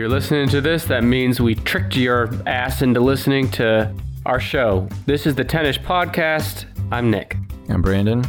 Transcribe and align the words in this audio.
you're 0.00 0.08
listening 0.08 0.48
to 0.48 0.62
this, 0.62 0.84
that 0.86 1.04
means 1.04 1.42
we 1.42 1.54
tricked 1.54 1.94
your 1.94 2.30
ass 2.46 2.80
into 2.80 3.00
listening 3.00 3.50
to 3.50 3.94
our 4.24 4.40
show. 4.40 4.88
This 5.04 5.26
is 5.26 5.34
the 5.34 5.44
Tennish 5.44 5.78
Podcast. 5.78 6.64
I'm 6.90 7.10
Nick. 7.10 7.36
I'm 7.68 7.82
Brandon. 7.82 8.24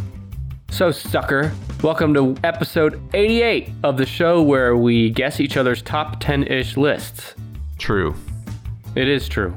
So, 0.69 0.91
sucker, 0.91 1.49
welcome 1.81 2.13
to 2.13 2.35
episode 2.43 3.01
88 3.13 3.69
of 3.83 3.95
the 3.95 4.05
show 4.05 4.41
where 4.41 4.75
we 4.75 5.11
guess 5.11 5.39
each 5.39 5.55
other's 5.55 5.81
top 5.81 6.19
10 6.19 6.43
ish 6.43 6.75
lists. 6.75 7.35
True. 7.77 8.15
It 8.95 9.07
is 9.07 9.29
true. 9.29 9.55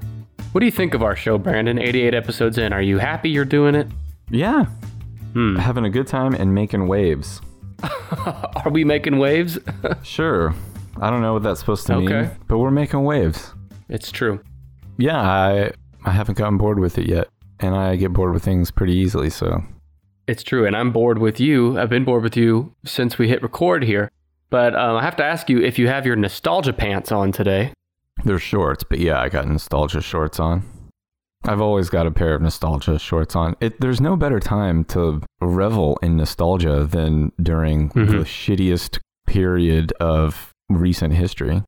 What 0.52 0.60
do 0.60 0.66
you 0.66 0.72
think 0.72 0.94
of 0.94 1.02
our 1.02 1.16
show, 1.16 1.36
Brandon? 1.36 1.80
88 1.80 2.14
episodes 2.14 2.58
in. 2.58 2.72
Are 2.72 2.82
you 2.82 2.98
happy 2.98 3.30
you're 3.30 3.44
doing 3.44 3.74
it? 3.74 3.88
Yeah. 4.30 4.66
Hmm. 5.32 5.56
Having 5.56 5.86
a 5.86 5.90
good 5.90 6.06
time 6.06 6.34
and 6.34 6.54
making 6.54 6.86
waves. 6.86 7.40
Are 7.82 8.70
we 8.70 8.84
making 8.84 9.18
waves? 9.18 9.58
Sure. 10.04 10.54
I 11.00 11.10
don't 11.10 11.22
know 11.22 11.32
what 11.34 11.42
that's 11.42 11.60
supposed 11.60 11.86
to 11.88 11.94
Okay. 11.94 12.22
mean, 12.22 12.30
but 12.48 12.58
we're 12.58 12.70
making 12.70 13.02
waves. 13.04 13.52
it's 13.88 14.10
true. 14.12 14.40
Yeah, 14.98 15.20
I 15.20 15.72
I 16.04 16.10
haven't 16.10 16.38
gotten 16.38 16.56
bored 16.58 16.78
with 16.78 16.98
it 16.98 17.08
yet, 17.08 17.28
and 17.60 17.74
I 17.74 17.96
get 17.96 18.12
bored 18.12 18.32
with 18.32 18.44
things 18.44 18.70
pretty 18.70 18.94
easily. 18.94 19.30
So 19.30 19.62
It's 20.26 20.42
true. 20.42 20.66
And 20.66 20.74
I'm 20.76 20.90
bored 20.92 21.18
with 21.18 21.38
you. 21.40 21.78
I've 21.78 21.90
been 21.90 22.04
bored 22.04 22.22
with 22.22 22.36
you 22.36 22.74
since 22.84 23.18
we 23.18 23.28
hit 23.28 23.42
record 23.42 23.82
here. 23.84 24.10
But 24.50 24.74
um, 24.74 24.96
I 24.96 25.02
have 25.02 25.16
to 25.16 25.24
ask 25.24 25.50
you 25.50 25.60
if 25.60 25.78
you 25.78 25.88
have 25.88 26.06
your 26.06 26.16
nostalgia 26.16 26.72
pants 26.72 27.10
on 27.12 27.32
today. 27.32 27.72
they're 28.24 28.38
shorts, 28.38 28.84
but 28.84 29.00
yeah, 29.00 29.20
I 29.20 29.28
got 29.28 29.46
nostalgia 29.48 30.00
shorts 30.00 30.38
on. 30.40 30.62
I've 31.46 31.60
always 31.60 31.90
got 31.90 32.06
a 32.06 32.10
pair 32.10 32.34
of 32.34 32.40
nostalgia 32.40 32.98
shorts 32.98 33.36
on. 33.36 33.54
It, 33.60 33.78
there's 33.80 34.00
no 34.00 34.16
better 34.16 34.40
time 34.40 34.84
to 34.86 35.20
revel 35.42 35.98
in 36.02 36.16
nostalgia 36.16 36.84
than 36.84 37.32
during 37.42 37.90
Mhm. 37.90 38.08
the 38.12 38.24
shittiest 38.24 38.98
period 39.26 39.92
of 40.00 40.53
recent 40.68 41.14
history, 41.14 41.62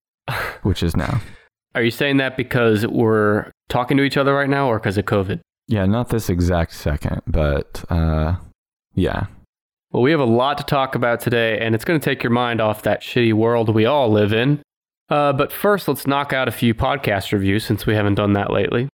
which 0.62 0.82
is 0.82 0.96
now. 0.96 1.20
Are 1.74 1.82
you 1.82 1.90
saying 1.90 2.16
that 2.16 2.36
because 2.36 2.86
we're 2.86 3.50
talking 3.68 3.96
to 3.98 4.02
each 4.02 4.16
other 4.16 4.34
right 4.34 4.48
now 4.48 4.66
or 4.66 4.78
because 4.78 4.96
of 4.96 5.04
COVID? 5.04 5.40
Yeah, 5.68 5.84
not 5.84 6.08
this 6.08 6.30
exact 6.30 6.72
second, 6.72 7.20
but 7.26 7.84
uh, 7.90 8.36
yeah. 8.94 9.26
Well, 9.90 10.02
we 10.02 10.10
have 10.10 10.20
a 10.20 10.24
lot 10.24 10.58
to 10.58 10.64
talk 10.64 10.94
about 10.94 11.20
today, 11.20 11.58
and 11.58 11.74
it's 11.74 11.84
going 11.84 12.00
to 12.00 12.04
take 12.04 12.22
your 12.22 12.30
mind 12.30 12.60
off 12.60 12.82
that 12.82 13.02
shitty 13.02 13.34
world 13.34 13.74
we 13.74 13.84
all 13.84 14.10
live 14.10 14.32
in. 14.32 14.62
Uh, 15.08 15.32
but 15.32 15.52
first, 15.52 15.86
let's 15.86 16.06
knock 16.06 16.32
out 16.32 16.48
a 16.48 16.52
few 16.52 16.74
podcast 16.74 17.32
reviews 17.32 17.64
since 17.64 17.86
we 17.86 17.94
haven't 17.94 18.14
done 18.14 18.32
that 18.32 18.50
lately. 18.50 18.88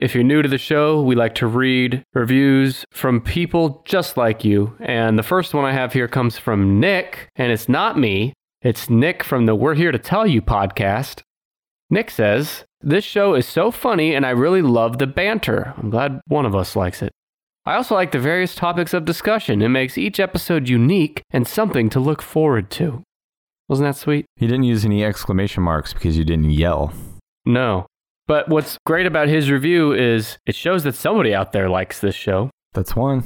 If 0.00 0.14
you're 0.14 0.24
new 0.24 0.42
to 0.42 0.48
the 0.48 0.58
show, 0.58 1.00
we 1.02 1.14
like 1.14 1.34
to 1.36 1.46
read 1.46 2.02
reviews 2.12 2.84
from 2.92 3.20
people 3.20 3.82
just 3.86 4.16
like 4.16 4.44
you. 4.44 4.76
And 4.80 5.18
the 5.18 5.22
first 5.22 5.54
one 5.54 5.64
I 5.64 5.72
have 5.72 5.92
here 5.92 6.08
comes 6.08 6.36
from 6.36 6.80
Nick, 6.80 7.28
and 7.36 7.50
it's 7.50 7.68
not 7.68 7.98
me, 7.98 8.34
it's 8.64 8.88
Nick 8.88 9.22
from 9.22 9.44
the 9.44 9.54
We're 9.54 9.74
Here 9.74 9.92
to 9.92 9.98
Tell 9.98 10.26
You 10.26 10.40
podcast. 10.40 11.20
Nick 11.90 12.10
says, 12.10 12.64
This 12.80 13.04
show 13.04 13.34
is 13.34 13.46
so 13.46 13.70
funny, 13.70 14.14
and 14.14 14.24
I 14.24 14.30
really 14.30 14.62
love 14.62 14.96
the 14.96 15.06
banter. 15.06 15.74
I'm 15.76 15.90
glad 15.90 16.22
one 16.28 16.46
of 16.46 16.54
us 16.56 16.74
likes 16.74 17.02
it. 17.02 17.12
I 17.66 17.74
also 17.74 17.94
like 17.94 18.12
the 18.12 18.18
various 18.18 18.54
topics 18.54 18.94
of 18.94 19.04
discussion. 19.04 19.60
It 19.60 19.68
makes 19.68 19.98
each 19.98 20.18
episode 20.18 20.66
unique 20.66 21.20
and 21.30 21.46
something 21.46 21.90
to 21.90 22.00
look 22.00 22.22
forward 22.22 22.70
to. 22.70 23.02
Wasn't 23.68 23.86
that 23.86 23.96
sweet? 23.96 24.24
He 24.36 24.46
didn't 24.46 24.64
use 24.64 24.86
any 24.86 25.04
exclamation 25.04 25.62
marks 25.62 25.92
because 25.92 26.16
you 26.16 26.24
didn't 26.24 26.50
yell. 26.50 26.94
No. 27.44 27.84
But 28.26 28.48
what's 28.48 28.78
great 28.86 29.04
about 29.04 29.28
his 29.28 29.50
review 29.50 29.92
is 29.92 30.38
it 30.46 30.54
shows 30.54 30.84
that 30.84 30.94
somebody 30.94 31.34
out 31.34 31.52
there 31.52 31.68
likes 31.68 32.00
this 32.00 32.14
show. 32.14 32.48
That's 32.72 32.96
one. 32.96 33.24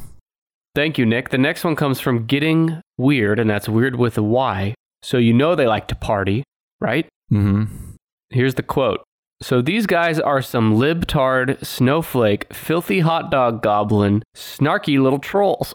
Thank 0.75 0.99
you, 0.99 1.07
Nick. 1.07 1.29
The 1.29 1.39
next 1.39 1.63
one 1.63 1.77
comes 1.77 2.01
from 2.01 2.27
Getting 2.27 2.81
Weird, 2.97 3.39
and 3.39 3.49
that's 3.49 3.69
weird 3.69 3.95
with 3.95 4.19
a 4.19 4.23
Y. 4.25 4.75
So 5.03 5.19
you 5.19 5.33
know 5.33 5.55
they 5.55 5.67
like 5.67 5.89
to 5.89 5.95
party, 5.95 6.45
right? 6.81 7.07
Mm-hmm. 7.33 7.95
Here's 8.31 8.55
the 8.55 8.63
quote. 8.63 9.03
So 9.41 9.63
these 9.63 9.87
guys 9.87 10.19
are 10.19 10.43
some 10.43 10.75
libtard, 10.75 11.65
snowflake, 11.65 12.53
filthy 12.53 13.01
hot 13.01 13.31
dog 13.31 13.63
goblin, 13.63 14.23
snarky 14.37 15.01
little 15.01 15.21
trolls. 15.21 15.75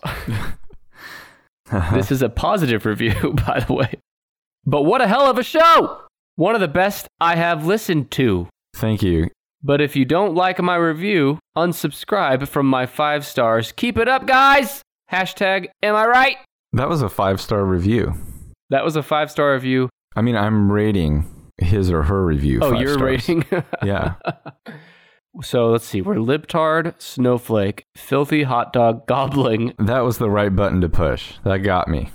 this 1.94 2.12
is 2.12 2.22
a 2.22 2.30
positive 2.30 2.86
review, 2.86 3.34
by 3.48 3.62
the 3.66 3.74
way. 3.74 3.96
But 4.66 4.84
what 4.84 5.02
a 5.02 5.08
hell 5.08 5.30
of 5.30 5.38
a 5.38 5.44
show! 5.44 6.02
One 6.36 6.56
of 6.56 6.62
the 6.62 6.68
best 6.68 7.08
I 7.22 7.36
have 7.36 7.66
listened 7.66 8.12
to. 8.12 8.48
Thank 8.76 9.02
you. 9.04 9.30
But 9.62 9.80
if 9.82 9.96
you 9.96 10.04
don't 10.04 10.36
like 10.36 10.62
my 10.62 10.76
review, 10.76 11.40
unsubscribe 11.56 12.48
from 12.50 12.66
my 12.66 12.86
five 12.86 13.26
stars. 13.26 13.72
Keep 13.72 13.98
it 13.98 14.10
up, 14.10 14.26
guys! 14.26 14.82
Hashtag, 15.10 15.70
am 15.82 15.96
I 15.96 16.06
right? 16.06 16.38
That 16.74 16.90
was 16.90 17.02
a 17.02 17.10
five 17.10 17.40
star 17.40 17.64
review. 17.64 18.14
That 18.74 18.84
was 18.84 18.96
a 18.96 19.04
five 19.04 19.30
star 19.30 19.54
review. 19.54 19.88
I 20.16 20.22
mean, 20.22 20.36
I'm 20.36 20.72
rating 20.72 21.26
his 21.60 21.92
or 21.92 22.02
her 22.02 22.26
review. 22.26 22.58
Oh, 22.64 22.74
you're 22.74 22.94
stars. 22.96 23.02
rating? 23.30 23.46
Yeah. 23.84 24.16
so 25.44 25.70
let's 25.70 25.86
see. 25.86 26.02
We're 26.02 26.16
libtard, 26.16 27.00
snowflake, 27.00 27.84
filthy 27.96 28.42
hot 28.42 28.74
dog, 28.74 29.06
gobbling, 29.06 29.74
That 29.78 30.00
was 30.00 30.18
the 30.18 30.32
right 30.32 30.56
button 30.56 30.82
to 30.82 30.90
push. 30.90 31.34
That 31.44 31.60
got 31.60 31.88
me. 31.88 32.10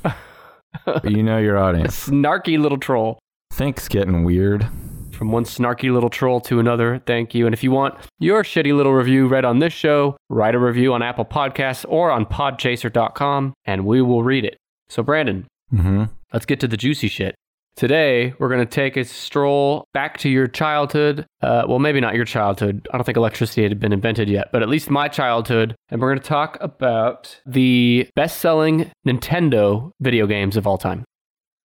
you 1.05 1.23
know 1.23 1.39
your 1.39 1.59
audience. 1.59 2.09
snarky 2.09 2.59
little 2.59 2.79
troll. 2.79 3.21
Thanks, 3.53 3.87
getting 3.87 4.25
weird. 4.25 4.67
From 5.13 5.31
one 5.31 5.45
snarky 5.45 5.93
little 5.93 6.11
troll 6.11 6.41
to 6.43 6.59
another, 6.59 7.01
thank 7.07 7.37
you. 7.37 7.47
And 7.47 7.55
if 7.55 7.63
you 7.63 7.71
want 7.71 7.95
your 8.19 8.43
shitty 8.43 8.77
little 8.77 8.95
review 8.95 9.29
read 9.29 9.45
on 9.45 9.61
this 9.61 9.73
show, 9.73 10.17
write 10.29 10.57
a 10.57 10.59
review 10.59 10.93
on 10.93 11.03
Apple 11.03 11.25
Podcasts 11.25 11.85
or 11.89 12.11
on 12.11 12.27
podchaser.com 12.27 13.55
and 13.65 13.87
we 13.87 14.03
will 14.03 14.25
read 14.25 14.45
it. 14.45 14.57
So, 14.89 15.05
Brandon, 15.05 15.47
Mm-hmm. 15.73 16.05
Let's 16.33 16.47
get 16.47 16.61
to 16.61 16.69
the 16.69 16.77
juicy 16.77 17.09
shit. 17.09 17.35
Today, 17.77 18.35
we're 18.41 18.49
going 18.49 18.59
to 18.59 18.67
take 18.67 18.97
a 18.97 19.05
stroll 19.05 19.85
back 19.95 20.19
to 20.19 20.29
your 20.29 20.49
childhood. 20.49 21.25
Uh, 21.41 21.63
well, 21.69 21.79
maybe 21.79 22.01
not 22.01 22.17
your 22.17 22.25
childhood. 22.25 22.89
I 22.93 22.97
don't 22.97 23.05
think 23.05 23.17
electricity 23.17 23.63
had 23.63 23.79
been 23.79 23.93
invented 23.93 24.29
yet, 24.29 24.49
but 24.53 24.63
at 24.63 24.69
least 24.69 24.91
my 24.91 25.07
childhood. 25.07 25.77
And 25.89 26.01
we're 26.01 26.11
going 26.11 26.21
to 26.21 26.29
talk 26.29 26.59
about 26.61 27.41
the 27.47 28.09
best 28.17 28.39
selling 28.39 28.91
Nintendo 29.07 29.93
video 30.01 30.27
games 30.27 30.57
of 30.57 30.67
all 30.67 30.77
time. 30.77 31.05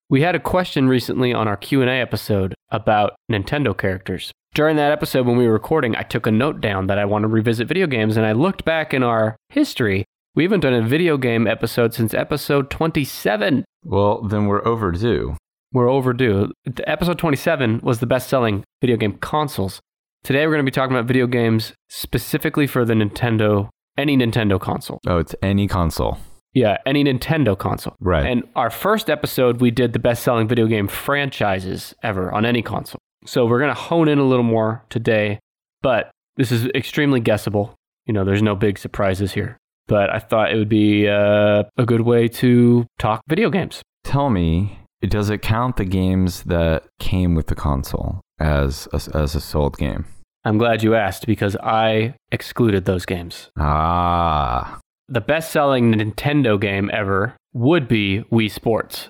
We 0.07 0.21
had 0.21 0.35
a 0.35 0.39
question 0.39 0.87
recently 0.87 1.33
on 1.33 1.47
our 1.47 1.57
Q&A 1.57 1.87
episode 1.87 2.53
about 2.69 3.15
Nintendo 3.31 3.75
characters. 3.75 4.31
During 4.53 4.75
that 4.75 4.91
episode 4.91 5.25
when 5.25 5.37
we 5.37 5.47
were 5.47 5.53
recording, 5.53 5.95
I 5.95 6.03
took 6.03 6.27
a 6.27 6.31
note 6.31 6.61
down 6.61 6.85
that 6.85 6.99
I 6.99 7.05
want 7.05 7.23
to 7.23 7.27
revisit 7.27 7.67
video 7.67 7.87
games 7.87 8.17
and 8.17 8.25
I 8.25 8.33
looked 8.33 8.63
back 8.65 8.93
in 8.93 9.01
our 9.01 9.35
history. 9.49 10.05
We 10.35 10.45
haven't 10.45 10.61
done 10.61 10.73
a 10.73 10.81
video 10.81 11.17
game 11.17 11.45
episode 11.45 11.93
since 11.93 12.11
episode 12.11 12.71
27. 12.71 13.65
Well, 13.83 14.23
then 14.23 14.47
we're 14.47 14.65
overdue. 14.65 15.37
We're 15.71 15.91
overdue. 15.91 16.51
Episode 16.87 17.19
27 17.19 17.81
was 17.83 17.99
the 17.99 18.07
best 18.07 18.29
selling 18.29 18.63
video 18.81 18.97
game 18.97 19.19
consoles. 19.19 19.79
Today 20.23 20.47
we're 20.47 20.53
going 20.53 20.65
to 20.65 20.71
be 20.71 20.73
talking 20.73 20.95
about 20.95 21.05
video 21.05 21.27
games 21.27 21.73
specifically 21.87 22.65
for 22.65 22.83
the 22.83 22.95
Nintendo, 22.95 23.69
any 23.95 24.17
Nintendo 24.17 24.59
console. 24.59 24.99
Oh, 25.05 25.19
it's 25.19 25.35
any 25.43 25.67
console. 25.67 26.17
Yeah, 26.51 26.77
any 26.83 27.03
Nintendo 27.03 27.55
console. 27.55 27.95
Right. 27.99 28.25
And 28.25 28.43
our 28.55 28.71
first 28.71 29.11
episode, 29.11 29.61
we 29.61 29.69
did 29.69 29.93
the 29.93 29.99
best 29.99 30.23
selling 30.23 30.47
video 30.47 30.65
game 30.65 30.87
franchises 30.87 31.93
ever 32.01 32.33
on 32.33 32.43
any 32.43 32.63
console. 32.63 32.99
So 33.27 33.45
we're 33.45 33.59
going 33.59 33.69
to 33.69 33.79
hone 33.79 34.07
in 34.07 34.17
a 34.17 34.25
little 34.25 34.41
more 34.41 34.83
today, 34.89 35.37
but 35.83 36.09
this 36.37 36.51
is 36.51 36.65
extremely 36.73 37.19
guessable. 37.19 37.75
You 38.07 38.13
know, 38.13 38.23
there's 38.23 38.41
no 38.41 38.55
big 38.55 38.79
surprises 38.79 39.33
here. 39.33 39.59
But 39.87 40.09
I 40.09 40.19
thought 40.19 40.51
it 40.51 40.57
would 40.57 40.69
be 40.69 41.07
uh, 41.07 41.63
a 41.77 41.85
good 41.85 42.01
way 42.01 42.27
to 42.29 42.85
talk 42.99 43.21
video 43.27 43.49
games. 43.49 43.81
Tell 44.03 44.29
me, 44.29 44.79
does 45.01 45.29
it 45.29 45.41
count 45.41 45.75
the 45.77 45.85
games 45.85 46.43
that 46.43 46.85
came 46.99 47.35
with 47.35 47.47
the 47.47 47.55
console 47.55 48.21
as 48.39 48.87
a, 48.93 48.95
as 49.17 49.35
a 49.35 49.41
sold 49.41 49.77
game? 49.77 50.05
I'm 50.45 50.57
glad 50.57 50.83
you 50.83 50.95
asked 50.95 51.25
because 51.25 51.55
I 51.63 52.15
excluded 52.31 52.85
those 52.85 53.05
games. 53.05 53.49
Ah, 53.57 54.79
The 55.09 55.21
best 55.21 55.51
selling 55.51 55.93
Nintendo 55.93 56.59
game 56.59 56.89
ever 56.93 57.35
would 57.53 57.87
be 57.87 58.23
Wii 58.31 58.49
Sports, 58.51 59.09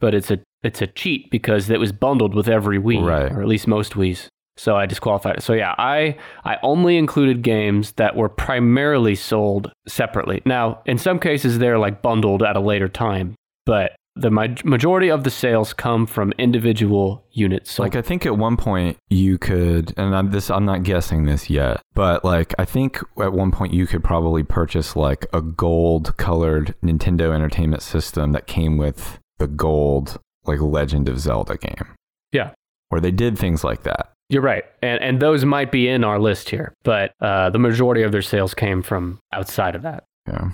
but 0.00 0.14
it's 0.14 0.30
a 0.30 0.38
it's 0.64 0.82
a 0.82 0.88
cheat 0.88 1.30
because 1.30 1.70
it 1.70 1.78
was 1.78 1.92
bundled 1.92 2.34
with 2.34 2.48
every 2.48 2.78
Wii, 2.80 3.04
Right. 3.04 3.30
or 3.30 3.40
at 3.42 3.46
least 3.48 3.68
most 3.68 3.92
Wii's. 3.94 4.28
So 4.58 4.76
I 4.76 4.86
disqualified 4.86 5.36
it. 5.36 5.42
So 5.42 5.52
yeah, 5.52 5.74
I 5.78 6.16
I 6.44 6.58
only 6.62 6.96
included 6.96 7.42
games 7.42 7.92
that 7.92 8.16
were 8.16 8.28
primarily 8.28 9.14
sold 9.14 9.72
separately. 9.86 10.42
Now, 10.44 10.82
in 10.86 10.98
some 10.98 11.18
cases, 11.18 11.58
they're 11.58 11.78
like 11.78 12.02
bundled 12.02 12.42
at 12.42 12.56
a 12.56 12.60
later 12.60 12.88
time, 12.88 13.34
but 13.64 13.92
the 14.18 14.30
ma- 14.30 14.48
majority 14.64 15.10
of 15.10 15.22
the 15.22 15.30
sales 15.30 15.72
come 15.72 16.04
from 16.04 16.32
individual 16.38 17.24
units. 17.30 17.70
So 17.72 17.84
like 17.84 17.94
I 17.94 18.02
think 18.02 18.26
at 18.26 18.36
one 18.36 18.56
point 18.56 18.98
you 19.08 19.38
could, 19.38 19.94
and 19.96 20.14
I'm 20.14 20.32
this 20.32 20.50
I'm 20.50 20.64
not 20.64 20.82
guessing 20.82 21.24
this 21.24 21.48
yet, 21.48 21.80
but 21.94 22.24
like 22.24 22.52
I 22.58 22.64
think 22.64 22.98
at 23.20 23.32
one 23.32 23.52
point 23.52 23.72
you 23.72 23.86
could 23.86 24.02
probably 24.02 24.42
purchase 24.42 24.96
like 24.96 25.26
a 25.32 25.40
gold 25.40 26.16
colored 26.16 26.74
Nintendo 26.82 27.32
Entertainment 27.32 27.82
System 27.82 28.32
that 28.32 28.48
came 28.48 28.76
with 28.76 29.20
the 29.38 29.46
gold 29.46 30.18
like 30.44 30.60
Legend 30.60 31.08
of 31.08 31.20
Zelda 31.20 31.56
game. 31.56 31.94
Yeah. 32.32 32.50
Where 32.88 33.00
they 33.00 33.12
did 33.12 33.38
things 33.38 33.62
like 33.62 33.84
that. 33.84 34.12
You're 34.30 34.42
right, 34.42 34.64
and 34.82 35.00
and 35.02 35.20
those 35.20 35.44
might 35.44 35.72
be 35.72 35.88
in 35.88 36.04
our 36.04 36.18
list 36.18 36.50
here, 36.50 36.74
but 36.84 37.12
uh, 37.20 37.48
the 37.50 37.58
majority 37.58 38.02
of 38.02 38.12
their 38.12 38.22
sales 38.22 38.52
came 38.54 38.82
from 38.82 39.20
outside 39.32 39.74
of 39.74 39.82
that. 39.82 40.04
Yeah. 40.26 40.50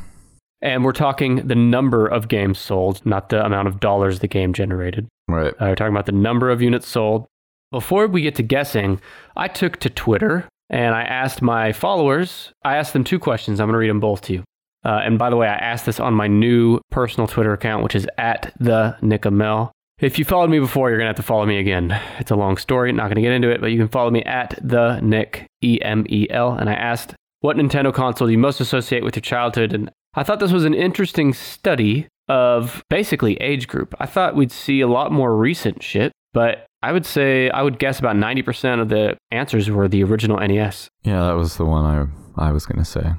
And 0.63 0.83
we're 0.83 0.93
talking 0.93 1.47
the 1.47 1.55
number 1.55 2.07
of 2.07 2.29
games 2.29 2.59
sold, 2.59 3.05
not 3.05 3.29
the 3.29 3.45
amount 3.45 3.69
of 3.69 3.81
dollars 3.81 4.21
the 4.21 4.29
game 4.29 4.55
generated. 4.55 5.07
Right. 5.29 5.53
Uh, 5.61 5.67
we're 5.67 5.75
talking 5.75 5.93
about 5.93 6.07
the 6.07 6.13
number 6.13 6.51
of 6.51 6.63
units 6.63 6.89
sold. 6.89 7.27
Before 7.71 8.07
we 8.07 8.23
get 8.23 8.37
to 8.37 8.43
guessing, 8.43 9.01
I 9.37 9.49
took 9.49 9.77
to 9.81 9.91
Twitter 9.91 10.49
and 10.71 10.95
I 10.95 11.03
asked 11.03 11.43
my 11.43 11.73
followers, 11.73 12.51
I 12.65 12.77
asked 12.77 12.95
them 12.95 13.05
two 13.05 13.19
questions. 13.19 13.61
I'm 13.61 13.67
going 13.67 13.75
to 13.75 13.79
read 13.79 13.91
them 13.91 14.01
both 14.01 14.23
to 14.23 14.33
you. 14.33 14.45
Uh, 14.85 15.01
and 15.03 15.19
by 15.19 15.29
the 15.29 15.37
way, 15.37 15.49
I 15.49 15.57
asked 15.57 15.87
this 15.87 16.01
on 16.01 16.15
my 16.15 16.29
new 16.29 16.81
personal 16.91 17.27
Twitter 17.27 17.53
account, 17.53 17.83
which 17.83 17.95
is 17.95 18.07
at 18.17 18.55
the 18.59 18.97
Nickamel. 19.03 19.71
If 20.01 20.19
you 20.19 20.25
followed 20.25 20.51
me 20.51 20.59
before, 20.59 20.91
you're 20.91 20.99
going 20.99 21.07
to 21.07 21.11
have 21.11 21.17
to 21.17 21.23
follow 21.23 21.47
me 21.47 21.59
again. 21.59 21.99
It's 22.19 22.33
a 22.33 22.37
long 22.37 22.57
story, 22.57 22.93
not 22.93 23.05
going 23.05 23.15
to 23.15 23.23
get 23.23 23.33
into 23.33 23.51
it, 23.51 23.61
but 23.61 23.69
you 23.69 23.79
can 23.79 23.89
follow 23.89 24.11
me 24.11 24.23
at 24.25 24.59
the 24.61 24.99
Nick, 25.01 25.47
E 25.63 25.79
M 25.83 26.05
E 26.09 26.27
L. 26.31 26.53
And 26.53 26.69
I 26.69 26.75
asked, 26.75 27.15
what 27.41 27.57
Nintendo 27.57 27.95
console 27.95 28.27
do 28.27 28.33
you 28.33 28.39
most 28.39 28.61
associate 28.61 29.05
with 29.05 29.15
your 29.15 29.23
childhood? 29.23 29.73
And 29.73 29.91
I 30.15 30.25
thought 30.25 30.41
this 30.41 30.53
was 30.53 30.65
an 30.65 30.75
interesting 30.75 31.33
study 31.33 32.09
of 32.29 32.83
basically 32.91 33.37
age 33.37 33.69
group. 33.69 33.95
I 34.01 34.07
thought 34.07 34.35
we'd 34.35 34.51
see 34.51 34.81
a 34.81 34.89
lot 34.89 35.13
more 35.13 35.37
recent 35.37 35.83
shit, 35.83 36.11
but 36.33 36.67
I 36.83 36.91
would 36.93 37.07
say 37.07 37.51
I 37.51 37.63
would 37.63 37.79
guess 37.79 37.99
about 37.99 38.17
90% 38.17 38.81
of 38.81 38.89
the 38.89 39.17
answers 39.31 39.71
were 39.71 39.89
the 39.89 40.03
original 40.03 40.39
NES. 40.39 40.89
Yeah, 41.05 41.25
that 41.27 41.37
was 41.37 41.57
the 41.57 41.65
one 41.65 41.85
I 41.85 42.49
I 42.49 42.51
was 42.51 42.67
gonna 42.67 42.85
say. 42.85 43.13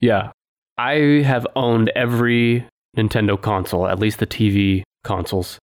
Yeah. 0.00 0.30
I 0.78 1.22
have 1.24 1.46
owned 1.56 1.90
every 1.96 2.66
Nintendo 2.96 3.40
console, 3.40 3.86
at 3.86 3.98
least 3.98 4.20
the 4.20 4.26
TV 4.26 4.82
consoles. 5.04 5.58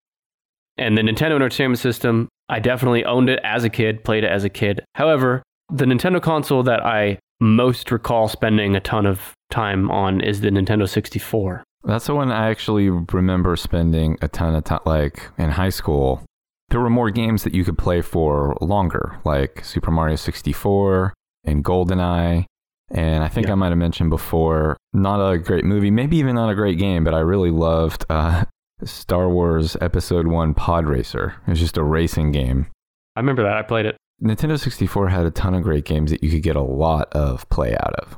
And 0.78 0.96
the 0.96 1.02
Nintendo 1.02 1.32
Entertainment 1.37 1.78
System, 1.78 2.28
I 2.49 2.61
definitely 2.61 3.05
owned 3.05 3.28
it 3.31 3.40
as 3.43 3.64
a 3.64 3.70
kid, 3.70 4.05
played 4.05 4.25
it 4.25 4.31
as 4.31 4.44
a 4.44 4.49
kid. 4.50 4.84
However, 4.94 5.43
the 5.73 5.84
Nintendo 5.84 6.20
console 6.23 6.62
that 6.64 6.84
I 6.84 7.19
most 7.40 7.90
recall 7.90 8.28
spending 8.28 8.76
a 8.76 8.81
ton 8.81 9.06
of 9.06 9.32
time 9.50 9.90
on 9.90 10.20
is 10.20 10.40
the 10.40 10.50
Nintendo 10.50 10.88
64. 10.88 11.62
That's 11.84 12.06
the 12.06 12.14
one 12.14 12.31
I 12.32 12.50
actually 12.50 12.90
remember 12.90 13.56
spending 13.56 14.19
a 14.20 14.28
ton 14.28 14.55
of 14.55 14.64
time. 14.64 14.81
Like 14.84 15.28
in 15.38 15.50
high 15.50 15.69
school, 15.70 16.23
there 16.70 16.81
were 16.81 16.90
more 16.90 17.11
games 17.11 17.44
that 17.44 17.55
you 17.55 17.64
could 17.64 17.78
play 17.78 18.00
for 18.00 18.56
longer, 18.61 19.19
like 19.25 19.64
Super 19.64 19.90
Mario 19.90 20.17
64 20.17 21.14
and 21.44 21.64
GoldenEye. 21.64 22.44
And 22.90 23.25
I 23.25 23.28
think 23.28 23.46
Yeah. 23.46 23.52
I 23.52 23.56
might 23.56 23.69
have 23.70 23.78
mentioned 23.78 24.11
before, 24.11 24.76
not 24.93 25.20
a 25.25 25.38
great 25.38 25.64
movie, 25.64 25.90
maybe 25.90 26.17
even 26.19 26.34
not 26.37 26.50
a 26.50 26.55
great 26.55 26.78
game, 26.78 27.02
but 27.05 27.14
I 27.14 27.20
really 27.20 27.50
loved 27.50 28.05
uh, 28.08 28.44
Star 28.84 29.28
Wars 29.28 29.76
Episode 29.81 30.26
1 30.26 30.55
Pod 30.55 30.87
Racer. 30.87 31.34
It 31.46 31.50
was 31.50 31.61
just 31.61 31.76
a 31.76 31.82
racing 31.82 32.32
game. 32.32 32.67
I 33.14 33.20
remember 33.20 33.43
that. 33.43 33.56
I 33.56 33.62
played 33.62 33.87
it. 33.87 33.96
Nintendo 34.23 34.58
64 34.58 35.08
had 35.08 35.26
a 35.26 35.31
ton 35.31 35.55
of 35.55 35.62
great 35.62 35.84
games 35.84 36.11
that 36.11 36.23
you 36.23 36.31
could 36.31 36.43
get 36.43 36.56
a 36.56 36.62
lot 36.62 37.12
of 37.12 37.49
play 37.49 37.75
out 37.75 37.94
of. 37.94 38.17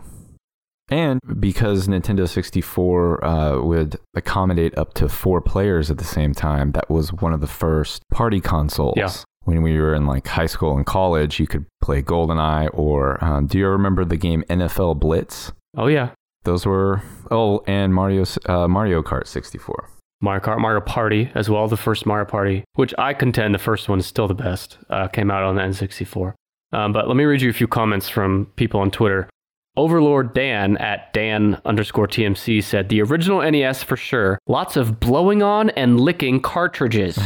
And 0.91 1.21
because 1.39 1.87
Nintendo 1.87 2.29
64 2.29 3.25
uh, 3.25 3.61
would 3.61 3.97
accommodate 4.15 4.77
up 4.79 4.95
to 4.95 5.09
four 5.09 5.41
players 5.41 5.91
at 5.91 5.99
the 5.99 6.05
same 6.05 6.33
time, 6.33 6.73
that 6.73 6.89
was 6.89 7.13
one 7.13 7.33
of 7.33 7.41
the 7.41 7.47
first 7.47 8.03
party 8.11 8.41
consoles. 8.41 8.95
Yeah. 8.97 9.11
When 9.45 9.63
we 9.63 9.79
were 9.79 9.95
in 9.95 10.07
like 10.07 10.27
high 10.27 10.47
school 10.47 10.77
and 10.77 10.85
college, 10.85 11.41
you 11.41 11.47
could 11.47 11.67
play 11.83 12.03
GoldenEye 12.03 12.71
or 12.73 13.23
um, 13.25 13.47
do 13.47 13.59
you 13.59 13.67
remember 13.69 14.05
the 14.05 14.17
game 14.17 14.45
NFL 14.51 15.01
Blitz? 15.01 15.53
Oh, 15.77 15.87
yeah. 15.87 16.11
Those 16.45 16.67
were 16.67 17.03
oh, 17.31 17.63
and 17.67 17.95
Mario 17.95 18.25
uh, 18.47 18.69
Mario 18.69 19.03
Kart 19.03 19.27
64. 19.27 19.89
Mario 20.21 20.43
Kart, 20.43 20.59
Mario 20.59 20.81
Party 20.81 21.31
as 21.35 21.49
well, 21.49 21.69
the 21.69 21.77
first 21.77 22.07
Mario 22.07 22.25
Party, 22.25 22.65
which 22.75 22.93
I 22.99 23.15
contend 23.15 23.55
the 23.55 23.59
first 23.59 23.89
one 23.89 24.01
is 24.01 24.07
still 24.07 24.27
the 24.27 24.35
best, 24.35 24.79
uh, 24.91 25.09
came 25.09 25.31
out 25.31 25.45
on 25.45 25.55
the 25.55 25.63
N64. 25.63 26.35
Um, 26.73 26.93
but 26.93 27.07
let 27.07 27.17
me 27.17 27.25
read 27.25 27.41
you 27.41 27.51
a 27.51 27.55
few 27.55 27.69
comments 27.69 28.09
from 28.09 28.47
people 28.57 28.81
on 28.81 28.91
Twitter. 28.91 29.29
Overlord 29.77 30.35
Dan 30.35 30.77
at 30.79 31.13
Dan 31.13 31.61
underscore 31.65 32.09
TMC 32.09 32.63
said, 32.65 32.89
The 32.89 33.01
original 33.01 33.49
NES 33.49 33.85
for 33.85 33.97
sure. 33.97 34.39
Lots 34.49 34.77
of 34.77 34.99
blowing 34.99 35.43
on 35.43 35.71
and 35.71 36.01
licking 36.01 36.41
cartridges. 36.41 37.19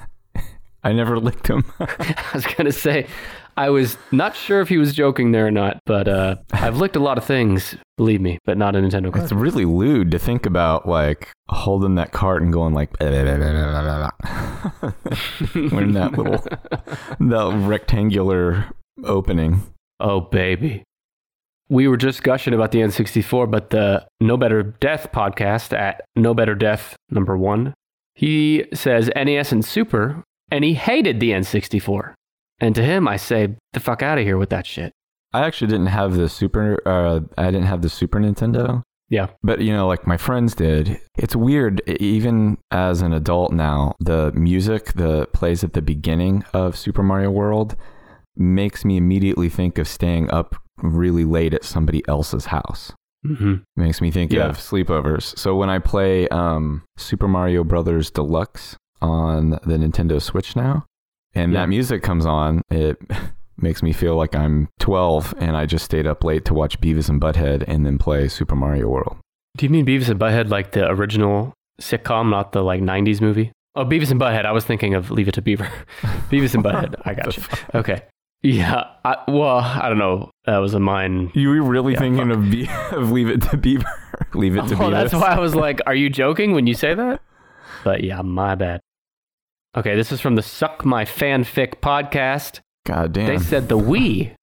I 0.84 0.92
never 0.92 1.18
licked 1.18 1.44
them. 1.44 1.64
I 1.80 2.30
was 2.34 2.44
going 2.44 2.66
to 2.66 2.72
say, 2.72 3.06
I 3.56 3.70
was 3.70 3.96
not 4.10 4.36
sure 4.36 4.60
if 4.60 4.68
he 4.68 4.78
was 4.78 4.94
joking 4.94 5.32
there 5.32 5.46
or 5.46 5.50
not, 5.50 5.78
but 5.86 6.08
uh, 6.08 6.36
I've 6.52 6.76
licked 6.76 6.96
a 6.96 7.00
lot 7.00 7.18
of 7.18 7.24
things, 7.24 7.76
believe 8.02 8.20
me, 8.20 8.36
but 8.44 8.58
not 8.58 8.74
a 8.74 8.80
Nintendo 8.80 9.16
It's 9.16 9.30
really 9.30 9.64
lewd 9.64 10.10
to 10.10 10.18
think 10.18 10.44
about, 10.44 10.88
like 10.88 11.30
holding 11.48 11.94
that 11.94 12.10
cart 12.10 12.42
and 12.42 12.52
going 12.52 12.74
like 12.74 12.90
when 15.70 15.92
that 15.92 16.14
little 16.16 16.38
that 17.20 17.62
rectangular 17.64 18.66
opening. 19.04 19.62
Oh, 20.00 20.20
baby. 20.20 20.82
We 21.68 21.86
were 21.86 21.96
just 21.96 22.24
gushing 22.24 22.54
about 22.54 22.72
the 22.72 22.80
N64, 22.80 23.48
but 23.48 23.70
the 23.70 24.04
No 24.20 24.36
Better 24.36 24.64
Death 24.64 25.12
podcast 25.12 25.72
at 25.72 26.02
No 26.16 26.34
Better 26.34 26.56
Death 26.56 26.96
number 27.08 27.38
one, 27.38 27.72
he 28.16 28.64
says 28.74 29.12
NES 29.14 29.52
and 29.52 29.64
Super, 29.64 30.24
and 30.50 30.64
he 30.64 30.74
hated 30.74 31.20
the 31.20 31.30
N64. 31.30 32.14
And 32.58 32.74
to 32.74 32.82
him, 32.82 33.06
I 33.06 33.16
say, 33.16 33.54
the 33.74 33.80
fuck 33.80 34.02
out 34.02 34.18
of 34.18 34.24
here 34.24 34.38
with 34.38 34.50
that 34.50 34.66
shit. 34.66 34.92
I 35.32 35.40
actually 35.46 35.68
didn't 35.68 35.86
have 35.86 36.14
the 36.16 36.28
super. 36.28 36.80
Uh, 36.86 37.20
I 37.38 37.46
didn't 37.46 37.66
have 37.66 37.82
the 37.82 37.88
Super 37.88 38.18
Nintendo. 38.20 38.82
Yeah. 39.08 39.26
But 39.42 39.60
you 39.60 39.72
know, 39.72 39.86
like 39.86 40.06
my 40.06 40.16
friends 40.16 40.54
did. 40.54 40.98
It's 41.18 41.36
weird, 41.36 41.80
even 41.86 42.58
as 42.70 43.02
an 43.02 43.12
adult 43.12 43.52
now. 43.52 43.94
The 44.00 44.32
music 44.32 44.92
that 44.94 45.32
plays 45.32 45.62
at 45.64 45.72
the 45.74 45.82
beginning 45.82 46.44
of 46.54 46.76
Super 46.76 47.02
Mario 47.02 47.30
World 47.30 47.76
makes 48.36 48.84
me 48.84 48.96
immediately 48.96 49.48
think 49.50 49.76
of 49.78 49.86
staying 49.86 50.30
up 50.30 50.56
really 50.82 51.24
late 51.24 51.52
at 51.54 51.64
somebody 51.64 52.02
else's 52.08 52.46
house. 52.46 52.92
hmm 53.24 53.56
makes 53.76 54.00
me 54.00 54.10
think 54.10 54.32
Yeah. 54.32 54.46
of 54.48 54.56
sleepovers. 54.56 55.36
So 55.38 55.54
when 55.54 55.68
I 55.70 55.78
play 55.78 56.26
um, 56.28 56.82
Super 56.96 57.28
Mario 57.28 57.62
Brothers 57.64 58.10
Deluxe 58.10 58.76
on 59.02 59.50
the 59.50 59.76
Nintendo 59.76 60.20
Switch 60.20 60.56
now, 60.56 60.86
and 61.34 61.52
Yeah. 61.52 61.60
that 61.60 61.68
music 61.68 62.02
comes 62.02 62.24
on, 62.26 62.62
it 62.70 62.96
makes 63.56 63.82
me 63.82 63.92
feel 63.92 64.16
like 64.16 64.34
I'm 64.34 64.68
12 64.80 65.34
and 65.38 65.56
I 65.56 65.66
just 65.66 65.84
stayed 65.84 66.06
up 66.06 66.24
late 66.24 66.44
to 66.46 66.54
watch 66.54 66.80
Beavis 66.80 67.08
and 67.08 67.20
Butthead 67.20 67.64
and 67.66 67.84
then 67.86 67.98
play 67.98 68.28
Super 68.28 68.56
Mario 68.56 68.88
World. 68.88 69.16
Do 69.56 69.66
you 69.66 69.70
mean 69.70 69.84
Beavis 69.86 70.08
and 70.08 70.18
Butthead 70.18 70.48
like 70.48 70.72
the 70.72 70.88
original 70.88 71.52
sitcom, 71.80 72.30
not 72.30 72.52
the 72.52 72.62
like 72.62 72.80
90s 72.80 73.20
movie? 73.20 73.52
Oh, 73.74 73.84
Beavis 73.84 74.10
and 74.10 74.20
Butthead. 74.20 74.44
I 74.46 74.52
was 74.52 74.64
thinking 74.64 74.94
of 74.94 75.10
Leave 75.10 75.28
It 75.28 75.32
to 75.34 75.42
Beaver. 75.42 75.70
Beavis 76.30 76.54
and 76.54 76.64
Butthead. 76.64 76.94
I 77.04 77.14
got 77.14 77.36
you. 77.36 77.42
Okay. 77.74 78.02
Yeah. 78.42 78.84
I, 79.04 79.16
well, 79.28 79.58
I 79.58 79.88
don't 79.88 79.98
know. 79.98 80.30
That 80.46 80.58
was 80.58 80.74
a 80.74 80.80
mine. 80.80 81.30
You 81.34 81.48
were 81.50 81.62
really 81.62 81.92
Yeah, 81.92 81.98
thinking 82.00 82.30
of, 82.30 82.50
Be- 82.50 82.68
of 82.92 83.12
Leave 83.12 83.28
It 83.28 83.42
to 83.42 83.56
Beaver? 83.56 83.86
Leave 84.34 84.56
It 84.56 84.62
to 84.62 84.68
Beaver. 84.70 84.82
Oh, 84.84 84.86
Beavis? 84.88 84.92
that's 84.92 85.14
why 85.14 85.28
I 85.28 85.38
was 85.38 85.54
like, 85.54 85.80
are 85.86 85.94
you 85.94 86.10
joking 86.10 86.52
when 86.52 86.66
you 86.66 86.74
say 86.74 86.94
that? 86.94 87.20
But 87.84 88.02
yeah, 88.04 88.20
my 88.22 88.54
bad. 88.54 88.80
Okay, 89.76 89.94
this 89.96 90.12
is 90.12 90.20
from 90.20 90.34
the 90.34 90.42
Suck 90.42 90.84
My 90.84 91.04
Fanfic 91.04 91.80
podcast. 91.80 92.60
God 92.84 93.12
damn. 93.12 93.26
They 93.26 93.38
said 93.38 93.68
the 93.68 93.78
Wii. 93.78 94.34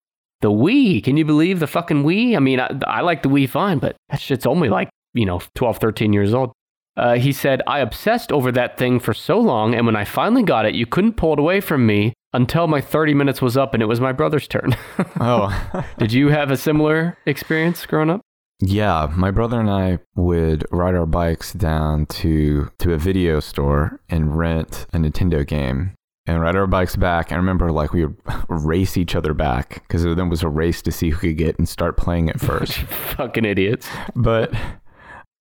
The 0.41 0.51
Wii. 0.51 1.03
Can 1.03 1.17
you 1.17 1.25
believe 1.25 1.59
the 1.59 1.67
fucking 1.67 2.03
Wii? 2.03 2.35
I 2.35 2.39
mean, 2.39 2.59
I, 2.59 2.71
I 2.87 3.01
like 3.01 3.23
the 3.23 3.29
Wii 3.29 3.49
fine, 3.49 3.79
but 3.79 3.95
that 4.09 4.21
shit's 4.21 4.45
only 4.45 4.69
like, 4.69 4.89
you 5.13 5.25
know, 5.25 5.41
12, 5.55 5.77
13 5.77 6.13
years 6.13 6.33
old. 6.33 6.51
Uh, 6.95 7.15
he 7.15 7.31
said, 7.31 7.61
I 7.65 7.79
obsessed 7.79 8.31
over 8.31 8.51
that 8.51 8.77
thing 8.77 8.99
for 8.99 9.13
so 9.13 9.39
long, 9.39 9.73
and 9.73 9.85
when 9.85 9.95
I 9.95 10.03
finally 10.03 10.43
got 10.43 10.65
it, 10.65 10.75
you 10.75 10.85
couldn't 10.85 11.13
pull 11.13 11.33
it 11.33 11.39
away 11.39 11.61
from 11.61 11.85
me 11.85 12.13
until 12.33 12.67
my 12.67 12.81
30 12.81 13.13
minutes 13.13 13.41
was 13.41 13.57
up 13.57 13.73
and 13.73 13.81
it 13.81 13.87
was 13.87 13.99
my 13.99 14.11
brother's 14.11 14.47
turn. 14.47 14.75
oh. 15.19 15.83
Did 15.97 16.13
you 16.13 16.29
have 16.29 16.51
a 16.51 16.57
similar 16.57 17.17
experience 17.25 17.85
growing 17.85 18.09
up? 18.09 18.21
Yeah, 18.61 19.11
my 19.15 19.31
brother 19.31 19.59
and 19.59 19.69
I 19.69 19.99
would 20.15 20.65
ride 20.71 20.93
our 20.93 21.05
bikes 21.05 21.53
down 21.53 22.05
to 22.07 22.69
to 22.79 22.93
a 22.93 22.97
video 22.97 23.39
store 23.39 24.01
and 24.09 24.37
rent 24.37 24.85
a 24.91 24.97
Nintendo 24.97 25.47
game 25.47 25.95
and 26.29 26.41
ride 26.41 26.55
our 26.55 26.67
bikes 26.67 26.95
back. 26.95 27.31
I 27.31 27.35
remember 27.35 27.71
like 27.71 27.93
we 27.93 28.05
would 28.05 28.15
race 28.49 28.97
each 28.97 29.15
other 29.15 29.33
back 29.33 29.83
because 29.87 30.03
then 30.03 30.29
was 30.29 30.43
a 30.43 30.49
race 30.49 30.81
to 30.83 30.91
see 30.91 31.09
who 31.09 31.17
could 31.19 31.37
get 31.37 31.57
and 31.57 31.67
start 31.67 31.97
playing 31.97 32.29
it 32.29 32.39
first. 32.39 32.77
Fucking 33.17 33.45
idiots. 33.45 33.87
but 34.15 34.53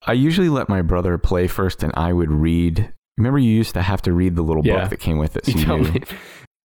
I 0.06 0.12
usually 0.12 0.48
let 0.48 0.68
my 0.68 0.82
brother 0.82 1.18
play 1.18 1.46
first 1.48 1.82
and 1.82 1.92
I 1.96 2.12
would 2.12 2.30
read. 2.30 2.92
Remember 3.16 3.38
you 3.38 3.50
used 3.52 3.74
to 3.74 3.82
have 3.82 4.00
to 4.02 4.12
read 4.12 4.36
the 4.36 4.42
little 4.42 4.64
Yeah. 4.64 4.80
book 4.82 4.90
that 4.90 5.00
came 5.00 5.18
with 5.18 5.36
it. 5.36 5.46
So 5.46 5.52
You 5.52 5.58
you 5.60 5.64
told 5.66 5.80
knew. 5.82 5.92
me. 5.92 6.02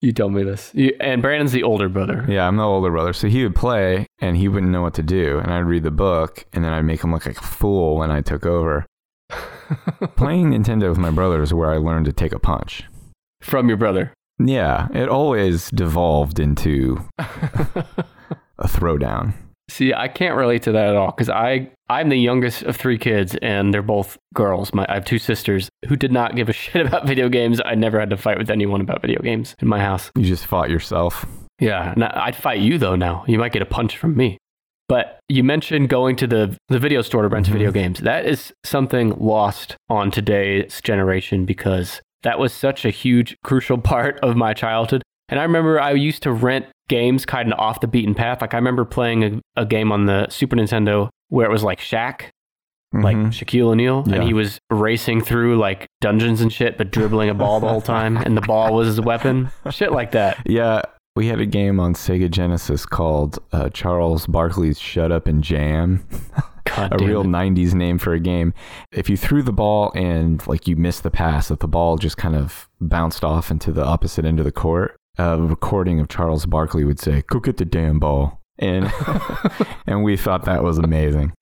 You 0.02 0.12
told 0.12 0.32
me 0.34 0.42
this. 0.42 0.70
You, 0.74 0.94
and 1.00 1.22
Brandon's 1.22 1.52
the 1.52 1.62
older 1.62 1.88
brother. 1.88 2.26
Yeah, 2.28 2.46
I'm 2.48 2.56
the 2.56 2.64
older 2.64 2.90
brother. 2.90 3.12
So 3.12 3.28
he 3.28 3.44
would 3.44 3.54
play 3.54 4.06
and 4.20 4.36
he 4.36 4.48
wouldn't 4.48 4.72
know 4.72 4.82
what 4.82 4.94
to 4.94 5.02
do. 5.02 5.38
And 5.38 5.52
I'd 5.52 5.60
read 5.60 5.84
the 5.84 5.90
book 5.92 6.44
and 6.52 6.64
then 6.64 6.72
I'd 6.72 6.82
make 6.82 7.02
him 7.04 7.12
look 7.12 7.24
like 7.24 7.38
a 7.38 7.42
fool 7.44 7.96
when 7.98 8.10
I 8.10 8.20
took 8.20 8.44
over. 8.44 8.84
Playing 10.16 10.50
Nintendo 10.50 10.88
with 10.90 10.98
my 10.98 11.10
brother 11.10 11.40
is 11.42 11.54
where 11.54 11.70
I 11.72 11.78
learned 11.78 12.04
to 12.06 12.12
take 12.12 12.32
a 12.32 12.38
punch. 12.38 12.84
From 13.42 13.68
your 13.68 13.76
brother. 13.76 14.12
Yeah, 14.38 14.88
it 14.94 15.08
always 15.08 15.68
devolved 15.70 16.40
into 16.40 16.98
a 17.18 18.66
throwdown. 18.68 19.34
See, 19.70 19.94
I 19.94 20.08
can't 20.08 20.36
relate 20.36 20.62
to 20.64 20.72
that 20.72 20.88
at 20.88 20.96
all 20.96 21.12
because 21.12 21.28
I 21.30 21.70
I'm 21.88 22.08
the 22.08 22.16
youngest 22.16 22.62
of 22.64 22.76
three 22.76 22.98
kids, 22.98 23.36
and 23.42 23.72
they're 23.72 23.82
both 23.82 24.18
girls. 24.34 24.74
My 24.74 24.84
I 24.88 24.94
have 24.94 25.04
two 25.04 25.18
sisters 25.18 25.68
who 25.88 25.96
did 25.96 26.12
not 26.12 26.34
give 26.36 26.48
a 26.48 26.52
shit 26.62 26.84
about 26.86 27.06
video 27.06 27.28
games. 27.28 27.60
I 27.64 27.74
never 27.74 27.98
had 28.00 28.10
to 28.10 28.16
fight 28.16 28.38
with 28.38 28.50
anyone 28.50 28.80
about 28.80 29.02
video 29.02 29.20
games 29.22 29.54
in 29.60 29.68
my 29.68 29.80
house. 29.80 30.10
You 30.16 30.24
just 30.24 30.46
fought 30.46 30.70
yourself. 30.70 31.24
Yeah, 31.60 31.94
I'd 32.14 32.36
fight 32.36 32.60
you 32.60 32.76
though. 32.78 32.96
Now 32.96 33.24
you 33.26 33.38
might 33.38 33.52
get 33.52 33.62
a 33.62 33.66
punch 33.66 33.96
from 33.96 34.16
me. 34.16 34.38
But 34.88 35.20
you 35.28 35.42
mentioned 35.44 35.88
going 35.88 36.16
to 36.16 36.26
the 36.26 36.56
the 36.68 36.78
video 36.78 37.00
store 37.02 37.22
to 37.22 37.28
rent 37.28 37.46
Mhm. 37.46 37.52
video 37.52 37.70
games. 37.70 38.00
That 38.00 38.26
is 38.26 38.52
something 38.64 39.10
lost 39.18 39.76
on 39.88 40.10
today's 40.10 40.80
generation 40.82 41.44
because 41.46 42.02
that 42.22 42.38
was 42.38 42.52
such 42.52 42.84
a 42.84 42.90
huge, 42.90 43.36
crucial 43.44 43.78
part 43.92 44.18
of 44.20 44.36
my 44.36 44.54
childhood. 44.54 45.02
And 45.28 45.40
I 45.40 45.44
remember 45.44 45.80
I 45.80 45.92
used 45.92 46.22
to 46.24 46.32
rent 46.32 46.66
games 46.88 47.24
kind 47.24 47.52
of 47.52 47.58
off 47.58 47.80
the 47.80 47.86
beaten 47.88 48.14
path. 48.14 48.40
Like 48.42 48.52
I 48.54 48.58
remember 48.58 48.84
playing 48.84 49.24
a, 49.56 49.62
a 49.62 49.64
game 49.66 49.90
on 49.92 50.06
the 50.06 50.26
Super 50.28 50.56
Nintendo 50.56 51.08
where 51.28 51.46
it 51.46 51.50
was 51.52 51.62
like 51.62 51.78
Shaq, 51.80 52.24
like 52.92 53.16
Mhm. 53.16 53.28
Shaquille 53.28 53.68
O'Neal, 53.68 54.04
Yeah. 54.06 54.16
and 54.16 54.24
he 54.24 54.34
was 54.34 54.58
racing 54.70 55.22
through 55.22 55.56
like 55.56 55.86
dungeons 56.02 56.42
and 56.42 56.52
shit, 56.52 56.76
but 56.76 56.90
dribbling 56.90 57.30
a 57.30 57.34
ball 57.34 57.60
the 57.60 57.68
whole 57.68 57.80
time, 57.80 58.18
and 58.18 58.36
the 58.36 58.42
ball 58.42 58.74
was 58.74 58.88
his 58.88 59.00
weapon. 59.00 59.50
Shit 59.70 59.92
like 59.92 60.10
that. 60.10 60.36
Yeah, 60.44 60.82
we 61.16 61.28
had 61.28 61.40
a 61.40 61.46
game 61.46 61.80
on 61.80 61.94
Sega 61.94 62.30
Genesis 62.30 62.84
called 62.84 63.38
uh, 63.52 63.70
Charles 63.70 64.26
Barkley's 64.26 64.78
Shut 64.78 65.10
Up 65.10 65.26
and 65.26 65.42
Jam. 65.42 66.06
God 66.64 67.00
a 67.00 67.04
real 67.04 67.22
it. 67.22 67.26
90s 67.26 67.74
name 67.74 67.98
for 67.98 68.12
a 68.14 68.20
game. 68.20 68.54
If 68.92 69.08
you 69.10 69.16
threw 69.16 69.42
the 69.42 69.52
ball 69.52 69.92
and 69.94 70.46
like 70.46 70.66
you 70.68 70.76
missed 70.76 71.02
the 71.02 71.10
pass, 71.10 71.50
if 71.50 71.58
the 71.60 71.68
ball 71.68 71.96
just 71.96 72.16
kind 72.16 72.36
of 72.36 72.68
bounced 72.80 73.24
off 73.24 73.50
into 73.50 73.72
the 73.72 73.84
opposite 73.84 74.24
end 74.24 74.38
of 74.38 74.44
the 74.44 74.52
court, 74.52 74.96
a 75.18 75.38
recording 75.40 76.00
of 76.00 76.08
Charles 76.08 76.46
Barkley 76.46 76.84
would 76.84 76.98
say, 77.00 77.22
"Go 77.28 77.38
get 77.40 77.56
the 77.58 77.64
damn 77.64 77.98
ball." 77.98 78.40
And 78.58 78.90
and 79.86 80.04
we 80.04 80.16
thought 80.16 80.44
that 80.44 80.62
was 80.62 80.78
amazing. 80.78 81.32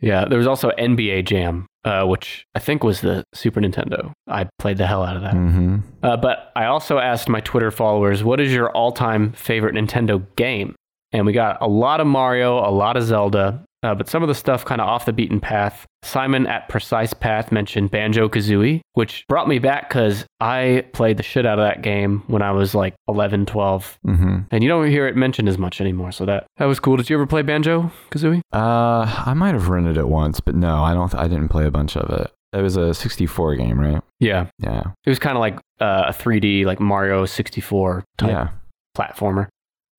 Yeah, 0.00 0.26
there 0.26 0.38
was 0.38 0.46
also 0.46 0.70
NBA 0.78 1.24
Jam, 1.24 1.66
uh, 1.84 2.04
which 2.04 2.44
I 2.54 2.60
think 2.60 2.84
was 2.84 3.00
the 3.00 3.24
Super 3.34 3.60
Nintendo. 3.60 4.12
I 4.28 4.48
played 4.60 4.78
the 4.78 4.86
hell 4.86 5.02
out 5.02 5.16
of 5.16 5.22
that. 5.22 5.32
hmm 5.32 5.78
Uh, 6.02 6.16
but 6.16 6.52
I 6.54 6.66
also 6.66 6.98
asked 6.98 7.28
my 7.28 7.40
Twitter 7.40 7.72
followers, 7.72 8.22
what 8.22 8.38
is 8.40 8.52
your 8.52 8.70
all 8.70 8.92
time 8.92 9.32
favorite 9.32 9.74
Nintendo 9.74 10.24
game? 10.36 10.76
And 11.10 11.26
we 11.26 11.32
got 11.32 11.58
a 11.60 11.66
lot 11.66 12.00
of 12.00 12.06
Mario, 12.06 12.58
a 12.58 12.70
lot 12.70 12.96
of 12.96 13.02
Zelda, 13.02 13.64
uh, 13.82 13.94
but 13.94 14.08
some 14.08 14.22
of 14.22 14.28
the 14.28 14.34
stuff 14.34 14.64
kind 14.64 14.80
of 14.80 14.88
off 14.88 15.04
the 15.06 15.12
beaten 15.12 15.40
path. 15.40 15.86
Simon 16.02 16.46
at 16.46 16.68
Precise 16.68 17.12
Path 17.12 17.50
mentioned 17.52 17.90
Banjo 17.90 18.28
Kazooie, 18.28 18.80
which 18.94 19.24
brought 19.28 19.48
me 19.48 19.58
back 19.58 19.88
because 19.88 20.24
I 20.40 20.84
played 20.92 21.16
the 21.16 21.22
shit 21.22 21.44
out 21.46 21.58
of 21.58 21.64
that 21.64 21.82
game 21.82 22.22
when 22.28 22.40
I 22.42 22.52
was 22.52 22.74
like 22.74 22.94
11, 23.08 23.46
12. 23.46 23.98
hmm 24.04 24.38
And 24.50 24.62
you 24.62 24.68
don't 24.68 24.88
hear 24.88 25.06
it 25.06 25.16
mentioned 25.16 25.48
as 25.48 25.58
much 25.58 25.80
anymore. 25.80 26.12
So 26.12 26.24
that, 26.26 26.46
that 26.56 26.66
was 26.66 26.78
cool. 26.80 26.96
Did 26.96 27.10
you 27.10 27.16
ever 27.16 27.26
play 27.26 27.42
Banjo 27.42 27.90
Kazooie? 28.10 28.40
Uh, 28.52 29.22
I 29.26 29.34
might 29.34 29.54
have 29.54 29.68
rented 29.68 29.96
it 29.96 30.08
once, 30.08 30.40
but 30.40 30.54
no, 30.54 30.82
I 30.82 30.94
don't. 30.94 31.14
I 31.14 31.26
didn't 31.28 31.48
play 31.48 31.66
a 31.66 31.70
bunch 31.70 31.96
of 31.96 32.08
it. 32.20 32.30
It 32.52 32.62
was 32.62 32.76
a 32.76 32.94
64 32.94 33.56
game, 33.56 33.78
right? 33.78 34.00
Yeah. 34.20 34.46
Yeah. 34.58 34.84
It 35.04 35.10
was 35.10 35.18
kind 35.18 35.36
of 35.36 35.40
like 35.40 35.56
uh, 35.80 36.04
a 36.08 36.12
3D, 36.12 36.64
like 36.64 36.80
Mario 36.80 37.26
64 37.26 38.04
type 38.16 38.30
Yeah. 38.30 38.48
platformer. 38.96 39.48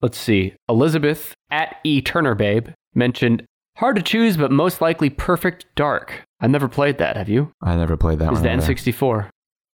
Let's 0.02 0.18
see. 0.18 0.56
Elizabeth 0.70 1.34
at 1.52 1.76
E 1.84 2.02
Turner 2.02 2.34
Babe 2.36 2.70
mentioned 2.96 3.44
hard 3.80 3.96
to 3.96 4.02
choose, 4.02 4.38
but 4.38 4.52
most 4.52 4.82
likely 4.82 5.10
Perfect 5.10 5.66
Dark. 5.76 6.24
I've 6.40 6.50
never 6.52 6.68
played 6.68 6.98
that. 7.00 7.18
Have 7.18 7.30
you? 7.30 7.52
I 7.62 7.76
never 7.76 7.98
played 7.98 8.20
that 8.20 8.32
Is 8.34 8.42
the 8.42 8.52
either. 8.52 8.62
N64? 8.74 9.30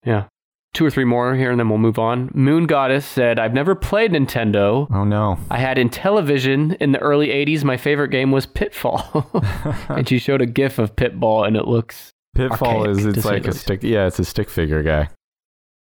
Yeah. 0.04 0.24
Two 0.72 0.84
or 0.84 0.90
three 0.90 1.04
more 1.04 1.34
here, 1.36 1.50
and 1.50 1.60
then 1.60 1.68
we'll 1.68 1.78
move 1.78 1.98
on. 2.00 2.30
Moon 2.34 2.66
Goddess 2.66 3.06
said, 3.06 3.38
"I've 3.38 3.54
never 3.54 3.76
played 3.76 4.10
Nintendo. 4.10 4.88
Oh 4.92 5.04
no. 5.04 5.38
I 5.48 5.58
had 5.58 5.76
Intellivision 5.76 6.76
in 6.80 6.90
the 6.90 6.98
early 6.98 7.28
'80s. 7.28 7.62
My 7.62 7.76
favorite 7.76 8.08
game 8.08 8.32
was 8.32 8.44
Pitfall." 8.44 9.30
and 9.88 10.08
she 10.08 10.18
showed 10.18 10.40
a 10.42 10.46
GIF 10.46 10.80
of 10.80 10.96
Pitball, 10.96 11.46
and 11.46 11.56
it 11.56 11.68
looks 11.68 12.10
Pitfall 12.34 12.88
is 12.88 13.06
it's 13.06 13.24
like 13.24 13.46
a 13.46 13.52
stick. 13.52 13.84
Yeah, 13.84 14.06
it's 14.08 14.18
a 14.18 14.24
stick 14.24 14.50
figure 14.50 14.82
guy. 14.82 15.10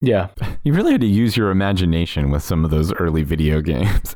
yeah, 0.02 0.30
You 0.64 0.74
really 0.74 0.94
had 0.94 1.02
to 1.02 1.08
use 1.08 1.38
your 1.38 1.52
imagination 1.52 2.32
with 2.32 2.42
some 2.42 2.66
of 2.66 2.72
those 2.72 2.92
early 2.94 3.22
video 3.22 3.62
games. 3.74 4.16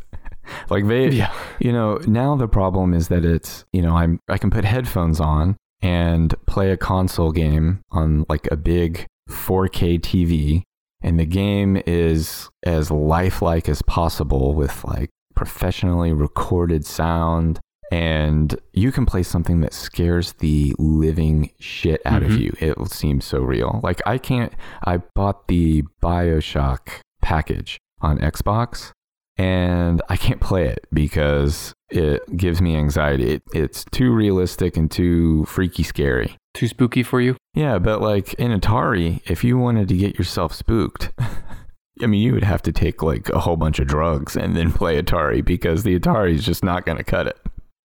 Like 0.70 0.88
they, 0.88 1.10
yeah, 1.10 1.34
you 1.60 1.72
know, 1.72 1.98
now 2.08 2.36
the 2.36 2.48
problem 2.48 2.94
is 2.94 3.08
that 3.10 3.26
it's, 3.26 3.66
you 3.74 3.82
know, 3.82 3.96
I'm 3.96 4.20
I 4.30 4.38
can 4.38 4.50
put 4.50 4.66
headphones 4.66 5.20
on 5.20 5.56
and 5.82 6.34
play 6.48 6.72
a 6.72 6.78
console 6.78 7.32
game 7.32 7.82
on 7.92 8.26
like 8.30 8.48
a 8.52 8.56
big 8.58 9.06
4K 9.30 10.00
TV 10.00 10.64
and 11.02 11.20
the 11.20 11.26
game 11.26 11.82
is 11.86 12.50
as 12.66 12.90
lifelike 12.92 13.68
as 13.68 13.82
possible 13.82 14.54
with 14.54 14.84
like 14.86 15.10
professionally 15.36 16.14
recorded 16.14 16.86
sound 16.86 17.60
and 17.92 18.56
you 18.72 18.92
can 18.92 19.06
play 19.06 19.22
something 19.24 19.60
that 19.62 19.74
scares 19.74 20.34
the 20.40 20.74
living 20.80 21.52
shit 21.60 22.02
out 22.06 22.24
of 22.24 22.32
Mhm. 22.32 22.40
you. 22.40 22.54
It 22.60 22.90
seems 22.92 23.26
so 23.26 23.40
real. 23.42 23.82
Like 23.84 24.02
I 24.06 24.18
can't 24.18 24.54
I 24.86 24.98
bought 25.16 25.48
the 25.48 25.84
BioShock 26.02 27.02
package 27.22 27.78
on 28.02 28.20
Xbox 28.20 28.92
and 29.38 30.02
I 30.10 30.18
can't 30.18 30.40
play 30.42 30.68
it 30.68 30.86
because 30.94 31.74
it 31.90 32.22
gives 32.38 32.62
me 32.62 32.76
anxiety. 32.76 33.34
It, 33.36 33.44
it's 33.54 33.86
too 33.92 34.12
realistic 34.12 34.78
and 34.78 34.90
too 34.90 35.46
freaky 35.46 35.84
scary. 35.84 36.36
too 36.54 36.68
spooky 36.68 37.04
for 37.04 37.20
you. 37.22 37.36
Yeah, 37.56 37.78
but 37.80 38.02
like 38.02 38.34
in 38.36 38.52
Atari, 38.52 39.22
if 39.30 39.44
you 39.44 39.58
wanted 39.58 39.88
to 39.90 39.98
get 39.98 40.18
yourself 40.18 40.54
spooked, 40.54 41.12
I 42.02 42.08
mean, 42.08 42.22
you 42.22 42.34
would 42.34 42.44
have 42.44 42.62
to 42.64 42.72
take 42.72 43.04
like 43.04 43.30
a 43.30 43.40
whole 43.40 43.58
bunch 43.58 43.80
of 43.80 43.88
drugs 43.88 44.36
and 44.36 44.56
then 44.56 44.72
play 44.72 45.02
Atari 45.02 45.44
because 45.46 45.84
the 45.84 45.98
Atari 46.00 46.34
is 46.34 46.46
just 46.46 46.64
not 46.64 46.86
going 46.86 46.98
to 46.98 47.04
cut 47.04 47.28
it. 47.28 47.38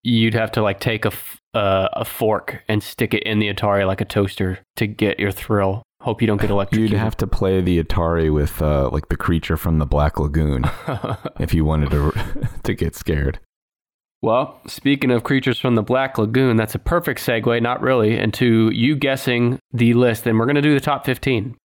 you'd 0.03 0.33
have 0.33 0.51
to 0.53 0.61
like 0.63 0.79
take 0.79 1.05
a, 1.05 1.09
f- 1.11 1.37
uh, 1.53 1.89
a 1.93 2.05
fork 2.05 2.63
and 2.67 2.81
stick 2.81 3.13
it 3.13 3.23
in 3.23 3.39
the 3.39 3.51
Atari 3.53 3.85
like 3.85 4.01
a 4.01 4.05
toaster 4.05 4.59
to 4.77 4.87
get 4.87 5.19
your 5.19 5.31
thrill. 5.31 5.83
Hope 6.01 6.21
you 6.21 6.27
don't 6.27 6.39
get 6.39 6.49
electrocuted. 6.49 6.91
You'd 6.91 6.97
have 6.99 7.17
to 7.17 7.27
play 7.27 7.59
the 7.59 7.83
Atari 7.83 8.33
with 8.33 8.61
uh, 8.61 8.89
like 8.89 9.09
the 9.09 9.17
creature 9.17 9.57
from 9.57 9.79
the 9.79 9.85
Black 9.85 10.17
Lagoon 10.19 10.63
if 11.39 11.53
you 11.53 11.65
wanted 11.65 11.91
to 11.91 12.47
to 12.63 12.73
get 12.73 12.95
scared. 12.95 13.39
well, 14.21 14.61
speaking 14.67 15.11
of 15.11 15.23
creatures 15.23 15.59
from 15.59 15.75
the 15.75 15.83
Black 15.83 16.17
Lagoon, 16.17 16.55
that's 16.55 16.75
a 16.75 16.79
perfect 16.79 17.19
segue, 17.19 17.61
not 17.61 17.81
really, 17.81 18.17
into 18.17 18.69
you 18.73 18.95
guessing 18.95 19.59
the 19.73 19.93
list. 19.93 20.25
And 20.25 20.39
we're 20.39 20.45
going 20.45 20.55
to 20.55 20.61
do 20.61 20.73
the 20.73 20.79
top 20.79 21.05
15. 21.05 21.55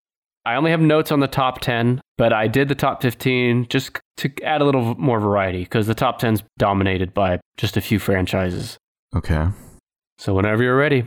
I 0.46 0.56
only 0.56 0.72
have 0.72 0.80
notes 0.80 1.10
on 1.10 1.20
the 1.20 1.28
top 1.28 1.60
10, 1.60 2.00
but 2.18 2.32
I 2.32 2.48
did 2.48 2.68
the 2.68 2.74
top 2.74 3.00
15 3.02 3.66
just 3.70 3.98
to 4.18 4.30
add 4.42 4.60
a 4.60 4.64
little 4.64 4.94
more 4.96 5.18
variety 5.18 5.62
because 5.62 5.86
the 5.86 5.94
top 5.94 6.20
10's 6.20 6.42
dominated 6.58 7.14
by 7.14 7.40
just 7.56 7.76
a 7.76 7.80
few 7.80 7.98
franchises. 7.98 8.76
Okay. 9.16 9.46
So 10.18 10.34
whenever 10.34 10.62
you're 10.62 10.76
ready. 10.76 11.06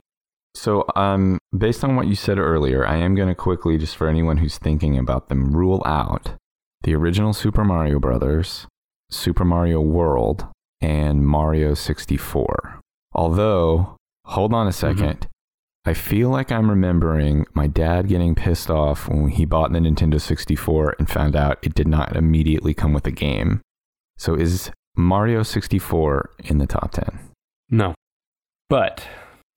So, 0.58 0.86
um, 0.96 1.38
based 1.56 1.84
on 1.84 1.96
what 1.96 2.08
you 2.08 2.16
said 2.16 2.40
earlier, 2.40 2.86
I 2.86 2.98
am 2.98 3.14
going 3.14 3.28
to 3.28 3.36
quickly, 3.36 3.78
just 3.78 3.96
for 3.96 4.08
anyone 4.08 4.38
who's 4.38 4.58
thinking 4.58 4.98
about 4.98 5.30
them, 5.30 5.56
rule 5.56 5.84
out 5.86 6.34
the 6.82 6.96
original 6.96 7.32
Super 7.32 7.64
Mario 7.64 8.00
Brothers, 8.00 8.66
Super 9.12 9.46
Mario 9.46 9.82
World, 9.82 10.48
and 10.82 11.28
Mario 11.28 11.76
64. 11.76 12.82
Although, 13.14 13.98
hold 14.26 14.52
on 14.52 14.66
a 14.66 14.72
2nd 14.72 15.28
I 15.86 15.94
feel 15.94 16.30
like 16.30 16.52
I'm 16.52 16.72
remembering 16.72 17.46
my 17.54 17.68
dad 17.68 18.08
getting 18.08 18.34
pissed 18.34 18.72
off 18.72 19.08
when 19.08 19.30
he 19.30 19.46
bought 19.46 19.72
the 19.72 19.80
Nintendo 19.80 20.20
64 20.20 20.96
and 20.98 21.08
found 21.08 21.36
out 21.36 21.60
it 21.62 21.76
did 21.76 21.88
not 21.88 22.16
immediately 22.16 22.74
come 22.74 22.94
with 22.94 23.06
a 23.06 23.12
game. 23.12 23.62
So, 24.18 24.34
is 24.34 24.72
Mario 24.96 25.44
64 25.44 26.32
in 26.46 26.58
the 26.58 26.68
top 26.68 26.94
10? 26.94 27.20
No. 27.70 27.94
But, 28.70 29.08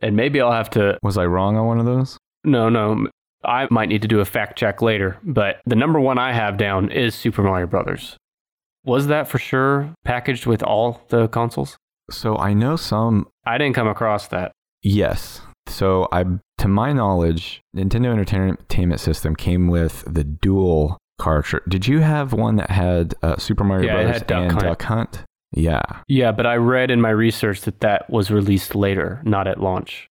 and 0.00 0.16
maybe 0.16 0.40
I'll 0.40 0.52
have 0.52 0.70
to 0.70 0.98
Was 1.02 1.18
I 1.18 1.26
wrong 1.26 1.56
on 1.56 1.66
one 1.66 1.78
of 1.78 1.86
those? 1.86 2.18
No, 2.44 2.68
no. 2.68 3.06
I 3.44 3.66
might 3.70 3.88
need 3.88 4.02
to 4.02 4.08
do 4.08 4.20
a 4.20 4.24
fact 4.24 4.58
check 4.58 4.82
later, 4.82 5.18
but 5.22 5.56
the 5.64 5.76
number 5.76 5.98
one 5.98 6.18
I 6.18 6.32
have 6.32 6.56
down 6.58 6.90
is 6.90 7.14
Super 7.14 7.42
Mario 7.42 7.66
Brothers. 7.66 8.16
Was 8.84 9.06
that 9.06 9.28
for 9.28 9.38
sure 9.38 9.94
packaged 10.04 10.46
with 10.46 10.62
all 10.62 11.02
the 11.08 11.28
consoles? 11.28 11.76
So, 12.10 12.36
I 12.36 12.54
know 12.54 12.76
some 12.76 13.28
I 13.46 13.56
didn't 13.56 13.74
come 13.74 13.88
across 13.88 14.28
that. 14.28 14.52
Yes. 14.82 15.40
So 15.68 16.08
I, 16.12 16.24
to 16.58 16.68
my 16.68 16.92
knowledge, 16.92 17.60
Nintendo 17.76 18.06
Entertainment 18.12 19.00
System 19.00 19.36
came 19.36 19.68
with 19.68 20.04
the 20.06 20.24
dual 20.24 20.98
cartridge. 21.18 21.62
Did 21.68 21.86
you 21.86 22.00
have 22.00 22.32
one 22.32 22.56
that 22.56 22.70
had 22.70 23.14
uh, 23.22 23.36
Super 23.36 23.62
Mario 23.64 23.86
Yeah, 23.86 24.02
Brothers 24.02 24.22
Duck 24.22 24.42
and 24.42 24.52
Hunt. 24.52 24.64
Duck 24.64 24.82
Hunt? 24.82 25.24
Yeah. 25.52 25.82
Yeah, 26.08 26.32
but 26.32 26.46
I 26.46 26.56
read 26.56 26.90
in 26.90 27.00
my 27.00 27.10
research 27.10 27.62
that 27.62 27.80
that 27.80 28.08
was 28.10 28.30
released 28.30 28.74
later, 28.74 29.20
not 29.24 29.46
at 29.46 29.60
launch. 29.60 30.06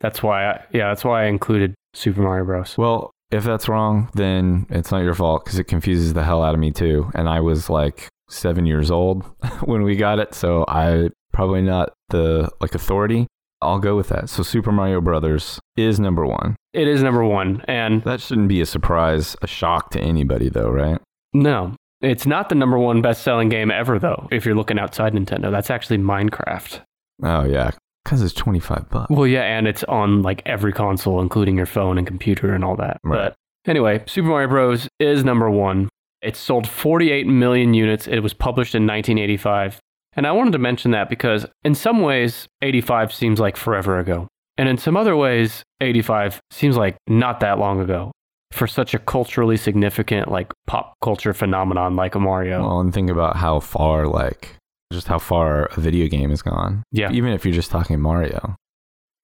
That's 0.00 0.22
why, 0.22 0.46
I, 0.50 0.60
yeah, 0.72 0.88
that's 0.88 1.04
why 1.04 1.24
I 1.24 1.26
included 1.26 1.74
Super 1.94 2.20
Mario 2.22 2.44
Bros. 2.44 2.76
Well, 2.76 3.10
if 3.30 3.44
that's 3.44 3.68
wrong, 3.68 4.10
then 4.14 4.66
it's 4.68 4.90
not 4.90 5.02
your 5.02 5.14
fault 5.14 5.44
because 5.44 5.58
it 5.58 5.64
confuses 5.64 6.12
the 6.12 6.24
hell 6.24 6.42
out 6.42 6.54
of 6.54 6.60
me 6.60 6.70
too. 6.72 7.10
And 7.14 7.28
I 7.28 7.40
was 7.40 7.70
like 7.70 8.08
seven 8.28 8.66
years 8.66 8.90
old 8.90 9.22
when 9.64 9.82
we 9.82 9.96
got 9.96 10.18
it, 10.18 10.34
so 10.34 10.64
I 10.68 11.08
probably 11.32 11.62
not 11.62 11.92
the 12.10 12.50
like 12.60 12.74
authority. 12.74 13.26
I'll 13.62 13.78
go 13.78 13.94
with 13.96 14.08
that. 14.08 14.28
So 14.28 14.42
Super 14.42 14.72
Mario 14.72 15.00
Brothers 15.00 15.60
is 15.76 16.00
number 16.00 16.26
one. 16.26 16.56
It 16.72 16.88
is 16.88 17.00
number 17.02 17.24
one, 17.24 17.62
and 17.68 18.02
That 18.02 18.20
shouldn't 18.20 18.48
be 18.48 18.60
a 18.60 18.66
surprise, 18.66 19.36
a 19.40 19.46
shock 19.46 19.90
to 19.92 20.00
anybody, 20.00 20.48
though, 20.48 20.68
right? 20.70 20.98
no, 21.32 21.74
it's 22.02 22.26
not 22.26 22.48
the 22.48 22.54
number 22.54 22.78
one 22.78 23.00
best-selling 23.00 23.48
game 23.48 23.70
ever, 23.70 23.98
though. 23.98 24.28
If 24.30 24.44
you're 24.44 24.54
looking 24.54 24.78
outside 24.78 25.12
Nintendo, 25.14 25.50
that's 25.50 25.70
actually 25.70 25.98
Minecraft. 25.98 26.80
Oh 27.22 27.44
yeah, 27.44 27.70
because 28.04 28.22
it's 28.22 28.34
twenty 28.34 28.60
five 28.60 28.88
bucks. 28.90 29.10
Well, 29.10 29.26
yeah, 29.26 29.42
and 29.42 29.66
it's 29.68 29.84
on 29.84 30.22
like 30.22 30.42
every 30.44 30.72
console, 30.72 31.20
including 31.20 31.56
your 31.56 31.66
phone 31.66 31.98
and 31.98 32.06
computer 32.06 32.52
and 32.54 32.64
all 32.64 32.76
that. 32.76 33.00
Right. 33.04 33.32
But 33.64 33.70
anyway, 33.70 34.02
Super 34.06 34.28
Mario 34.28 34.48
Bros. 34.48 34.88
is 34.98 35.24
number 35.24 35.50
one. 35.50 35.88
It 36.20 36.36
sold 36.36 36.68
48 36.68 37.26
million 37.26 37.74
units. 37.74 38.06
It 38.06 38.20
was 38.20 38.32
published 38.32 38.74
in 38.74 38.86
1985. 38.86 39.80
And 40.14 40.26
I 40.26 40.32
wanted 40.32 40.52
to 40.52 40.58
mention 40.58 40.90
that 40.92 41.08
because 41.08 41.46
in 41.64 41.74
some 41.74 42.00
ways, 42.00 42.46
85 42.60 43.12
seems 43.12 43.40
like 43.40 43.56
forever 43.56 43.98
ago. 43.98 44.28
And 44.58 44.68
in 44.68 44.78
some 44.78 44.96
other 44.96 45.16
ways, 45.16 45.64
85 45.80 46.40
seems 46.50 46.76
like 46.76 46.96
not 47.08 47.40
that 47.40 47.58
long 47.58 47.80
ago. 47.80 48.12
For 48.52 48.66
such 48.66 48.94
a 48.94 48.98
culturally 48.98 49.56
significant 49.56 50.30
like 50.30 50.52
pop 50.66 50.94
culture 51.02 51.32
phenomenon 51.34 51.96
like 51.96 52.14
a 52.14 52.20
Mario. 52.20 52.60
Well, 52.62 52.80
and 52.80 52.92
think 52.92 53.10
about 53.10 53.36
how 53.36 53.60
far, 53.60 54.06
like, 54.06 54.56
just 54.92 55.08
how 55.08 55.18
far 55.18 55.66
a 55.76 55.80
video 55.80 56.06
game 56.08 56.30
has 56.30 56.42
gone. 56.42 56.82
Yeah. 56.92 57.10
Even 57.10 57.32
if 57.32 57.44
you're 57.44 57.54
just 57.54 57.70
talking 57.70 58.00
Mario. 58.00 58.56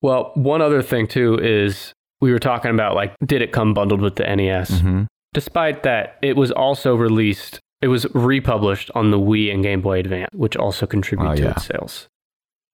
Well, 0.00 0.32
one 0.34 0.62
other 0.62 0.82
thing 0.82 1.06
too 1.08 1.38
is 1.40 1.92
we 2.20 2.32
were 2.32 2.38
talking 2.38 2.70
about 2.70 2.94
like 2.94 3.14
did 3.24 3.42
it 3.42 3.52
come 3.52 3.74
bundled 3.74 4.00
with 4.00 4.16
the 4.16 4.24
NES? 4.24 4.70
Mm-hmm. 4.70 5.04
Despite 5.34 5.82
that, 5.82 6.16
it 6.22 6.36
was 6.36 6.50
also 6.50 6.94
released. 6.94 7.60
It 7.80 7.88
was 7.88 8.06
republished 8.14 8.90
on 8.94 9.10
the 9.10 9.18
Wii 9.18 9.52
and 9.52 9.62
Game 9.62 9.80
Boy 9.82 9.98
Advance, 10.00 10.30
which 10.32 10.56
also 10.56 10.86
contribute 10.86 11.28
Oh, 11.30 11.34
to 11.36 11.50
its 11.50 11.66
sales. 11.66 12.08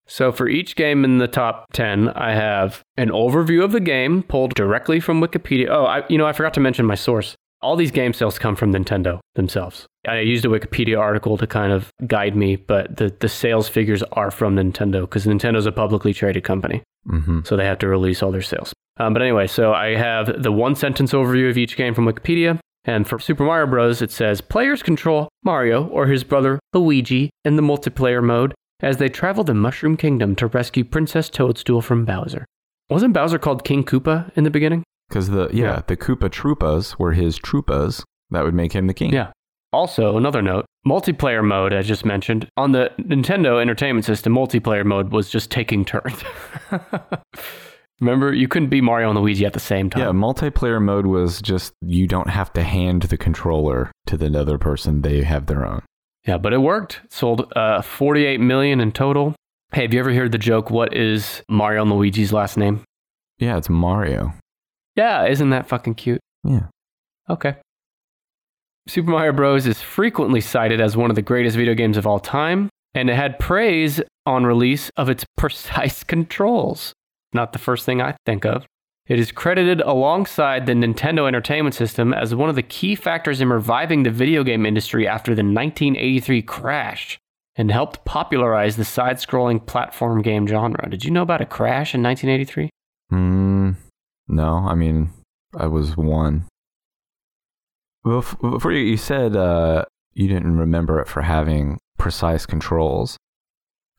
So 0.06 0.32
for 0.32 0.49
each 0.49 0.76
game 0.76 1.04
in 1.04 1.18
the 1.18 1.28
top 1.28 1.66
10, 1.73 2.11
I 2.11 2.34
have 2.34 2.82
an 2.96 3.08
overview 3.11 3.64
of 3.64 3.73
the 3.73 3.80
game 3.80 4.23
pulled 4.23 4.54
directly 4.54 5.00
from 5.00 5.20
Wikipedia. 5.20 5.68
Oh, 5.70 5.87
I, 5.87 6.02
you 6.08 6.18
know, 6.18 6.26
I 6.26 6.32
forgot 6.32 6.54
to 6.54 6.61
mention 6.61 6.84
my 6.87 6.94
source. 6.94 7.34
All 7.62 7.76
these 7.76 7.90
game 7.90 8.12
sales 8.12 8.38
come 8.38 8.56
from 8.56 8.73
Nintendo 8.75 9.20
themselves. 9.37 9.87
I 10.06 10.18
used 10.20 10.44
a 10.44 10.49
Wikipedia 10.49 10.99
article 11.00 11.38
to 11.38 11.46
kind 11.46 11.73
of 11.73 11.90
guide 12.06 12.37
me, 12.37 12.56
but 12.56 12.99
the, 12.99 13.14
the 13.20 13.28
sales 13.28 13.68
figures 13.70 14.02
are 14.12 14.30
from 14.30 14.56
Nintendo 14.56 15.00
because 15.02 15.25
Nintendo's 15.25 15.64
a 15.64 15.73
publicly 15.73 16.12
traded 16.12 16.44
company 16.44 16.82
Mm-hmm. 17.06 17.40
so 17.44 17.54
they 17.54 17.66
have 17.66 17.78
to 17.80 17.88
release 17.88 18.23
all 18.23 18.32
their 18.32 18.40
sales. 18.40 18.73
Um, 18.96 19.12
but 19.12 19.20
anyway, 19.20 19.46
so 19.46 19.75
I 19.75 19.94
have 19.94 20.42
the 20.42 20.50
one 20.50 20.75
sentence 20.75 21.12
overview 21.12 21.50
of 21.50 21.58
each 21.58 21.76
game 21.76 21.92
from 21.92 22.06
Wikipedia. 22.06 22.58
And 22.87 23.06
for 23.06 23.18
Super 23.18 23.44
Mario 23.44 23.66
Bros., 23.66 24.00
it 24.00 24.11
says 24.11 24.40
players 24.40 24.82
control 24.82 25.28
Mario 25.42 25.87
or 25.88 26.06
his 26.06 26.25
brother 26.25 26.58
Luigi 26.73 27.28
in 27.44 27.56
the 27.56 27.62
multiplayer 27.62 28.23
mode 28.25 28.54
as 28.81 28.97
they 28.99 29.09
travel 29.09 29.45
the 29.45 29.54
Mushroom 29.54 29.97
Kingdom 29.97 30.35
to 30.37 30.47
rescue 30.47 30.85
Princess 30.85 31.28
Toadstool 31.28 31.81
from 31.81 32.04
Bowser. 32.04 32.45
Wasn't 32.90 33.14
Bowser 33.14 33.38
called 33.38 33.64
King 33.64 33.85
Koopa 33.85 34.31
in 34.37 34.45
the 34.45 34.50
beginning? 34.50 34.83
Because 35.09 35.28
the, 35.31 35.49
yeah, 35.52 35.64
Yeah. 35.76 35.83
the 35.87 35.97
Koopa 35.97 36.28
Troopas 36.31 36.99
were 36.99 37.12
his 37.12 37.38
Troopas. 37.38 38.02
That 38.31 38.45
would 38.45 38.54
make 38.54 38.73
him 38.73 38.87
the 38.87 38.95
king. 38.95 39.12
Yeah. 39.12 39.31
Also, 39.73 40.16
another 40.16 40.40
note 40.43 40.66
multiplayer 40.87 41.45
mode, 41.45 41.73
I 41.73 41.83
just 41.83 42.04
mentioned, 42.04 42.47
on 42.57 42.73
the 42.73 42.90
Nintendo 43.00 43.61
Entertainment 43.61 44.04
System, 44.04 44.35
multiplayer 44.35 44.85
mode 44.85 45.11
was 45.12 45.28
just 45.31 45.50
taking 45.50 45.85
turns. 45.85 46.23
Remember, 48.00 48.33
you 48.33 48.49
couldn't 48.49 48.69
be 48.71 48.81
Mario 48.81 49.11
and 49.11 49.19
Luigi 49.19 49.47
at 49.47 49.52
the 49.52 49.61
same 49.61 49.88
time. 49.88 50.02
Yeah, 50.02 50.09
multiplayer 50.11 50.83
mode 50.83 51.07
was 51.07 51.40
just 51.40 51.73
you 51.81 52.07
don't 52.07 52.28
have 52.28 52.52
to 52.54 52.62
hand 52.62 53.02
the 53.02 53.16
controller 53.16 53.90
to 54.07 54.16
the 54.16 54.38
other 54.38 54.59
person; 54.59 55.02
they 55.02 55.23
have 55.23 55.47
their 55.47 55.64
own. 55.64 55.83
Yeah, 56.26 56.38
but 56.38 56.52
it 56.52 56.59
worked. 56.59 57.00
It 57.04 57.12
sold 57.12 57.52
uh, 57.54 57.83
48 57.83 58.40
million 58.40 58.81
in 58.81 58.93
total. 58.93 59.35
Hey, 59.73 59.83
have 59.83 59.93
you 59.93 60.00
ever 60.00 60.12
heard 60.14 60.33
the 60.33 60.38
joke, 60.38 60.71
what 60.71 60.95
is 60.97 61.43
Mario 61.49 61.83
and 61.83 61.90
Luigi's 61.93 62.33
last 62.33 62.57
name? 62.57 62.83
Yeah, 63.38 63.57
it's 63.59 63.69
Mario. 63.69 64.33
Yeah, 64.97 65.26
isn't 65.26 65.50
that 65.50 65.66
fucking 65.66 65.95
cute? 65.97 66.21
Yeah, 66.45 66.66
Okay. 67.28 67.57
Super 68.87 69.11
Mario 69.11 69.33
Bros. 69.33 69.66
is 69.66 69.81
frequently 69.81 70.40
cited 70.43 70.78
as 70.81 70.97
one 70.97 71.11
of 71.11 71.16
the 71.16 71.23
greatest 71.23 71.57
video 71.57 71.75
games 71.75 71.97
of 71.97 72.07
all 72.07 72.21
time, 72.21 72.69
and 72.95 73.09
it 73.09 73.16
had 73.16 73.38
praise 73.38 74.00
on 74.26 74.45
release 74.45 74.90
of 74.97 75.09
its 75.09 75.25
precise 75.38 76.04
controls. 76.04 76.93
Not 77.33 77.52
the 77.52 77.59
first 77.59 77.85
thing 77.87 78.00
I 78.02 78.14
think 78.26 78.45
of. 78.45 78.66
It 79.06 79.18
is 79.18 79.32
credited 79.32 79.82
alongside 79.82 80.64
the 80.64 80.73
Nintendo 80.73 81.28
Entertainment 81.28 81.75
System 81.75 82.14
as 82.14 82.34
one 82.34 82.49
of 82.49 82.54
the 82.54 82.62
key 82.62 82.94
factors 82.94 83.42
in 83.42 83.50
reviving 83.50 84.02
the 84.02 84.11
video 84.11 84.42
game 84.42 84.64
industry 84.64 85.06
after 85.06 85.34
the 85.34 85.42
1983 85.42 86.40
crash 86.40 87.18
and 87.54 87.70
helped 87.70 88.06
popularize 88.06 88.76
the 88.76 88.84
side 88.84 89.16
scrolling 89.16 89.64
platform 89.64 90.23
game 90.23 90.46
genre. 90.46 90.88
Did 90.88 91.04
you 91.04 91.11
know 91.11 91.20
about 91.20 91.42
a 91.42 91.46
crash 91.46 91.94
in 91.94 92.02
1983? 92.02 92.70
Hmm. 93.10 93.71
No, 94.26 94.64
I 94.67 94.75
mean, 94.75 95.10
I 95.54 95.67
was 95.67 95.99
one. 95.99 96.47
Bef- 98.06 98.40
Before 98.40 98.73
you, 98.73 98.84
you 98.84 98.97
said 98.97 99.36
uh, 99.36 99.84
you 100.14 100.28
didn't 100.28 100.56
remember 100.56 100.99
it 101.00 101.08
for 101.08 101.21
having 101.21 101.78
precise 101.99 102.47
controls. 102.47 103.19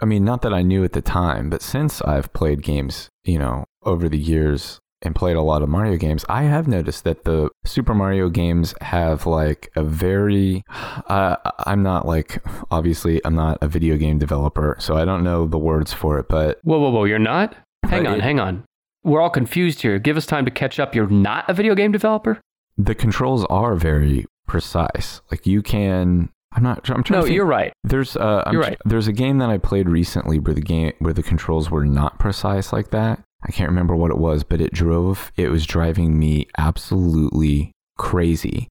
I 0.01 0.05
mean, 0.05 0.25
not 0.25 0.41
that 0.41 0.53
I 0.53 0.63
knew 0.63 0.83
at 0.83 0.93
the 0.93 1.01
time, 1.01 1.51
but 1.51 1.61
since 1.61 2.01
I've 2.01 2.33
played 2.33 2.63
games, 2.63 3.07
you 3.23 3.37
know, 3.37 3.65
over 3.83 4.09
the 4.09 4.17
years 4.17 4.79
and 5.01 5.15
played 5.15 5.35
a 5.35 5.41
lot 5.41 5.61
of 5.61 5.69
Mario 5.69 5.97
games, 5.97 6.25
I 6.29 6.43
have 6.43 6.67
noticed 6.67 7.03
that 7.03 7.23
the 7.25 7.49
Super 7.65 7.93
Mario 7.93 8.29
games 8.29 8.73
have 8.81 9.25
like 9.25 9.71
a 9.75 9.83
very. 9.83 10.63
Uh, 11.07 11.35
I'm 11.65 11.83
not 11.83 12.07
like, 12.07 12.41
obviously, 12.71 13.21
I'm 13.25 13.35
not 13.35 13.57
a 13.61 13.67
video 13.67 13.97
game 13.97 14.17
developer, 14.17 14.75
so 14.79 14.95
I 14.95 15.05
don't 15.05 15.23
know 15.23 15.45
the 15.47 15.57
words 15.59 15.93
for 15.93 16.17
it, 16.19 16.27
but 16.29 16.59
Whoa, 16.63 16.79
whoa, 16.79 16.89
whoa, 16.89 17.03
you're 17.05 17.19
not? 17.19 17.55
Hang 17.83 18.07
on, 18.07 18.15
it- 18.15 18.23
hang 18.23 18.39
on. 18.39 18.63
We're 19.03 19.21
all 19.21 19.29
confused 19.29 19.83
here. 19.83 19.99
Give 19.99 20.17
us 20.17 20.25
time 20.25 20.45
to 20.45 20.51
catch 20.51 20.79
up. 20.79 20.95
You're 20.95 21.07
not 21.07 21.47
a 21.47 21.53
video 21.53 21.75
game 21.75 21.91
developer? 21.91 22.41
the 22.77 22.95
controls 22.95 23.45
are 23.45 23.75
very 23.75 24.25
precise. 24.47 25.21
Like 25.31 25.45
you 25.47 25.61
can. 25.61 26.29
I'm 26.53 26.63
not. 26.63 26.89
I'm 26.89 27.03
trying 27.03 27.21
No, 27.21 27.25
you're 27.25 27.45
right. 27.45 27.73
There's 27.83 28.15
uh, 28.15 28.43
I'm 28.45 28.53
You're 28.53 28.61
right. 28.61 28.77
There's 28.85 29.07
a 29.07 29.13
game 29.13 29.37
that 29.39 29.49
I 29.49 29.57
played 29.57 29.89
recently 29.89 30.39
where 30.39 30.53
the 30.53 30.61
game 30.61 30.93
where 30.99 31.13
the 31.13 31.23
controls 31.23 31.69
were 31.69 31.85
not 31.85 32.17
precise 32.19 32.71
like 32.73 32.91
that. 32.91 33.21
I 33.47 33.51
can't 33.51 33.69
remember 33.69 33.95
what 33.95 34.11
it 34.11 34.17
was, 34.17 34.43
but 34.43 34.59
it 34.61 34.73
drove. 34.73 35.31
It 35.37 35.49
was 35.49 35.65
driving 35.65 36.17
me 36.19 36.47
absolutely 36.57 37.71
crazy. 37.97 38.67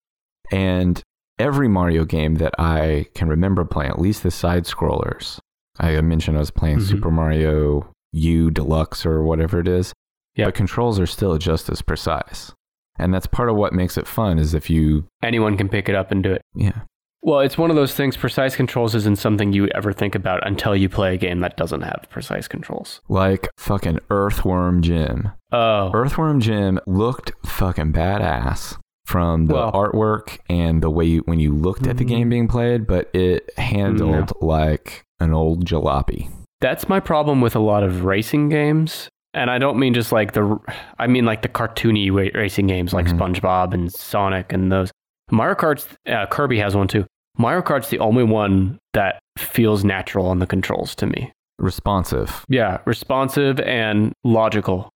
And 0.50 1.00
every 1.38 1.68
Mario 1.68 2.04
game 2.04 2.36
that 2.36 2.54
I 2.58 3.06
can 3.14 3.28
remember 3.28 3.64
playing, 3.64 3.90
at 3.92 3.98
least 4.00 4.22
the 4.22 4.30
side 4.30 4.64
scrollers. 4.64 5.38
I 5.78 6.00
mentioned 6.00 6.36
I 6.36 6.40
was 6.40 6.50
playing 6.50 6.78
Mhm. 6.78 6.82
Super 6.88 7.10
Mario 7.10 7.88
U 8.12 8.50
Deluxe 8.50 9.04
or 9.06 9.22
whatever 9.22 9.58
it 9.60 9.68
is. 9.68 9.92
Yeah. 10.36 10.46
The 10.46 10.52
controls 10.52 10.98
are 11.00 11.06
still 11.06 11.36
just 11.38 11.68
as 11.68 11.82
precise. 11.82 12.52
And 12.98 13.12
that's 13.12 13.26
part 13.26 13.48
of 13.48 13.56
what 13.56 13.72
makes 13.72 13.96
it 13.98 14.06
fun 14.06 14.38
is 14.38 14.54
if 14.54 14.70
you 14.70 15.04
Anyone 15.22 15.56
can 15.56 15.68
pick 15.68 15.88
it 15.88 15.94
up 15.96 16.10
and 16.12 16.22
do 16.22 16.32
it. 16.32 16.42
yeah. 16.54 16.82
Well, 17.26 17.40
it's 17.40 17.56
one 17.56 17.70
of 17.70 17.76
those 17.76 17.94
things. 17.94 18.18
Precise 18.18 18.54
controls 18.54 18.94
isn't 18.94 19.16
something 19.16 19.54
you 19.54 19.66
ever 19.74 19.94
think 19.94 20.14
about 20.14 20.46
until 20.46 20.76
you 20.76 20.90
play 20.90 21.14
a 21.14 21.16
game 21.16 21.40
that 21.40 21.56
doesn't 21.56 21.80
have 21.80 22.04
precise 22.10 22.46
controls. 22.46 23.00
Like 23.08 23.48
fucking 23.56 24.00
Earthworm 24.10 24.82
Jim. 24.82 25.30
Oh, 25.50 25.90
Earthworm 25.94 26.40
Jim 26.40 26.78
looked 26.86 27.32
fucking 27.46 27.94
badass 27.94 28.76
from 29.06 29.46
the 29.46 29.54
Well- 29.54 29.72
artwork 29.72 30.38
and 30.50 30.82
the 30.82 30.90
way 30.90 31.06
you, 31.06 31.20
when 31.24 31.40
you 31.40 31.54
looked 31.54 31.86
at 31.86 31.96
the 31.96 32.04
game 32.04 32.28
being 32.28 32.46
played, 32.46 32.86
but 32.86 33.08
it 33.14 33.50
handled 33.56 34.32
like 34.42 35.02
an 35.18 35.32
old 35.32 35.64
jalopy. 35.64 36.28
that's 36.60 36.88
my 36.88 36.98
problem 37.00 37.40
with 37.42 37.54
a 37.54 37.58
lot 37.58 37.82
of 37.82 38.04
racing 38.06 38.48
games. 38.48 39.08
And 39.34 39.50
I 39.50 39.58
don't 39.58 39.78
mean 39.78 39.92
just 39.92 40.12
like 40.12 40.32
the, 40.32 40.58
I 40.98 41.06
mean 41.06 41.24
like 41.26 41.42
the 41.42 41.48
cartoony 41.48 42.10
racing 42.34 42.66
games 42.68 42.92
like 42.94 43.04
Mhm. 43.06 43.18
SpongeBob 43.18 43.74
and 43.74 43.92
Sonic 43.92 44.50
and 44.52 44.70
those. 44.72 44.90
Mario 45.30 45.54
Kart's, 45.56 45.86
uh, 46.06 46.24
Kirby 46.26 46.58
has 46.60 46.74
one 46.76 46.88
too. 46.88 47.04
Mario 47.36 47.62
Kart's 47.62 47.90
the 47.90 47.98
only 47.98 48.24
one 48.24 48.78
that 48.92 49.18
feels 49.38 49.84
natural 49.84 50.26
on 50.26 50.38
the 50.38 50.46
controls 50.46 50.94
to 50.96 51.06
me. 51.06 51.32
Responsive. 51.58 52.44
Yeah, 52.48 52.78
responsive 52.84 53.60
and 53.60 54.12
logical. 54.24 54.88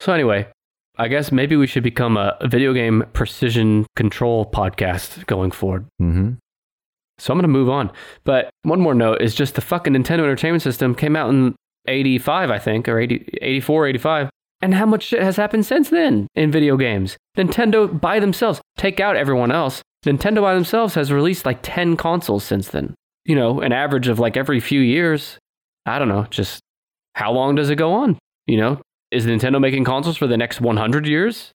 So 0.00 0.12
anyway, 0.12 0.46
I 0.96 1.08
guess 1.08 1.32
maybe 1.32 1.56
we 1.56 1.66
should 1.66 1.82
become 1.82 2.16
a 2.16 2.36
video 2.44 2.72
game 2.72 3.04
precision 3.12 3.86
control 3.96 4.46
podcast 4.46 5.26
going 5.26 5.50
forward. 5.50 5.86
Mm-hmm. 6.00 6.34
So 7.18 7.32
I'm 7.32 7.38
going 7.38 7.42
to 7.42 7.48
move 7.48 7.68
on. 7.68 7.92
But 8.24 8.50
one 8.62 8.80
more 8.80 8.94
note 8.94 9.22
is 9.22 9.34
just 9.34 9.54
the 9.54 9.60
fucking 9.60 9.92
Nintendo 9.92 10.20
Entertainment 10.20 10.62
System 10.62 10.94
came 10.94 11.16
out 11.16 11.30
in 11.30 11.54
85, 11.86 12.50
I 12.50 12.58
think, 12.58 12.88
or 12.88 12.98
80, 12.98 13.38
84, 13.40 13.86
85. 13.88 14.30
And 14.62 14.74
how 14.74 14.86
much 14.86 15.02
shit 15.04 15.22
has 15.22 15.36
happened 15.36 15.66
since 15.66 15.90
then 15.90 16.26
in 16.34 16.50
video 16.50 16.76
games? 16.76 17.16
Nintendo 17.36 18.00
by 18.00 18.18
themselves, 18.18 18.60
take 18.76 18.98
out 19.00 19.16
everyone 19.16 19.52
else. 19.52 19.82
Nintendo 20.04 20.40
by 20.40 20.54
themselves 20.54 20.94
has 20.94 21.12
released 21.12 21.44
like 21.46 21.60
10 21.62 21.96
consoles 21.96 22.44
since 22.44 22.68
then. 22.68 22.94
You 23.24 23.34
know, 23.36 23.60
an 23.60 23.72
average 23.72 24.08
of 24.08 24.18
like 24.18 24.36
every 24.36 24.60
few 24.60 24.80
years. 24.80 25.38
I 25.86 25.98
don't 25.98 26.08
know, 26.08 26.26
just 26.30 26.60
how 27.14 27.32
long 27.32 27.54
does 27.54 27.70
it 27.70 27.76
go 27.76 27.92
on? 27.92 28.18
You 28.46 28.56
know, 28.58 28.80
is 29.10 29.26
Nintendo 29.26 29.60
making 29.60 29.84
consoles 29.84 30.16
for 30.16 30.26
the 30.26 30.36
next 30.36 30.60
100 30.60 31.06
years? 31.06 31.50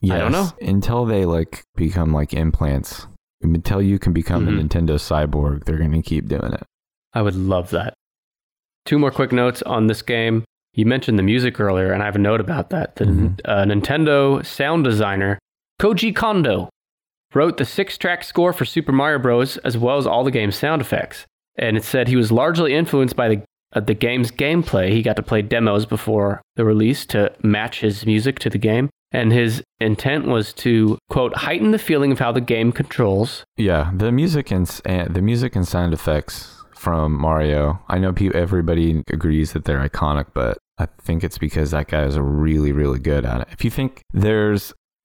Yes. 0.00 0.16
I 0.16 0.18
don't 0.18 0.32
know. 0.32 0.48
Until 0.60 1.04
they 1.04 1.24
like 1.24 1.62
become 1.76 2.12
like 2.12 2.32
implants. 2.34 3.06
Until 3.42 3.80
you 3.82 3.98
can 3.98 4.12
become 4.12 4.46
Mhm. 4.46 4.60
a 4.60 4.62
Nintendo 4.62 4.94
cyborg, 4.96 5.64
they're 5.64 5.78
going 5.78 5.92
to 5.92 6.02
keep 6.02 6.26
doing 6.28 6.52
it. 6.52 6.62
I 7.14 7.22
would 7.22 7.34
love 7.34 7.70
that. 7.70 7.94
Two 8.84 8.98
more 8.98 9.10
quick 9.10 9.32
notes 9.32 9.62
on 9.62 9.86
this 9.86 10.02
game. 10.02 10.44
You 10.74 10.86
mentioned 10.86 11.18
the 11.18 11.22
music 11.22 11.58
earlier, 11.58 11.92
and 11.92 12.02
I 12.02 12.06
have 12.06 12.16
a 12.16 12.20
note 12.20 12.40
about 12.40 12.70
that. 12.70 12.96
The 12.96 13.04
Mhm. 13.06 13.40
uh, 13.44 13.64
Nintendo 13.64 14.44
sound 14.44 14.84
designer 14.84 15.38
Koji 15.80 16.14
Kondo 16.14 16.68
wrote 17.34 17.56
the 17.56 17.64
six-track 17.64 18.24
score 18.24 18.52
for 18.52 18.64
Super 18.64 18.92
Mario 18.92 19.18
Bros. 19.18 19.56
as 19.58 19.76
well 19.78 19.96
as 19.98 20.06
all 20.06 20.24
the 20.24 20.30
game's 20.30 20.56
sound 20.56 20.80
effects. 20.82 21.26
And 21.56 21.76
it 21.76 21.84
said 21.84 22.08
he 22.08 22.16
was 22.16 22.32
largely 22.32 22.74
influenced 22.74 23.16
by 23.16 23.28
the 23.28 23.42
uh, 23.72 23.78
the 23.80 23.94
game's 23.94 24.32
gameplay. 24.32 24.90
He 24.90 25.00
got 25.02 25.14
to 25.16 25.22
play 25.22 25.42
demos 25.42 25.86
before 25.86 26.42
the 26.56 26.64
release 26.64 27.06
to 27.06 27.32
match 27.42 27.80
his 27.80 28.04
music 28.04 28.40
to 28.40 28.50
the 28.50 28.58
game, 28.58 28.90
and 29.12 29.32
his 29.32 29.62
intent 29.80 30.26
was 30.26 30.52
to 30.54 30.98
quote 31.08 31.36
heighten 31.36 31.70
the 31.70 31.78
feeling 31.78 32.10
of 32.10 32.18
how 32.18 32.32
the 32.32 32.40
game 32.40 32.72
controls 32.72 33.44
Yeah, 33.56 33.92
the 33.94 34.10
music 34.10 34.50
and 34.50 34.68
and 34.84 35.14
the 35.14 35.22
music 35.22 35.54
and 35.54 35.68
sound 35.68 35.92
effects 35.94 36.56
from 36.74 37.12
Mario. 37.12 37.78
I 37.88 37.98
know 37.98 38.12
pe- 38.12 38.30
everybody 38.34 39.04
agrees 39.12 39.52
that 39.52 39.66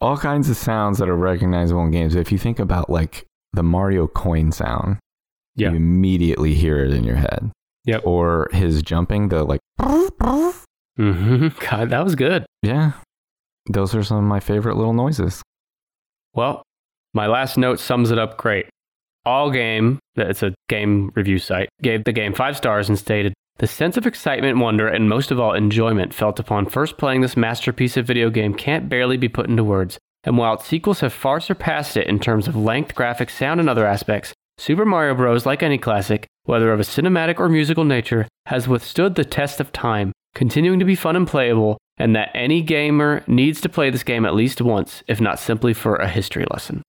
they're 0.01 0.09
iconic, 0.09 0.21
but 0.21 0.29
I 0.29 0.39
think 0.39 0.47
it's 0.47 0.49
because 0.49 0.49
that 0.49 0.49
guy 0.49 0.49
is 0.49 0.49
really, 0.49 0.49
really 0.49 0.49
good 0.49 0.49
at 0.49 0.49
it. 0.49 0.49
If 0.49 0.49
you 0.49 0.49
think 0.49 0.49
there's 0.49 0.49
all 0.49 0.49
kinds 0.49 0.49
of 0.49 0.57
sounds 0.57 0.97
that 0.99 1.09
are 1.09 1.15
recognizable 1.15 1.83
in 1.85 1.91
games. 1.91 2.15
If 2.15 2.31
you 2.31 2.37
think 2.37 2.59
about 2.59 2.89
like 2.89 3.25
the 3.53 3.63
Mario 3.63 4.07
coin 4.07 4.51
sound, 4.51 4.97
Yeah. 5.55 5.71
you 5.71 5.77
immediately 5.77 6.53
hear 6.53 6.83
it 6.83 6.91
in 6.93 7.03
your 7.03 7.15
head. 7.15 7.51
Yep. 7.85 8.01
Or 8.05 8.49
his 8.51 8.81
jumping, 8.81 9.29
the 9.29 9.43
like, 9.43 9.61
hmm 9.79 11.47
God, 11.69 11.89
that 11.89 12.03
was 12.03 12.15
good. 12.15 12.45
yeah. 12.61 12.93
Those 13.67 13.95
are 13.95 14.03
some 14.03 14.17
of 14.17 14.23
my 14.23 14.39
favorite 14.39 14.77
little 14.77 14.93
noises. 14.93 15.41
Well, 16.33 16.61
my 17.15 17.25
last 17.27 17.57
note 17.57 17.79
sums 17.79 18.11
it 18.11 18.19
up 18.19 18.37
great. 18.37 18.67
AllGame, 19.25 19.97
it's 20.15 20.43
a 20.43 20.53
game 20.69 21.11
review 21.15 21.39
site, 21.39 21.69
gave 21.81 22.03
the 22.03 22.11
game 22.11 22.33
five 22.35 22.55
stars 22.55 22.89
and 22.89 22.99
stated 22.99 23.33
the 23.57 23.67
sense 23.67 23.95
of 23.95 24.05
excitement, 24.05 24.57
wonder, 24.57 24.87
and 24.87 25.07
most 25.07 25.31
of 25.31 25.39
all 25.39 25.53
enjoyment 25.53 26.13
felt 26.13 26.39
upon 26.39 26.65
first 26.65 26.97
playing 26.97 27.21
this 27.21 27.37
masterpiece 27.37 27.95
of 27.95 28.05
video 28.05 28.29
game 28.29 28.53
can't 28.53 28.89
barely 28.89 29.15
be 29.15 29.29
put 29.29 29.47
into 29.47 29.63
words. 29.63 29.97
And 30.25 30.37
while 30.37 30.55
its 30.55 30.65
sequels 30.65 30.99
have 30.99 31.13
far 31.13 31.39
surpassed 31.39 31.95
it 31.95 32.07
in 32.07 32.19
terms 32.19 32.47
of 32.47 32.55
length, 32.55 32.95
graphics, 32.95 33.31
sound, 33.31 33.59
and 33.59 33.69
other 33.69 33.85
aspects, 33.85 34.33
Super 34.57 34.85
Mario 34.85 35.15
Bros., 35.15 35.45
like 35.45 35.63
any 35.63 35.77
classic, 35.77 36.27
whether 36.43 36.71
of 36.73 36.79
a 36.79 36.83
cinematic 36.83 37.39
or 37.39 37.47
musical 37.47 37.83
nature, 37.83 38.27
has 38.47 38.67
withstood 38.67 39.15
the 39.15 39.25
test 39.25 39.59
of 39.59 39.71
time, 39.71 40.11
continuing 40.33 40.79
to 40.79 40.85
be 40.85 40.95
fun 40.95 41.15
and 41.15 41.27
playable, 41.27 41.77
and 41.97 42.15
that 42.15 42.31
any 42.33 42.61
gamer 42.61 43.23
needs 43.27 43.61
to 43.61 43.69
play 43.69 43.89
this 43.89 44.03
game 44.03 44.25
at 44.25 44.35
least 44.35 44.61
once, 44.61 45.03
if 45.07 45.21
not 45.21 45.39
simply 45.39 45.73
for 45.73 45.95
a 45.95 46.09
history 46.09 46.45
lesson. 46.51 46.81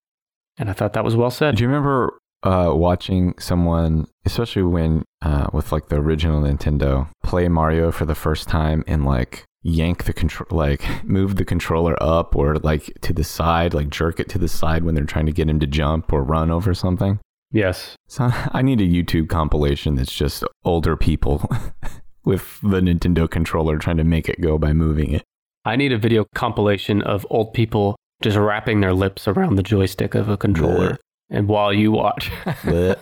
And 0.59 0.71
I 0.71 0.73
thought 0.73 0.95
that 0.95 1.05
was 1.05 1.17
well 1.17 1.31
said. 1.31 1.57
Do 1.57 1.63
you 1.63 1.69
remember 1.69 2.19
uh, 2.47 2.73
watching 2.73 3.35
someone, 3.39 4.07
especially 4.25 4.63
when 4.63 5.05
uh, 5.23 5.49
with 5.53 5.73
like 5.73 5.89
the 5.89 5.97
original 5.97 6.43
Nintendo, 6.43 7.09
play 7.25 7.49
Mario 7.49 7.91
for 7.91 8.05
the 8.05 8.15
first 8.15 8.49
time 8.49 8.85
and 8.87 9.05
like 9.05 9.45
yank 9.63 10.05
the 10.05 10.13
control, 10.13 10.47
like 10.51 10.85
move 11.05 11.37
the 11.37 11.45
controller 11.45 12.01
up 12.01 12.37
or 12.37 12.55
like 12.59 12.93
to 13.01 13.13
the 13.13 13.25
side, 13.25 13.75
like 13.75 13.91
jerk 13.91 14.21
it 14.21 14.29
to 14.29 14.39
the 14.39 14.49
side 14.49 14.85
when 14.85 14.95
they're 14.95 15.05
trying 15.05 15.27
to 15.27 15.33
get 15.33 15.51
him 15.51 15.59
to 15.59 15.67
jump 15.67 16.13
or 16.13 16.23
run 16.23 16.51
over 16.51 16.73
something? 16.73 17.19
Yes. 17.51 17.97
So 18.07 18.31
I 18.53 18.63
need 18.63 18.81
a 18.81 18.87
YouTube 18.87 19.29
compilation 19.29 19.97
that's 19.97 20.15
just 20.15 20.45
older 20.65 20.97
people 20.97 21.51
with 22.25 22.61
the 22.63 22.81
Nintendo 22.81 23.29
controller 23.29 23.77
trying 23.77 23.97
to 23.97 24.05
make 24.05 24.29
it 24.29 24.41
go 24.41 24.57
by 24.57 24.73
moving 24.73 25.13
it. 25.13 25.25
I 25.65 25.75
need 25.75 25.91
a 25.91 25.99
video 25.99 26.27
compilation 26.37 27.03
of 27.03 27.27
old 27.29 27.53
people 27.53 27.97
just 28.23 28.37
wrapping 28.37 28.81
their 28.81 28.95
lips 28.95 29.27
around 29.27 29.57
the 29.57 29.65
joystick 29.65 30.15
of 30.15 30.29
a 30.29 30.37
controller. 30.37 30.97
And 31.31 31.49
while 31.49 31.73
you 31.73 31.93
watch, 31.93 32.31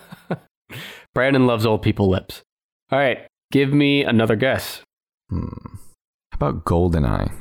Brandon 1.13 1.45
loves 1.47 1.65
old 1.65 1.81
people 1.81 2.09
lips. 2.09 2.41
All 2.91 2.99
right, 2.99 3.27
give 3.51 3.71
me 3.73 4.03
another 4.03 4.35
guess. 4.35 4.81
Hmm. 5.29 5.47
How 6.31 6.35
about 6.35 6.65
GoldenEye? 6.65 7.31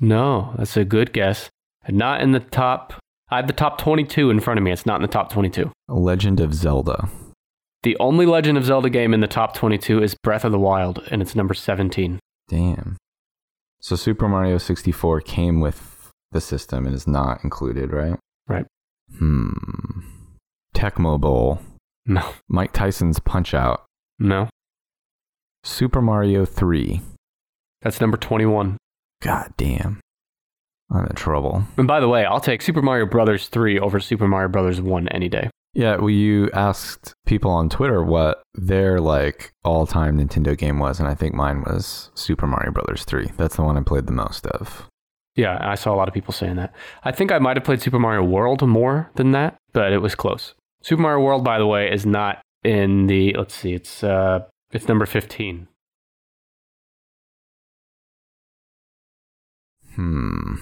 No, 0.00 0.54
that's 0.58 0.76
a 0.76 0.84
good 0.84 1.12
guess. 1.12 1.48
Not 1.88 2.20
in 2.20 2.32
the 2.32 2.40
top. 2.40 2.94
I 3.30 3.36
have 3.36 3.46
the 3.46 3.52
top 3.52 3.78
22 3.78 4.30
in 4.30 4.40
front 4.40 4.58
of 4.58 4.64
me. 4.64 4.72
It's 4.72 4.86
not 4.86 4.96
in 4.96 5.02
the 5.02 5.08
top 5.08 5.32
22. 5.32 5.70
Legend 5.88 6.40
of 6.40 6.54
Zelda. 6.54 7.08
The 7.82 7.96
only 7.98 8.26
Legend 8.26 8.58
of 8.58 8.64
Zelda 8.64 8.90
game 8.90 9.14
in 9.14 9.20
the 9.20 9.26
top 9.26 9.54
22 9.54 10.02
is 10.02 10.14
Breath 10.22 10.44
of 10.44 10.52
the 10.52 10.58
Wild, 10.58 11.02
and 11.10 11.22
it's 11.22 11.34
number 11.36 11.54
17. 11.54 12.18
Damn. 12.48 12.96
So 13.80 13.96
Super 13.96 14.28
Mario 14.28 14.58
64 14.58 15.20
came 15.20 15.60
with 15.60 16.10
the 16.32 16.40
system 16.40 16.86
and 16.86 16.94
is 16.94 17.06
not 17.06 17.44
included, 17.44 17.92
right? 17.92 18.18
Right. 18.48 18.66
Hmm. 19.18 19.52
Tecmo 20.76 21.18
Bowl. 21.20 21.60
No, 22.04 22.32
Mike 22.48 22.72
Tyson's 22.72 23.18
Punch 23.18 23.54
Out. 23.54 23.84
no. 24.18 24.48
Super 25.64 26.00
Mario 26.00 26.44
3. 26.44 27.00
That's 27.82 28.00
number 28.00 28.16
21. 28.16 28.76
God 29.20 29.52
damn. 29.56 30.00
I'm 30.92 31.06
in 31.06 31.16
trouble. 31.16 31.64
And 31.76 31.88
by 31.88 31.98
the 31.98 32.08
way, 32.08 32.24
I'll 32.24 32.38
take 32.38 32.62
Super 32.62 32.82
Mario 32.82 33.04
Brothers 33.06 33.48
3 33.48 33.80
over 33.80 33.98
Super 33.98 34.28
Mario 34.28 34.48
Brothers 34.48 34.80
1 34.80 35.08
any 35.08 35.28
day. 35.28 35.50
Yeah, 35.74 35.96
well, 35.96 36.10
you 36.10 36.48
asked 36.52 37.14
people 37.26 37.50
on 37.50 37.68
Twitter 37.68 38.00
what 38.04 38.42
their 38.54 39.00
like 39.00 39.50
all-time 39.64 40.18
Nintendo 40.18 40.56
game 40.56 40.78
was, 40.78 41.00
and 41.00 41.08
I 41.08 41.14
think 41.14 41.34
mine 41.34 41.62
was 41.62 42.10
Super 42.14 42.46
Mario 42.46 42.70
Brothers 42.70 43.04
3. 43.04 43.32
That's 43.36 43.56
the 43.56 43.62
one 43.64 43.76
I 43.76 43.82
played 43.82 44.06
the 44.06 44.12
most 44.12 44.46
of. 44.46 44.86
Yeah, 45.34 45.58
I 45.60 45.74
saw 45.74 45.92
a 45.92 45.96
lot 45.96 46.06
of 46.06 46.14
people 46.14 46.32
saying 46.32 46.54
that. 46.56 46.72
I 47.02 47.10
think 47.10 47.32
I 47.32 47.38
might 47.40 47.56
have 47.56 47.64
played 47.64 47.82
Super 47.82 47.98
Mario 47.98 48.22
World 48.22 48.62
more 48.66 49.10
than 49.16 49.32
that, 49.32 49.56
but 49.72 49.92
it 49.92 49.98
was 49.98 50.14
close. 50.14 50.54
Super 50.86 51.02
Mario 51.02 51.24
World, 51.24 51.42
by 51.42 51.58
the 51.58 51.66
way, 51.66 51.90
is 51.90 52.06
not 52.06 52.40
in 52.62 53.08
the. 53.08 53.34
Let's 53.36 53.56
see, 53.56 53.72
it's 53.72 54.04
uh, 54.04 54.44
it's 54.70 54.86
number 54.86 55.04
fifteen. 55.04 55.66
Hmm. 59.96 60.54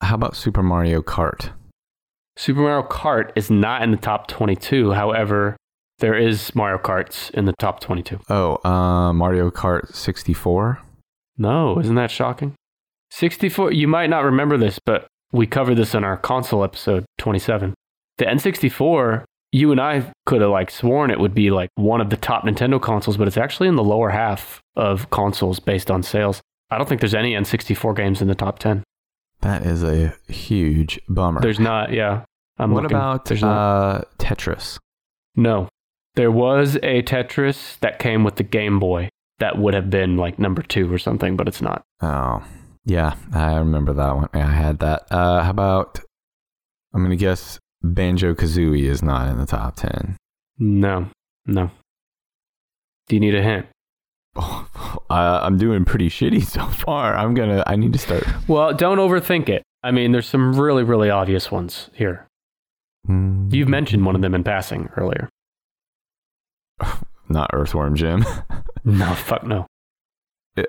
How 0.00 0.14
about 0.14 0.34
Super 0.34 0.62
Mario 0.62 1.02
Kart? 1.02 1.50
Super 2.38 2.60
Mario 2.60 2.88
Kart 2.88 3.32
is 3.36 3.50
not 3.50 3.82
in 3.82 3.90
the 3.90 3.98
top 3.98 4.28
twenty-two. 4.28 4.92
However, 4.92 5.58
there 5.98 6.16
is 6.16 6.54
Mario 6.54 6.78
Karts 6.78 7.30
in 7.32 7.44
the 7.44 7.54
top 7.58 7.80
twenty-two. 7.80 8.20
Oh, 8.30 8.56
uh, 8.64 9.12
Mario 9.12 9.50
Kart 9.50 9.94
64. 9.94 10.80
No, 11.36 11.78
isn't 11.78 11.96
that 11.96 12.10
shocking? 12.10 12.54
Sixty-four. 13.10 13.72
You 13.72 13.88
might 13.88 14.08
not 14.08 14.24
remember 14.24 14.56
this, 14.56 14.78
but 14.78 15.06
we 15.32 15.46
covered 15.46 15.74
this 15.74 15.94
in 15.94 16.02
our 16.02 16.16
console 16.16 16.64
episode 16.64 17.04
twenty-seven. 17.18 17.74
The 18.16 18.24
N64. 18.24 19.24
You 19.54 19.70
and 19.70 19.80
I 19.80 20.10
could 20.26 20.40
have 20.40 20.50
like 20.50 20.68
sworn 20.68 21.12
it 21.12 21.20
would 21.20 21.32
be 21.32 21.52
like 21.52 21.70
one 21.76 22.00
of 22.00 22.10
the 22.10 22.16
top 22.16 22.42
Nintendo 22.42 22.82
consoles, 22.82 23.16
but 23.16 23.28
it's 23.28 23.36
actually 23.36 23.68
in 23.68 23.76
the 23.76 23.84
lower 23.84 24.10
half 24.10 24.60
of 24.74 25.10
consoles 25.10 25.60
based 25.60 25.92
on 25.92 26.02
sales. 26.02 26.40
I 26.70 26.76
don't 26.76 26.88
think 26.88 27.00
there's 27.00 27.14
any 27.14 27.34
N64 27.34 27.94
games 27.94 28.20
in 28.20 28.26
the 28.26 28.34
top 28.34 28.58
10. 28.58 28.82
That 29.42 29.64
is 29.64 29.84
a 29.84 30.12
huge 30.26 30.98
bummer. 31.08 31.40
There's 31.40 31.60
not, 31.60 31.92
yeah. 31.92 32.24
I'm 32.58 32.72
what 32.72 32.82
looking. 32.82 32.96
about 32.96 33.26
There's 33.26 33.42
not. 33.42 33.52
uh, 33.56 34.02
Tetris? 34.18 34.76
No. 35.36 35.68
There 36.16 36.32
was 36.32 36.74
a 36.82 37.02
Tetris 37.02 37.78
that 37.78 38.00
came 38.00 38.24
with 38.24 38.34
the 38.34 38.42
Game 38.42 38.80
Boy 38.80 39.08
that 39.38 39.56
would 39.56 39.74
have 39.74 39.88
been 39.88 40.16
like 40.16 40.36
number 40.36 40.62
two 40.62 40.92
or 40.92 40.98
something, 40.98 41.36
but 41.36 41.46
it's 41.46 41.62
not. 41.62 41.84
Oh, 42.02 42.42
yeah, 42.84 43.14
I 43.32 43.54
remember 43.56 43.92
that 43.92 44.16
one. 44.16 44.28
I 44.32 44.52
had 44.52 44.80
that. 44.80 45.06
Uh, 45.12 45.44
how 45.44 45.50
about? 45.50 46.00
I'm 46.92 47.02
gonna 47.02 47.16
guess 47.16 47.58
Banjo 47.84 48.34
Kazooie 48.34 48.84
is 48.88 49.02
not 49.02 49.28
in 49.28 49.38
the 49.38 49.46
top 49.46 49.76
ten. 49.76 50.16
No, 50.58 51.08
no. 51.46 51.70
Do 53.08 53.16
you 53.16 53.20
need 53.20 53.34
a 53.34 53.42
hint? 53.42 53.66
Oh, 54.36 54.66
uh, 55.10 55.40
I'm 55.42 55.58
doing 55.58 55.84
pretty 55.84 56.08
shitty 56.08 56.42
so 56.44 56.64
far. 56.66 57.14
I'm 57.16 57.34
gonna. 57.34 57.62
I 57.66 57.76
need 57.76 57.92
to 57.92 57.98
start. 57.98 58.24
Well, 58.48 58.72
don't 58.72 58.98
overthink 58.98 59.48
it. 59.48 59.62
I 59.82 59.90
mean, 59.90 60.12
there's 60.12 60.26
some 60.28 60.58
really, 60.58 60.82
really 60.82 61.10
obvious 61.10 61.50
ones 61.52 61.90
here. 61.92 62.26
Hmm, 63.06 63.48
You've 63.52 63.68
mentioned 63.68 64.06
one 64.06 64.14
of 64.14 64.22
them 64.22 64.34
in 64.34 64.42
passing 64.42 64.88
earlier. 64.96 65.28
not 67.28 67.50
Earthworm 67.52 67.94
Jim. 67.96 68.24
No, 68.86 69.14
fuck 69.14 69.44
no. 69.46 69.66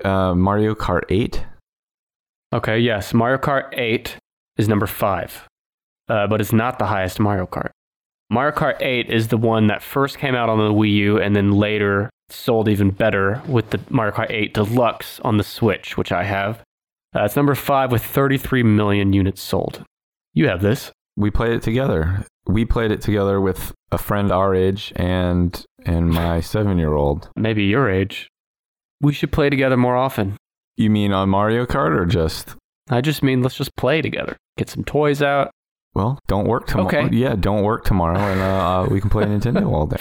uh, 0.06 0.34
Mario 0.34 0.74
Kart 0.74 1.02
8. 1.10 1.46
Okay, 2.54 2.80
yes, 2.80 3.14
Mario 3.14 3.38
Kart 3.38 3.68
8 3.74 4.16
is 4.58 4.70
number 4.70 4.88
five, 4.88 5.46
uh, 6.10 6.28
but 6.28 6.42
it's 6.42 6.54
not 6.54 6.80
the 6.80 6.86
highest 6.86 7.20
Mario 7.20 7.46
Kart. 7.46 7.72
Mario 8.30 8.56
Kart 8.56 8.82
8 8.82 9.10
is 9.10 9.28
the 9.28 9.38
one 9.38 9.68
that 9.68 9.84
first 9.84 10.18
came 10.18 10.36
out 10.36 10.50
on 10.50 10.58
the 10.58 10.74
Wii 10.74 10.92
U 10.94 11.20
and 11.20 11.36
then 11.36 11.52
later 11.52 12.10
sold 12.30 12.68
even 12.68 12.90
better 12.90 13.42
with 13.48 13.70
the 13.70 13.80
Mario 13.90 14.14
Kart 14.14 14.32
8 14.32 14.54
Deluxe 14.54 15.20
on 15.22 15.38
the 15.38 15.44
Switch, 15.44 15.98
which 15.98 16.12
I 16.12 16.24
have. 16.24 16.62
Uh, 17.16 17.24
it's 17.24 17.36
number 17.36 17.56
five 17.56 17.92
with 17.92 18.04
33 18.04 18.64
million 18.64 19.14
units 19.14 19.42
sold. 19.42 19.84
You 20.34 20.48
have 20.48 20.62
this. 20.62 20.92
We 21.16 21.32
played 21.32 21.54
it 21.54 21.62
together. 21.62 22.26
We 22.46 22.66
played 22.66 22.92
it 22.92 23.02
together 23.02 23.40
with 23.40 23.74
a 23.92 23.98
friend 23.98 24.32
our 24.32 24.54
age 24.54 24.92
and 24.96 25.64
and 25.86 26.10
my 26.10 26.40
seven 26.42 26.78
year 26.78 26.94
old. 26.94 27.30
Maybe 27.36 27.64
your 27.64 27.90
age. 27.90 28.28
We 29.02 29.14
should 29.14 29.32
play 29.32 29.50
together 29.50 29.78
more 29.78 29.96
often. 29.96 30.38
You 30.76 30.90
mean 30.90 31.14
on 31.14 31.30
Mario 31.30 31.66
Kart 31.66 31.98
or 31.98 32.06
just? 32.06 32.56
I 32.90 33.02
just 33.02 33.24
mean 33.24 33.42
let's 33.42 33.56
just 33.56 33.76
play 33.78 34.02
together. 34.02 34.36
Get 34.58 34.70
some 34.70 34.84
toys 34.84 35.22
out. 35.22 35.52
Well, 35.96 36.20
don't 36.28 36.48
work 36.48 36.68
tomorrow. 36.68 36.88
Okay. 36.88 37.16
Yeah, 37.16 37.36
don't 37.36 37.64
work 37.64 37.86
tomorrow, 37.86 38.20
and 38.20 38.42
uh, 38.42 38.82
uh, 38.84 38.88
we 38.90 39.00
can 39.00 39.10
play 39.10 39.24
Nintendo 39.26 39.72
all 39.72 39.88
day. 39.88 39.98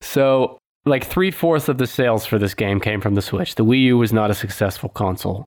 So, 0.00 0.58
like 0.84 1.04
three 1.04 1.30
fourths 1.30 1.68
of 1.68 1.78
the 1.78 1.86
sales 1.86 2.26
for 2.26 2.38
this 2.38 2.54
game 2.54 2.80
came 2.80 3.00
from 3.00 3.14
the 3.14 3.22
Switch. 3.22 3.54
The 3.54 3.64
Wii 3.64 3.82
U 3.84 3.98
was 3.98 4.12
not 4.12 4.30
a 4.30 4.34
successful 4.34 4.88
console. 4.88 5.44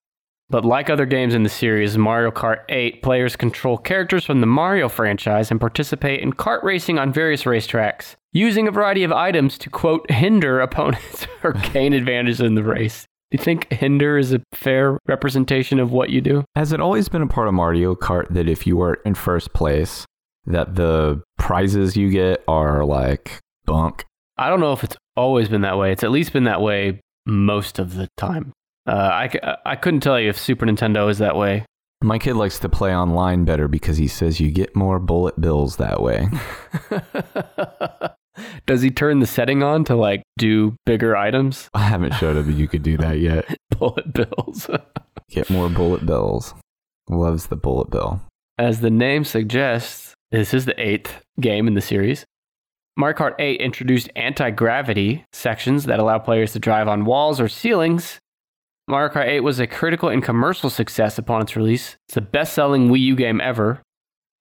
But 0.49 0.65
like 0.65 0.89
other 0.89 1.06
games 1.06 1.34
in 1.34 1.43
the 1.43 1.49
series, 1.49 1.97
Mario 1.97 2.29
Kart 2.29 2.60
8 2.69 3.01
players 3.01 3.36
control 3.36 3.77
characters 3.77 4.25
from 4.25 4.39
the 4.39 4.45
Mario 4.45 4.88
franchise 4.88 5.49
and 5.49 5.60
participate 5.60 6.19
in 6.19 6.34
kart 6.34 6.62
racing 6.63 6.99
on 6.99 7.12
various 7.12 7.43
racetracks, 7.43 8.15
using 8.34 8.67
a 8.67 8.71
variety 8.71 9.03
of 9.03 9.12
items 9.12 9.58
to, 9.58 9.69
quote, 9.69 10.10
hinder 10.12 10.60
opponents 10.60 11.27
or 11.43 11.53
gain 11.53 11.93
advantage 11.93 12.39
in 12.39 12.56
the 12.56 12.63
race. 12.63 13.06
Do 13.34 13.38
you 13.38 13.43
think 13.43 13.74
hinder 13.74 14.19
is 14.19 14.32
a 14.32 14.43
fair 14.54 15.00
representation 15.08 15.80
of 15.80 15.91
what 15.91 16.12
you 16.12 16.22
do? 16.22 16.46
Has 16.56 16.72
it 16.72 16.80
always 16.80 17.10
been 17.10 17.24
a 17.24 17.28
part 17.28 17.48
of 17.48 17.56
Mario 17.56 17.96
Kart 17.96 18.32
that 18.32 18.48
if 18.48 18.67
you 18.67 18.80
are 18.84 18.93
in 19.06 19.15
first 19.15 19.54
place, 19.54 20.06
that 20.46 20.76
the 20.76 21.19
prizes 21.39 21.98
you 21.98 22.12
get 22.12 22.43
are 22.48 22.86
like 22.86 23.39
bunk? 23.65 24.06
I 24.38 24.50
don't 24.50 24.60
know 24.60 24.72
if 24.72 24.84
it's 24.84 24.96
always 25.15 25.50
been 25.50 25.62
that 25.62 25.80
way. 25.80 25.91
It's 25.91 26.04
at 26.04 26.12
least 26.12 26.32
been 26.32 26.43
that 26.43 26.62
way 26.62 27.00
most 27.26 27.80
of 27.80 27.96
the 27.96 28.08
time. 28.17 28.54
Uh, 28.86 28.91
I, 28.91 29.58
I 29.65 29.78
couldn't 29.78 30.02
tell 30.02 30.19
you 30.19 30.30
if 30.30 30.38
Super 30.38 30.67
Nintendo 30.67 31.10
is 31.10 31.17
that 31.17 31.36
way. 31.36 31.65
My 32.04 32.19
kid 32.19 32.36
likes 32.36 32.60
to 32.60 32.69
play 32.69 32.96
online 32.96 33.46
better 33.46 33.67
because 33.67 33.98
he 33.98 34.08
says 34.08 34.39
you 34.39 34.52
get 34.52 34.76
more 34.76 35.00
bullet 35.00 35.41
bills 35.41 35.78
that 35.78 36.04
way. 36.04 36.28
Does 38.65 38.82
he 38.82 38.89
turn 38.91 39.19
the 39.19 39.28
setting 39.28 39.62
on 39.62 39.84
to 39.86 39.95
like 39.95 40.23
do 40.38 40.76
bigger 40.86 41.17
items? 41.17 41.69
I 41.73 41.84
haven't 41.84 42.13
showed 42.13 42.38
him 42.38 42.45
that 42.47 42.54
you 42.54 42.67
could 42.67 42.84
do 42.84 42.97
that 42.97 43.19
yet. 43.19 43.45
Bullet 43.78 44.13
bills. 44.13 44.69
Get 45.30 45.49
more 45.49 45.69
bullet 45.69 46.06
bills. 46.06 46.54
Loves 47.10 47.47
the 47.47 47.56
bullet 47.56 47.89
bill. 47.89 48.21
As 48.60 48.82
the 48.82 48.91
name 48.91 49.23
suggests, 49.23 50.13
this 50.32 50.54
is 50.54 50.65
the 50.65 50.80
eighth 50.80 51.23
game 51.39 51.67
in 51.67 51.73
the 51.73 51.82
series. 51.82 52.23
Mario 52.95 53.17
Kart 53.17 53.34
8 53.39 53.60
introduced 53.60 54.10
anti 54.15 54.52
gravity 54.52 55.26
sections 55.34 55.86
that 55.86 55.99
allow 55.99 56.19
players 56.19 56.54
to 56.54 56.60
drive 56.60 56.88
on 56.88 57.06
walls 57.06 57.41
or 57.41 57.47
ceilings. 57.47 58.19
Mario 58.88 59.12
Kart 59.12 59.28
8 59.28 59.39
was 59.39 59.60
a 59.60 59.65
critical 59.65 60.10
and 60.10 60.21
commercial 60.21 60.69
success 60.69 61.17
upon 61.17 61.41
its 61.41 61.56
release. 61.56 61.97
It's 62.08 62.15
the 62.15 62.21
best 62.21 62.54
selling 62.54 62.89
Wii 62.89 62.99
U 62.99 63.15
game 63.15 63.41
ever, 63.41 63.82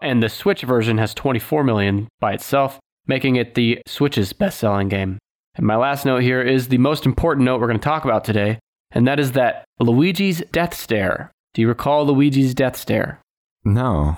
and 0.03 0.23
the 0.23 0.29
Switch 0.29 0.63
version 0.63 0.99
has 0.99 1.15
24 1.15 1.65
million 1.65 2.09
by 2.21 2.35
itself, 2.35 2.79
making 3.07 3.37
it 3.37 3.55
the 3.55 3.81
Switch's 3.87 4.33
best 4.33 4.59
selling 4.59 4.89
game. 4.89 5.19
And 5.55 5.67
my 5.67 5.77
last 5.77 6.07
note 6.07 6.23
here 6.23 6.41
is 6.41 6.69
the 6.69 6.79
most 6.79 7.05
important 7.05 7.45
note 7.45 7.61
we're 7.61 7.67
going 7.67 7.79
to 7.79 7.85
talk 7.85 8.05
about 8.05 8.25
today, 8.25 8.59
and 8.91 9.07
that 9.07 9.21
is 9.21 9.33
that 9.33 9.65
Luigi's 9.79 10.43
death 10.53 10.75
stare. 10.75 11.31
Do 11.55 11.61
you 11.61 11.69
recall 11.69 12.07
Luigi's 12.07 12.55
death 12.55 12.77
stare? 12.77 13.21
No. 13.65 14.17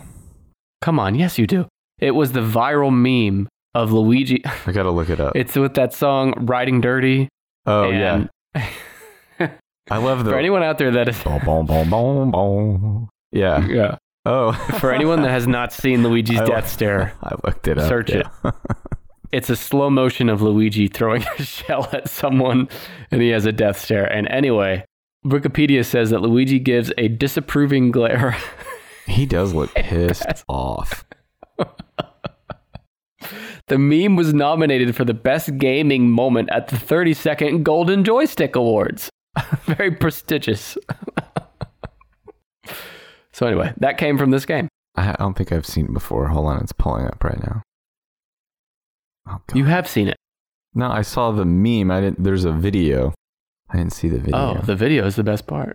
Come 0.81 1.01
on, 1.01 1.15
yes, 1.15 1.39
you 1.39 1.47
do. 1.47 1.67
It 1.99 2.13
was 2.13 2.33
the 2.33 2.41
viral 2.41 2.93
meme 2.93 3.49
of 3.75 3.93
Luigi. 3.93 4.45
I 4.67 4.73
gotta 4.73 4.91
look 4.91 5.11
it 5.11 5.21
up. 5.21 5.35
It's 5.35 5.57
with 5.57 5.75
that 5.75 5.93
song 5.93 6.35
"Riding 6.47 6.81
Dirty." 6.81 7.29
oh 7.67 7.91
yeah. 7.91 8.27
I 9.91 9.97
love 9.97 10.19
the 10.25 10.31
for 10.31 10.39
anyone 10.39 10.63
out 10.63 10.79
there 10.79 10.93
that 10.93 11.09
is, 11.09 11.23
boom, 11.23 11.41
boom, 11.45 11.67
boom, 11.67 11.91
boom, 11.91 12.31
boom. 12.31 13.09
Yeah. 13.33 13.67
yeah, 13.67 13.97
Oh. 14.27 14.53
for 14.81 14.93
anyone 14.93 15.23
that 15.23 15.31
has 15.31 15.47
not 15.47 15.73
seen 15.73 16.03
Luigi's 16.03 16.41
I- 16.41 16.47
death 16.47 16.69
stare, 16.71 17.13
I 17.23 17.35
looked 17.45 17.69
it 17.69 17.79
up. 17.79 17.89
Search 17.89 18.11
it. 18.11 18.27
it's 19.33 19.51
a 19.51 19.57
slow 19.57 19.91
motion 19.91 20.29
of 20.29 20.43
Luigi 20.43 20.89
throwing 20.89 21.25
a 21.39 21.43
shell 21.43 21.89
at 21.93 22.09
someone, 22.09 22.69
and 23.11 23.21
he 23.21 23.29
has 23.31 23.47
a 23.47 23.53
death 23.53 23.79
stare. 23.79 24.05
And 24.05 24.29
anyway, 24.29 24.85
Wikipedia 25.27 25.85
says 25.85 26.11
that 26.11 26.21
Luigi 26.21 26.59
gives 26.59 26.93
a 26.99 27.09
disapproving 27.09 27.91
glare. 27.91 28.37
he 29.07 29.27
does 29.27 29.53
look 29.53 29.75
pissed 29.75 30.45
off. 30.49 31.05
the 33.67 33.79
meme 33.79 34.17
was 34.17 34.35
nominated 34.35 34.95
for 34.97 35.05
the 35.05 35.15
best 35.15 35.57
gaming 35.59 36.11
moment 36.11 36.49
at 36.53 36.69
the 36.69 36.77
32nd 36.77 37.63
Golden 37.63 38.05
Joystick 38.05 38.57
Awards. 38.57 39.11
Very 39.65 39.91
prestigious. 39.91 40.79
So 43.35 43.47
anyway, 43.47 43.75
that 43.79 43.99
came 43.99 44.17
from 44.17 44.31
this 44.31 44.47
game. 44.47 44.69
I 44.95 45.13
don't 45.19 45.37
think 45.37 45.51
I've 45.51 45.67
seen 45.67 45.87
it 45.87 45.93
before. 45.93 46.29
Hold 46.29 46.47
on, 46.47 46.61
it's 46.61 46.73
pulling 46.73 47.07
up 47.07 47.23
right 47.25 47.43
now. 47.43 47.63
Oh, 49.29 49.41
God. 49.47 49.57
You 49.57 49.65
have 49.65 49.89
seen 49.89 50.09
it. 50.09 50.17
no, 50.75 50.89
I 50.89 51.03
saw 51.03 51.33
the 51.33 51.45
meme. 51.45 51.91
I 51.91 52.01
didn't. 52.01 52.23
There's 52.23 52.45
a 52.45 52.53
video. 52.53 53.13
I 53.71 53.79
didn't 53.79 53.93
see 53.93 54.09
the 54.09 54.19
oh, 54.19 54.21
video. 54.21 54.59
Oh, 54.59 54.63
the 54.65 54.77
video 54.77 55.05
is 55.05 55.17
the 55.17 55.25
best 55.25 55.47
part. 55.47 55.75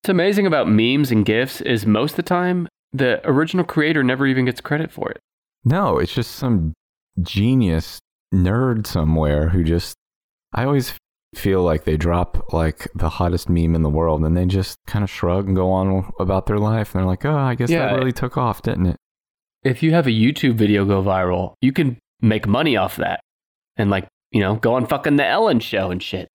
What's 0.00 0.08
amazing 0.08 0.46
about 0.46 0.68
memes 0.68 1.10
and 1.10 1.26
GIFs 1.26 1.60
is 1.60 1.84
most 1.84 2.12
of 2.12 2.16
the 2.16 2.22
time, 2.22 2.68
the 2.92 3.20
original 3.28 3.64
creator 3.64 4.02
never 4.02 4.26
even 4.26 4.46
gets 4.46 4.60
credit 4.60 4.90
for 4.90 5.10
it. 5.10 5.18
No, 5.64 5.98
it's 5.98 6.14
just 6.14 6.36
some 6.36 6.72
genius 7.20 7.98
nerd 8.34 8.86
somewhere 8.86 9.50
who 9.50 9.62
just. 9.62 9.94
I 10.54 10.64
always 10.64 10.94
feel 11.34 11.62
like 11.62 11.84
they 11.84 11.96
drop 11.96 12.52
like 12.52 12.88
the 12.94 13.08
hottest 13.08 13.48
meme 13.48 13.74
in 13.74 13.82
the 13.82 13.90
world 13.90 14.24
and 14.24 14.36
they 14.36 14.46
just 14.46 14.76
kind 14.86 15.02
of 15.02 15.10
shrug 15.10 15.46
and 15.46 15.54
go 15.56 15.70
on 15.70 16.10
about 16.18 16.46
their 16.46 16.58
life. 16.58 16.94
And 16.94 17.00
they're 17.00 17.06
like, 17.08 17.24
oh, 17.24 17.36
I 17.36 17.54
guess 17.54 17.70
Yeah. 17.70 17.86
that 17.88 17.96
really 17.98 18.12
took 18.12 18.36
off, 18.36 18.62
didn't 18.62 18.86
it? 18.86 18.96
If 19.62 19.82
you 19.82 19.92
have 19.92 20.06
a 20.06 20.10
YouTube 20.10 20.54
video 20.54 20.84
go 20.84 21.02
viral, 21.02 21.54
you 21.60 21.72
can 21.72 21.98
make 22.22 22.46
money 22.46 22.76
off 22.76 22.96
that 22.96 23.20
and, 23.76 23.90
like, 23.90 24.06
you 24.30 24.40
know, 24.40 24.56
go 24.56 24.74
on 24.74 24.86
fucking 24.86 25.16
The 25.16 25.26
Ellen 25.26 25.60
show 25.60 25.90
and 25.90 26.02
shit. 26.02 26.28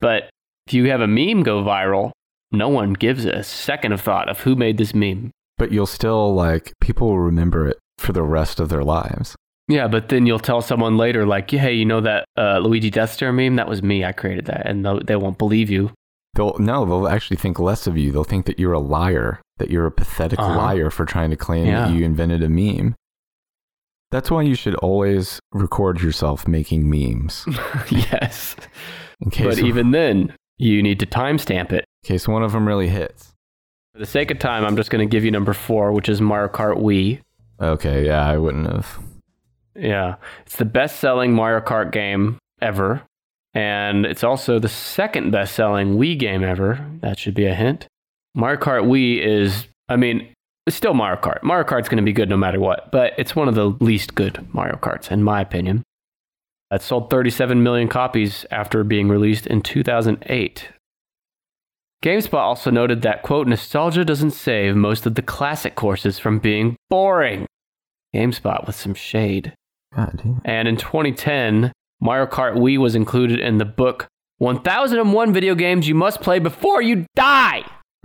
But 0.00 0.30
if 0.66 0.74
you 0.74 0.90
have 0.90 1.00
a 1.00 1.06
meme 1.06 1.42
go 1.42 1.62
viral, 1.62 2.10
no 2.52 2.68
one 2.68 2.94
gives 2.94 3.24
a 3.24 3.42
second 3.42 3.92
of 3.92 4.00
thought 4.00 4.28
of 4.28 4.40
who 4.40 4.54
made 4.56 4.78
this 4.78 4.94
meme. 4.94 5.30
But 5.58 5.70
you'll 5.72 5.86
still 5.86 6.34
like, 6.34 6.72
people 6.80 7.08
will 7.08 7.18
remember 7.20 7.68
it 7.68 7.78
for 7.98 8.12
the 8.12 8.22
rest 8.22 8.60
of 8.60 8.68
their 8.70 8.82
lives. 8.82 9.36
Yeah, 9.70 9.86
but 9.88 10.08
then 10.08 10.26
you'll 10.26 10.38
tell 10.40 10.60
someone 10.62 10.96
later, 10.96 11.24
like, 11.26 11.50
hey, 11.50 11.72
you 11.72 11.84
know 11.84 12.00
that 12.00 12.24
uh, 12.36 12.58
Luigi 12.58 12.90
Death 12.90 13.12
Stare 13.12 13.32
meme? 13.32 13.54
That 13.56 13.68
was 13.68 13.82
me. 13.82 14.04
I 14.04 14.12
created 14.12 14.46
that. 14.46 14.66
And 14.66 14.84
they'll- 14.84 15.00
they 15.00 15.16
won't 15.16 15.38
believe 15.38 15.70
you. 15.70 15.92
They'll 16.34 16.56
no, 16.58 16.84
they'll 16.84 17.08
actually 17.08 17.36
think 17.38 17.58
less 17.58 17.86
of 17.86 17.96
you. 17.96 18.12
They'll 18.12 18.24
think 18.24 18.46
that 18.46 18.58
you're 18.58 18.72
a 18.72 18.78
liar, 18.80 19.40
that 19.58 19.70
you're 19.70 19.86
a 19.86 19.90
pathetic 19.92 20.38
Uh-huh. 20.38 20.56
liar 20.56 20.90
for 20.90 21.04
trying 21.04 21.30
to 21.30 21.36
claim 21.36 21.66
Yeah. 21.66 21.86
that 21.88 21.94
you 21.94 22.04
invented 22.04 22.42
a 22.42 22.48
meme. 22.48 22.94
That's 24.10 24.30
why 24.30 24.42
you 24.42 24.54
should 24.56 24.74
always 24.76 25.38
record 25.52 26.00
yourself 26.02 26.46
making 26.48 26.88
memes. 26.90 27.44
yes. 27.90 28.56
In 29.20 29.30
case, 29.30 29.56
But 29.56 29.64
even 29.64 29.92
then, 29.92 30.34
you 30.58 30.82
need 30.82 30.98
to 31.00 31.06
timestamp 31.06 31.72
it. 31.72 31.84
in 32.04 32.08
case 32.08 32.26
one 32.26 32.42
of 32.42 32.52
them 32.52 32.66
really 32.66 32.88
hits. 32.88 33.32
For 33.92 33.98
the 34.00 34.06
sake 34.06 34.30
of 34.30 34.38
time, 34.38 34.64
I'm 34.64 34.76
just 34.76 34.90
going 34.90 35.06
to 35.08 35.10
give 35.10 35.24
you 35.24 35.30
number 35.30 35.52
four, 35.52 35.92
which 35.92 36.08
is 36.08 36.20
Mario 36.20 36.48
Kart 36.52 36.76
Wii. 36.80 37.20
Okay, 37.60 38.06
yeah, 38.06 38.24
I 38.26 38.36
wouldn't 38.38 38.66
have. 38.66 38.98
Yeah, 39.74 40.16
it's 40.44 40.56
the 40.56 40.64
best-selling 40.64 41.32
Mario 41.32 41.60
Kart 41.60 41.92
game 41.92 42.38
ever, 42.60 43.02
and 43.54 44.04
it's 44.04 44.24
also 44.24 44.58
the 44.58 44.68
second 44.68 45.30
best-selling 45.30 45.96
Wii 45.96 46.18
game 46.18 46.42
ever. 46.42 46.84
That 47.00 47.18
should 47.18 47.34
be 47.34 47.46
a 47.46 47.54
hint. 47.54 47.86
Mario 48.34 48.60
Kart 48.60 48.84
Wii 48.84 49.20
is, 49.20 49.66
I 49.88 49.96
mean, 49.96 50.32
it's 50.66 50.76
still 50.76 50.94
Mario 50.94 51.20
Kart. 51.20 51.42
Mario 51.42 51.64
Kart's 51.64 51.88
going 51.88 51.96
to 51.96 52.04
be 52.04 52.12
good 52.12 52.28
no 52.28 52.36
matter 52.36 52.60
what, 52.60 52.92
but 52.92 53.12
it's 53.16 53.34
one 53.34 53.48
of 53.48 53.54
the 53.54 53.70
least 53.84 54.14
good 54.14 54.46
Mario 54.52 54.76
Karts, 54.76 55.10
in 55.10 55.22
my 55.22 55.40
opinion. 55.40 55.82
It 56.70 56.82
sold 56.82 57.10
37 57.10 57.62
million 57.62 57.88
copies 57.88 58.46
after 58.50 58.84
being 58.84 59.08
released 59.08 59.46
in 59.46 59.62
2008. 59.62 60.68
GameSpot 62.02 62.34
also 62.34 62.70
noted 62.70 63.02
that, 63.02 63.22
quote, 63.22 63.46
nostalgia 63.46 64.04
doesn't 64.04 64.30
save 64.30 64.76
most 64.76 65.04
of 65.06 65.16
the 65.16 65.22
classic 65.22 65.74
courses 65.74 66.18
from 66.18 66.38
being 66.38 66.76
boring. 66.88 67.46
GameSpot 68.14 68.66
with 68.66 68.76
some 68.76 68.94
shade. 68.94 69.52
God 69.94 70.20
damn. 70.22 70.40
And 70.44 70.68
in 70.68 70.76
2010, 70.76 71.72
Mario 72.00 72.26
Kart 72.26 72.54
Wii 72.56 72.78
was 72.78 72.94
included 72.94 73.40
in 73.40 73.58
the 73.58 73.64
book 73.64 74.06
1001 74.38 75.32
Video 75.32 75.54
Games 75.54 75.88
You 75.88 75.94
Must 75.94 76.20
Play 76.20 76.38
Before 76.38 76.80
You 76.82 77.06
Die. 77.16 77.64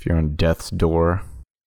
If 0.00 0.06
you're 0.06 0.16
on 0.16 0.36
death's 0.36 0.70
door, 0.70 1.22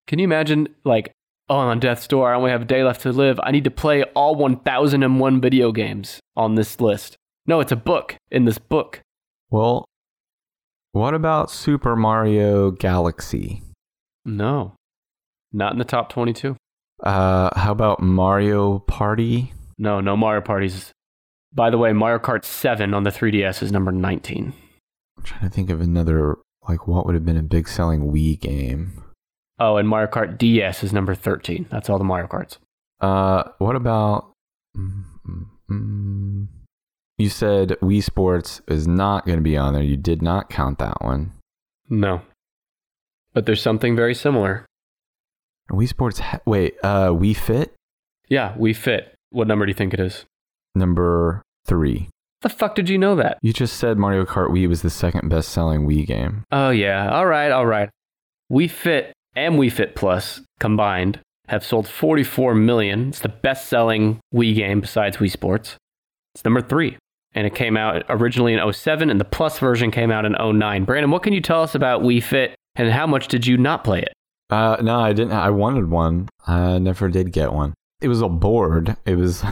Can 0.08 0.18
you 0.20 0.24
imagine, 0.24 0.70
like, 0.86 1.12
oh, 1.50 1.58
I'm 1.58 1.68
on 1.68 1.80
death's 1.82 2.08
door. 2.08 2.32
I 2.32 2.38
only 2.38 2.50
have 2.52 2.62
a 2.62 2.66
day 2.66 2.82
left 2.82 3.02
to 3.02 3.12
live. 3.12 3.38
I 3.44 3.52
need 3.52 3.66
to 3.66 3.72
play 3.72 4.04
all 4.16 4.36
1001 4.36 5.42
video 5.42 5.74
games 5.74 6.22
on 6.38 6.56
this 6.56 6.80
list. 6.80 7.18
No, 7.46 7.60
it's 7.60 7.74
a 7.74 7.76
book 7.76 8.16
in 8.32 8.46
this 8.46 8.58
book. 8.58 9.02
well, 9.50 9.84
what 10.94 11.14
about 11.14 11.52
Super 11.52 11.96
Mario 11.98 12.72
Galaxy? 12.72 13.64
No, 14.24 14.76
not 15.52 15.74
in 15.74 15.78
the 15.80 15.84
top 15.86 16.08
22. 16.10 16.56
Uh, 17.04 17.50
how 17.58 17.72
about 17.72 18.02
Mario 18.02 18.80
Party? 18.80 19.54
No, 19.78 20.00
no 20.00 20.16
Mario 20.16 20.42
parties. 20.42 20.92
By 21.54 21.70
the 21.70 21.78
way, 21.78 21.92
Mario 21.92 22.20
Kart 22.20 22.46
7 22.46 22.94
on 22.94 23.04
the 23.04 23.10
3DS 23.10 23.64
is 23.64 23.72
number 23.72 23.92
19. 23.92 24.54
I'm 25.18 25.24
trying 25.24 25.42
to 25.42 25.50
think 25.50 25.70
of 25.70 25.82
another 25.82 26.38
like 26.68 26.88
what 26.88 27.06
would 27.06 27.16
have 27.16 27.26
been 27.26 27.38
a 27.38 27.44
big 27.44 27.68
selling 27.68 28.12
Wii 28.12 28.40
game. 28.40 29.04
Oh, 29.60 29.78
and 29.78 29.90
Mario 29.90 30.08
Kart 30.10 30.38
DS 30.38 30.84
is 30.84 30.94
number 30.94 31.16
13. 31.16 31.66
That's 31.70 31.90
all 31.90 31.98
the 31.98 32.04
Mario 32.04 32.28
Karts. 32.28 32.58
Uh, 33.00 33.44
what 33.58 33.76
about? 33.76 34.32
mm, 34.78 35.04
mm, 35.28 35.46
mm. 35.70 36.48
You 37.18 37.30
said 37.30 37.78
Wii 37.82 38.04
Sports 38.04 38.62
is 38.68 38.88
not 38.88 39.26
going 39.26 39.38
to 39.38 39.44
be 39.44 39.58
on 39.58 39.74
there. 39.74 39.84
You 39.84 39.98
did 39.98 40.22
not 40.22 40.50
count 40.50 40.80
that 40.80 41.02
one. 41.02 41.34
No. 41.90 42.22
But 43.34 43.46
there's 43.46 43.62
something 43.62 43.96
very 43.96 44.16
similar. 44.16 44.66
Wii 45.70 45.88
Sports. 45.88 46.20
Ha- 46.20 46.40
wait, 46.46 46.76
uh, 46.84 47.10
Wii 47.10 47.36
Fit 47.36 47.74
Yeah, 48.30 48.54
Wii 48.58 48.76
Fit. 48.76 49.14
What 49.30 49.48
number 49.48 49.66
do 49.66 49.70
you 49.70 49.76
think 49.76 49.94
it 49.94 50.00
is? 50.00 50.26
number 50.76 51.42
three. 51.66 52.08
The 52.42 52.50
fuck 52.50 52.76
did 52.76 52.90
you 52.90 52.98
know 52.98 53.16
that? 53.16 53.38
You 53.42 53.54
just 53.54 53.76
said 53.78 53.98
Mario 53.98 54.26
Kart 54.26 54.50
Wii 54.50 54.68
was 54.68 54.82
the 54.82 54.90
second 54.90 55.30
best 55.30 55.50
selling 55.50 55.86
Wii 55.88 56.08
game. 56.08 56.44
Oh 56.52 56.70
yeah. 56.70 57.10
All 57.12 57.26
right, 57.26 57.52
all 57.52 57.66
right. 57.66 57.90
Wii 58.52 58.70
Fit 58.70 59.14
and 59.36 59.56
Wii 59.56 59.72
Fit 59.72 59.96
Plus 59.96 60.42
combined 60.60 61.20
have 61.50 61.64
sold 61.66 61.88
44 61.88 62.56
million. 62.56 63.10
It's 63.10 63.20
the 63.20 63.28
best-selling 63.30 64.20
Wii 64.34 64.56
game 64.56 64.80
besides 64.82 65.18
Wii 65.18 65.30
Sports. 65.32 65.76
It's 66.34 66.46
number 66.46 66.62
3. 66.62 66.98
And 67.34 67.46
it 67.46 67.54
came 67.56 67.76
out 67.78 68.04
originally 68.10 68.54
in 68.54 68.74
07 68.74 69.10
and 69.10 69.20
the 69.20 69.26
Plus 69.26 69.60
version 69.60 69.92
came 69.92 70.12
out 70.12 70.24
in 70.26 70.34
09. 70.34 70.86
Brandon, 70.86 71.12
what 71.12 71.24
can 71.24 71.34
you 71.34 71.42
tell 71.42 71.62
us 71.62 71.76
about 71.76 72.02
Wii 72.04 72.24
Fit 72.24 72.56
and 72.76 72.90
how 72.92 73.06
much 73.06 73.28
did 73.28 73.46
you 73.48 73.58
not 73.58 73.84
play 73.84 74.00
it? 74.02 74.14
Uh, 74.52 74.78
no, 74.82 75.00
I 75.00 75.14
didn't. 75.14 75.34
I 75.34 75.50
wanted 75.50 75.90
one. 75.90 76.28
I 76.46 76.78
never 76.80 77.08
did 77.10 77.32
get 77.32 77.54
one. 77.54 77.74
It 78.02 78.08
was 78.10 78.22
a 78.22 78.28
board. 78.30 78.96
It 79.06 79.16
was, 79.16 79.44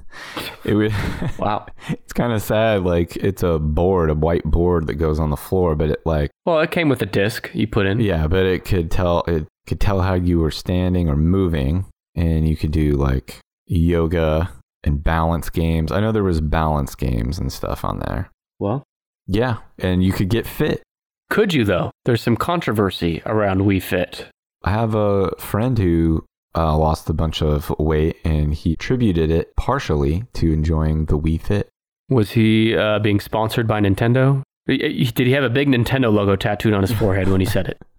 it 0.64 0.74
was. 0.74 0.92
Wow. 1.38 1.66
it's 1.88 2.12
kind 2.12 2.32
of 2.32 2.42
sad. 2.42 2.82
Like 2.82 3.14
it's 3.16 3.42
a 3.42 3.58
board, 3.58 4.10
a 4.10 4.14
white 4.14 4.44
board 4.44 4.86
that 4.88 4.94
goes 4.94 5.20
on 5.20 5.30
the 5.30 5.36
floor, 5.36 5.74
but 5.76 5.90
it 5.90 6.00
like 6.04 6.30
Well, 6.46 6.60
it 6.60 6.70
came 6.70 6.88
with 6.88 7.00
a 7.02 7.06
disc 7.06 7.50
you 7.54 7.66
put 7.68 7.86
in. 7.86 8.00
yeah, 8.00 8.26
but 8.26 8.44
it 8.46 8.64
could 8.64 8.90
tell 8.90 9.20
it 9.28 9.46
could 9.66 9.80
tell 9.80 10.00
how 10.00 10.14
you 10.14 10.38
were 10.40 10.50
standing 10.50 11.08
or 11.08 11.16
moving, 11.16 11.84
and 12.16 12.48
you 12.48 12.56
could 12.56 12.72
do 12.72 12.92
like 12.92 13.38
yoga 13.66 14.50
and 14.84 15.02
balance 15.04 15.50
games. 15.50 15.92
I 15.92 16.00
know 16.00 16.10
there 16.12 16.24
was 16.24 16.40
balance 16.40 16.94
games 16.94 17.38
and 17.38 17.52
stuff 17.52 17.84
on 17.84 17.98
there. 18.00 18.30
Well, 18.58 18.82
Yeah, 19.26 19.58
and 19.78 20.02
you 20.02 20.12
could 20.12 20.28
get 20.30 20.46
fit. 20.46 20.82
could 21.30 21.52
you 21.54 21.64
though? 21.64 21.90
There's 22.04 22.22
some 22.22 22.36
controversy 22.36 23.22
around 23.26 23.60
Wii 23.60 23.82
Fit. 23.82 24.26
I 24.64 24.70
have 24.70 24.94
a 24.94 25.30
friend 25.38 25.78
who 25.78 26.24
uh, 26.56 26.76
lost 26.76 27.08
a 27.08 27.12
bunch 27.12 27.42
of 27.42 27.70
weight, 27.78 28.16
and 28.24 28.54
he 28.54 28.72
attributed 28.72 29.30
it 29.30 29.54
partially 29.56 30.24
to 30.34 30.52
enjoying 30.52 31.06
the 31.06 31.18
Wii 31.18 31.40
Fit. 31.40 31.68
Was 32.08 32.30
he 32.32 32.76
uh, 32.76 32.98
being 32.98 33.20
sponsored 33.20 33.66
by 33.68 33.80
Nintendo? 33.80 34.42
Y- 34.66 34.78
y- 34.82 35.10
Did 35.14 35.26
he 35.26 35.32
have 35.32 35.44
a 35.44 35.50
big 35.50 35.68
Nintendo 35.68 36.12
logo 36.12 36.36
tattooed 36.36 36.72
on 36.74 36.82
his 36.82 36.92
forehead 36.92 37.28
when 37.28 37.40
he 37.40 37.46
said 37.46 37.68
it? 37.68 37.80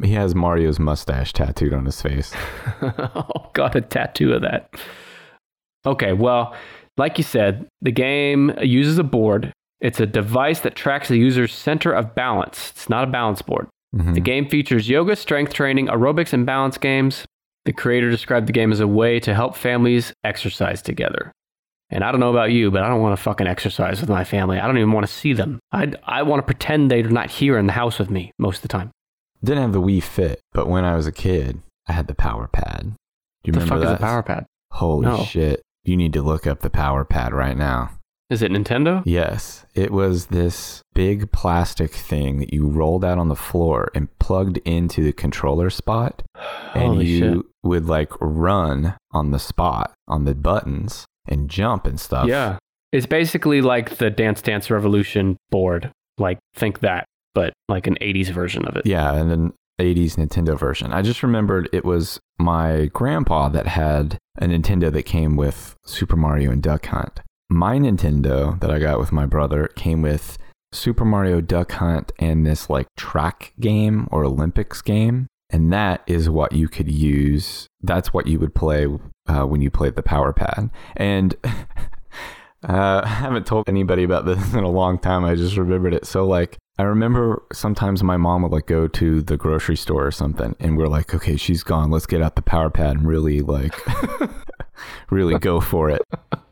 He 0.00 0.12
has 0.12 0.32
Mario's 0.32 0.78
mustache 0.78 1.32
tattooed 1.32 1.72
on 1.72 1.86
his 1.86 2.00
face. 2.00 2.32
oh, 2.82 3.50
got 3.52 3.74
a 3.74 3.80
tattoo 3.80 4.32
of 4.34 4.42
that. 4.42 4.70
Okay, 5.84 6.12
well, 6.12 6.54
like 6.96 7.18
you 7.18 7.24
said, 7.24 7.66
the 7.82 7.90
game 7.90 8.52
uses 8.62 8.96
a 8.98 9.02
board. 9.02 9.52
It's 9.80 9.98
a 9.98 10.06
device 10.06 10.60
that 10.60 10.76
tracks 10.76 11.08
the 11.08 11.18
user's 11.18 11.52
center 11.52 11.92
of 11.92 12.14
balance. 12.14 12.70
It's 12.70 12.88
not 12.88 13.08
a 13.08 13.10
balance 13.10 13.42
board. 13.42 13.66
Mhm. 13.96 14.14
The 14.14 14.20
game 14.20 14.48
features 14.48 14.88
yoga, 14.88 15.16
strength 15.16 15.54
training, 15.54 15.86
aerobics, 15.88 16.32
and 16.32 16.44
balance 16.44 16.76
games. 16.78 17.24
The 17.64 17.72
creator 17.72 18.10
described 18.10 18.46
the 18.46 18.52
game 18.52 18.70
as 18.72 18.80
a 18.80 18.86
way 18.86 19.18
to 19.20 19.34
help 19.34 19.56
families 19.56 20.12
exercise 20.22 20.82
together. 20.82 21.32
And 21.90 22.02
I 22.04 22.10
don't 22.10 22.20
know 22.20 22.30
about 22.30 22.50
you, 22.52 22.70
but 22.70 22.82
I 22.82 22.88
don't 22.88 23.00
want 23.00 23.16
to 23.16 23.22
fucking 23.22 23.46
exercise 23.46 24.00
with 24.00 24.10
my 24.10 24.24
family. 24.24 24.58
I 24.58 24.66
don't 24.66 24.76
even 24.76 24.92
want 24.92 25.06
to 25.06 25.12
see 25.12 25.32
them. 25.32 25.60
I, 25.72 25.92
I 26.04 26.22
want 26.22 26.40
to 26.40 26.44
pretend 26.44 26.90
they're 26.90 27.04
not 27.04 27.30
here 27.30 27.58
in 27.58 27.66
the 27.66 27.72
house 27.72 27.98
with 27.98 28.10
me 28.10 28.32
most 28.38 28.56
of 28.56 28.62
the 28.62 28.68
time. 28.68 28.90
Didn't 29.42 29.62
have 29.62 29.72
the 29.72 29.80
Wii 29.80 30.02
Fit, 30.02 30.40
but 30.52 30.68
when 30.68 30.84
I 30.84 30.96
was 30.96 31.06
a 31.06 31.12
kid, 31.12 31.60
I 31.88 31.92
had 31.92 32.08
the 32.08 32.14
Power 32.14 32.48
Pad. 32.48 32.94
Do 33.44 33.48
you 33.48 33.52
the 33.52 33.60
remember 33.60 33.74
fuck 33.76 33.84
that? 33.84 33.94
is 33.94 34.00
a 34.00 34.04
power 34.04 34.22
pad? 34.24 34.46
Holy 34.72 35.06
No. 35.06 35.22
shit. 35.22 35.62
You 35.84 35.96
need 35.96 36.12
to 36.14 36.22
look 36.22 36.46
up 36.46 36.60
the 36.60 36.70
Power 36.70 37.04
Pad 37.04 37.32
right 37.32 37.56
now. 37.56 37.90
Is 38.28 38.42
it 38.42 38.50
Nintendo? 38.50 39.02
Yes, 39.06 39.64
it 39.74 39.92
was 39.92 40.26
this 40.26 40.82
big 40.94 41.30
plastic 41.30 41.92
thing 41.92 42.38
that 42.40 42.52
you 42.52 42.66
rolled 42.66 43.04
out 43.04 43.18
on 43.18 43.28
the 43.28 43.36
floor 43.36 43.90
and 43.94 44.08
plugged 44.18 44.58
into 44.58 45.04
the 45.04 45.12
controller 45.12 45.70
spot. 45.70 46.22
And 46.74 46.84
Holy 46.84 47.06
you 47.06 47.18
shit. 47.18 47.44
would 47.62 47.86
like 47.86 48.10
run 48.20 48.96
on 49.12 49.30
the 49.30 49.38
spot 49.38 49.94
on 50.08 50.24
the 50.24 50.34
buttons 50.34 51.06
and 51.28 51.48
jump 51.48 51.86
and 51.86 52.00
stuff. 52.00 52.26
Yeah. 52.26 52.58
It's 52.92 53.06
basically 53.06 53.62
like 53.62 53.98
the 53.98 54.10
Dance 54.10 54.42
Dance 54.42 54.70
Revolution 54.70 55.36
board. 55.50 55.92
Like, 56.18 56.38
think 56.54 56.80
that, 56.80 57.04
but 57.34 57.52
like 57.68 57.86
an 57.86 57.96
80s 58.00 58.30
version 58.30 58.64
of 58.66 58.76
it. 58.76 58.86
Yeah, 58.86 59.14
and 59.14 59.30
then 59.30 59.52
80s 59.80 60.14
Nintendo 60.14 60.58
version. 60.58 60.92
I 60.92 61.02
just 61.02 61.22
remembered 61.22 61.68
it 61.72 61.84
was 61.84 62.18
my 62.38 62.86
grandpa 62.86 63.50
that 63.50 63.66
had 63.66 64.18
a 64.38 64.46
Nintendo 64.46 64.90
that 64.92 65.02
came 65.04 65.36
with 65.36 65.76
Super 65.84 66.16
Mario 66.16 66.50
and 66.50 66.62
Duck 66.62 66.86
Hunt. 66.86 67.20
My 67.48 67.78
Nintendo 67.78 68.58
that 68.60 68.70
I 68.70 68.78
got 68.78 68.98
with 68.98 69.12
my 69.12 69.24
brother 69.24 69.68
came 69.76 70.02
with 70.02 70.36
Super 70.72 71.04
Mario 71.04 71.40
Duck 71.40 71.72
Hunt 71.72 72.12
and 72.18 72.44
this 72.44 72.68
like 72.68 72.88
track 72.96 73.52
game 73.60 74.08
or 74.10 74.24
Olympics 74.24 74.82
game. 74.82 75.28
And 75.50 75.72
that 75.72 76.02
is 76.08 76.28
what 76.28 76.52
you 76.52 76.68
could 76.68 76.90
use. 76.90 77.68
That's 77.80 78.12
what 78.12 78.26
you 78.26 78.40
would 78.40 78.54
play 78.54 78.86
uh, 79.28 79.44
when 79.44 79.60
you 79.60 79.70
played 79.70 79.94
the 79.94 80.02
Power 80.02 80.32
Pad. 80.32 80.70
And 80.96 81.36
uh, 81.44 83.02
I 83.04 83.08
haven't 83.08 83.46
told 83.46 83.68
anybody 83.68 84.02
about 84.02 84.26
this 84.26 84.54
in 84.54 84.64
a 84.64 84.70
long 84.70 84.98
time. 84.98 85.24
I 85.24 85.36
just 85.36 85.56
remembered 85.56 85.94
it. 85.94 86.04
So, 86.04 86.26
like, 86.26 86.56
I 86.78 86.82
remember 86.82 87.44
sometimes 87.52 88.02
my 88.02 88.16
mom 88.16 88.42
would 88.42 88.52
like 88.52 88.66
go 88.66 88.88
to 88.88 89.22
the 89.22 89.36
grocery 89.36 89.76
store 89.76 90.04
or 90.04 90.10
something, 90.10 90.56
and 90.58 90.76
we're 90.76 90.88
like, 90.88 91.14
okay, 91.14 91.36
she's 91.36 91.62
gone. 91.62 91.90
Let's 91.90 92.06
get 92.06 92.22
out 92.22 92.34
the 92.34 92.42
Power 92.42 92.68
Pad 92.68 92.96
and 92.96 93.06
really, 93.06 93.40
like, 93.40 93.74
really 95.10 95.38
go 95.38 95.60
for 95.60 95.88
it. 95.88 96.02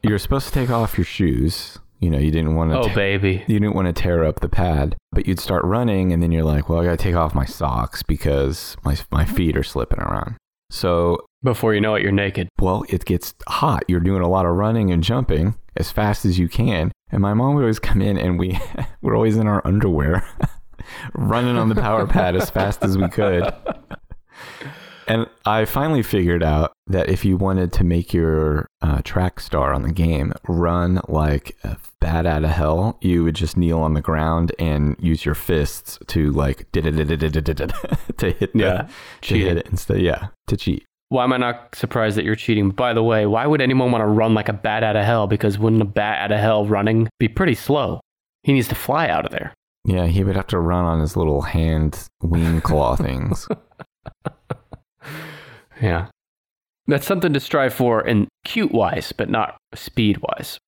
You're 0.05 0.19
supposed 0.19 0.47
to 0.49 0.53
take 0.53 0.71
off 0.71 0.97
your 0.99 1.05
shoes. 1.05 1.79
You 2.01 2.11
know, 2.11 2.19
you 2.19 2.31
didn't 2.31 2.55
want 2.55 2.71
to. 2.73 2.79
Oh, 2.81 2.95
baby. 2.95 3.43
you 3.47 3.59
didn't 3.59 3.75
want 3.75 3.87
to 3.87 3.93
tear 3.95 4.25
up 4.25 4.41
the 4.41 4.49
pad, 4.49 4.97
but 5.13 5.27
you'd 5.27 5.41
start 5.41 5.65
running, 5.65 6.13
and 6.13 6.23
then 6.23 6.31
you're 6.33 6.45
like, 6.45 6.69
well, 6.69 6.81
I 6.81 6.85
gotta 6.85 6.97
take 6.99 7.15
off 7.15 7.35
my 7.35 7.47
socks 7.47 8.03
because 8.03 8.77
my 8.85 8.97
my 9.11 9.25
feet 9.25 9.57
are 9.57 9.63
slipping 9.63 10.01
around. 10.01 10.37
So 10.71 11.19
Before 11.43 11.73
you 11.75 11.81
know 11.81 11.95
it, 11.95 12.03
you're 12.03 12.13
naked. 12.13 12.49
well, 12.61 12.85
it 12.89 13.05
gets 13.05 13.33
hot. 13.49 13.85
You're 13.89 14.01
doing 14.01 14.23
a 14.23 14.29
lot 14.29 14.45
of 14.45 14.53
running 14.57 14.91
and 14.91 15.03
jumping 15.03 15.55
as 15.77 15.91
fast 15.91 16.25
as 16.27 16.39
you 16.39 16.49
can. 16.49 16.91
And 17.11 17.23
my 17.23 17.33
mom 17.33 17.55
would 17.55 17.61
always 17.63 17.79
come 17.79 18.03
in 18.03 18.19
and 18.19 18.39
we 18.39 18.59
were 19.03 19.15
always 19.15 19.37
in 19.37 19.47
our 19.47 19.63
underwear, 19.67 20.27
running 21.15 21.57
on 21.57 21.69
the 21.69 21.75
power 21.77 22.07
pad 22.07 22.35
as 22.37 22.51
fast 22.51 22.83
as 22.85 22.99
we 22.99 23.09
could. 23.09 23.45
And 25.07 25.27
I 25.45 25.65
finally 25.65 26.03
figured 26.03 26.43
out 26.43 26.73
that 26.87 27.09
if 27.09 27.25
you 27.25 27.37
wanted 27.37 27.73
to 27.75 27.85
make 27.85 28.13
your 28.15 28.67
uh, 28.83 29.01
track 29.05 29.41
star 29.41 29.73
on 29.73 29.83
the 29.83 29.93
game 29.93 30.33
run 30.49 31.01
like 31.09 31.57
a 31.65 31.77
bat 32.01 32.27
out 32.27 32.45
of 32.45 32.51
hell, 32.51 32.99
you 33.01 33.25
would 33.25 33.35
just 33.35 33.57
kneel 33.57 33.81
on 33.81 33.95
the 33.95 34.01
ground 34.01 34.53
and 34.59 34.97
use 34.99 35.25
your 35.25 35.35
fists 35.35 35.99
to 36.09 36.31
like 36.33 36.71
to 38.19 38.31
hit 38.33 38.53
the, 38.53 38.59
Yeah, 38.59 38.89
to 39.23 39.39
hit 39.39 39.57
it 39.59 39.67
instead. 39.69 40.01
Yeah, 40.01 40.29
to 40.47 40.57
cheat. 40.57 40.85
Why 41.11 41.25
am 41.25 41.33
I 41.33 41.37
not 41.37 41.75
surprised 41.75 42.17
that 42.17 42.25
you're 42.25 42.35
cheating? 42.35 42.71
By 42.71 42.93
the 42.93 43.03
way, 43.03 43.27
why 43.27 43.47
would 43.47 43.61
anyone 43.61 43.93
want 43.93 44.03
to 44.03 44.07
run 44.07 44.35
like 44.35 44.49
a 44.49 44.55
bat 44.55 44.83
out 44.83 44.97
of 44.97 45.05
hell? 45.05 45.27
Because 45.27 45.59
wouldn't 45.59 45.83
a 45.83 45.87
bat 45.87 46.23
out 46.23 46.33
of 46.33 46.41
hell 46.41 46.67
running 46.67 47.09
be 47.21 47.29
pretty 47.29 47.55
slow? 47.55 48.01
He 48.43 48.53
needs 48.53 48.69
to 48.69 48.75
fly 48.75 49.09
out 49.09 49.25
of 49.25 49.31
there. 49.31 49.55
Yeah, 49.85 50.07
he 50.07 50.25
would 50.25 50.35
have 50.37 50.47
to 50.49 50.59
run 50.59 50.85
on 50.85 51.01
his 51.01 51.17
little 51.17 51.43
hand 51.43 52.09
wing 52.23 52.63
claw 52.63 52.97
things. 52.97 53.47
Yeah. 55.83 56.07
That's 56.87 57.07
something 57.07 57.33
to 57.33 57.41
strive 57.41 57.75
for 57.75 58.07
in 58.07 58.29
cute 58.45 58.73
wise, 58.73 59.11
but 59.11 59.29
not 59.29 59.57
speed 59.75 60.19
wise. 60.19 60.59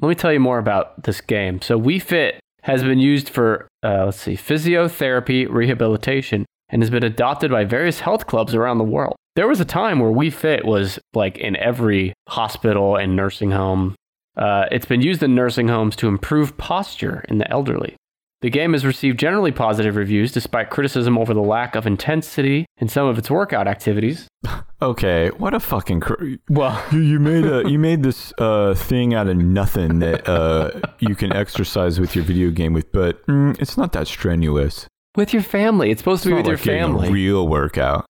Let 0.00 0.08
me 0.08 0.14
tell 0.14 0.32
you 0.32 0.40
more 0.40 0.58
about 0.58 1.04
this 1.04 1.20
game. 1.20 1.62
So, 1.62 1.80
Wii 1.80 2.02
Fit 2.02 2.40
has 2.62 2.82
been 2.82 2.98
used 2.98 3.28
for, 3.28 3.68
uh, 3.82 4.06
let's 4.06 4.20
see, 4.20 4.34
physiotherapy 4.34 5.48
rehabilitation 5.48 6.44
and 6.68 6.82
has 6.82 6.90
been 6.90 7.04
adopted 7.04 7.50
by 7.50 7.64
various 7.64 8.00
health 8.00 8.26
clubs 8.26 8.54
around 8.54 8.78
the 8.78 8.84
world. 8.84 9.16
There 9.36 9.48
was 9.48 9.60
a 9.60 9.64
time 9.64 10.00
where 10.00 10.10
Wii 10.10 10.32
Fit 10.32 10.64
was 10.64 10.98
like 11.14 11.38
in 11.38 11.56
every 11.56 12.12
hospital 12.28 12.96
and 12.96 13.16
nursing 13.16 13.52
home. 13.52 13.94
Uh, 14.36 14.66
it's 14.70 14.86
been 14.86 15.00
used 15.00 15.22
in 15.22 15.34
nursing 15.34 15.68
homes 15.68 15.96
to 15.96 16.08
improve 16.08 16.56
posture 16.58 17.24
in 17.28 17.38
the 17.38 17.50
elderly. 17.50 17.96
The 18.40 18.50
game 18.50 18.72
has 18.72 18.84
received 18.86 19.18
generally 19.18 19.50
positive 19.50 19.96
reviews 19.96 20.30
despite 20.30 20.70
criticism 20.70 21.18
over 21.18 21.34
the 21.34 21.42
lack 21.42 21.74
of 21.74 21.86
intensity 21.88 22.66
in 22.76 22.88
some 22.88 23.08
of 23.08 23.18
its 23.18 23.30
workout 23.30 23.66
activities. 23.68 24.28
Okay, 24.80 25.30
what 25.38 25.54
a 25.54 25.58
fucking 25.58 25.98
cr- 25.98 26.34
Well, 26.48 26.80
you, 26.92 27.00
you 27.00 27.18
made 27.18 27.44
a 27.44 27.68
you 27.68 27.80
made 27.80 28.04
this 28.04 28.32
uh, 28.38 28.74
thing 28.74 29.12
out 29.12 29.26
of 29.26 29.36
nothing 29.36 29.98
that 29.98 30.28
uh, 30.28 30.70
you 31.00 31.16
can 31.16 31.32
exercise 31.32 31.98
with 31.98 32.14
your 32.14 32.24
video 32.24 32.50
game 32.52 32.74
with, 32.74 32.92
but 32.92 33.26
mm, 33.26 33.60
it's 33.60 33.76
not 33.76 33.90
that 33.94 34.06
strenuous. 34.06 34.86
with 35.16 35.32
your 35.32 35.42
family. 35.42 35.90
It's 35.90 36.00
supposed 36.00 36.20
It's 36.20 36.26
to 36.26 36.30
be 36.30 36.34
with 36.36 36.46
your 36.46 36.54
like 36.54 36.62
getting 36.64 36.80
family. 36.82 37.08
a 37.08 37.10
real 37.10 37.48
workout. 37.48 38.06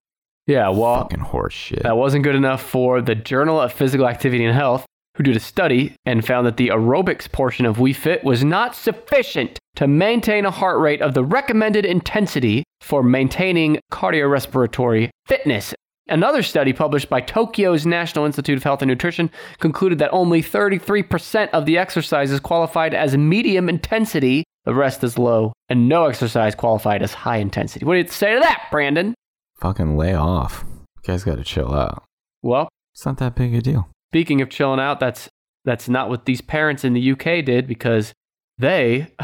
yeah, 0.47 0.69
well, 0.69 1.05
Fucking 1.05 1.21
horse 1.21 1.55
shit. 1.55 1.85
that 1.85 1.97
wasn't 1.97 2.23
good 2.23 2.35
enough 2.35 2.61
for 2.63 3.01
the 3.01 3.15
Journal 3.15 3.59
of 3.59 3.73
Physical 3.73 4.07
Activity 4.07 4.45
and 4.45 4.55
Health, 4.55 4.85
who 5.19 5.25
did 5.25 5.37
a 5.37 5.41
study 5.41 5.95
and 6.07 6.25
found 6.25 6.47
that 6.47 6.57
the 6.57 6.69
aerobics 6.69 7.31
portion 7.31 7.67
of 7.67 7.77
Wii 7.79 7.95
Fit 7.95 8.23
was 8.23 8.45
not 8.45 8.77
sufficient 8.77 9.59
to 9.75 9.89
maintain 9.89 10.47
a 10.47 10.51
heart 10.51 10.79
rate 10.79 11.03
of 11.03 11.13
the 11.13 11.25
recommended 11.25 11.85
intensity 11.85 12.63
for 12.81 13.03
maintaining 13.03 13.81
cardiorespiratory 13.93 15.11
fitness. 15.27 15.75
Another 16.09 16.43
study 16.43 16.73
published 16.73 17.11
by 17.11 17.21
Tokyo's 17.21 17.85
National 17.85 18.25
Institute 18.25 18.57
of 18.57 18.63
Health 18.63 18.81
and 18.81 18.89
Nutrition 18.89 19.31
concluded 19.59 19.99
that 19.99 20.13
only 20.13 20.41
33% 20.41 21.51
of 21.51 21.67
the 21.67 21.77
exercises 21.77 22.41
qualified 22.41 22.95
as 22.95 23.17
medium 23.17 23.69
intensity, 23.69 24.45
the 24.65 24.75
rest 24.75 25.03
is 25.05 25.19
low, 25.19 25.53
and 25.69 25.89
no 25.89 26.07
exercise 26.07 26.55
qualified 26.55 27.03
as 27.03 27.13
high 27.13 27.37
intensity. 27.39 27.85
What 27.85 27.95
do 27.95 28.01
you 28.01 28.09
say 28.09 28.35
to 28.35 28.41
that, 28.41 28.69
Brandon? 28.71 29.15
Fucking 29.57 29.97
lay 29.97 30.15
off. 30.15 30.65
You 31.03 31.09
guys 31.13 31.25
got 31.25 31.39
to 31.39 31.45
chill 31.45 31.75
out. 31.75 32.05
Well, 32.41 32.69
It's 32.95 33.05
not 33.05 33.19
that 33.19 33.35
big 33.35 33.53
a 33.55 33.61
deal. 33.61 33.89
Speaking 34.11 34.41
of 34.41 34.49
chilling 34.51 34.81
out, 34.81 35.01
that's 35.01 35.29
that's 35.65 35.89
not 35.89 36.09
what 36.09 36.25
these 36.25 36.41
parents 36.41 36.85
in 36.85 36.95
the 36.95 37.13
UK 37.13 37.45
did 37.45 37.67
because 37.67 38.13
they 38.59 39.09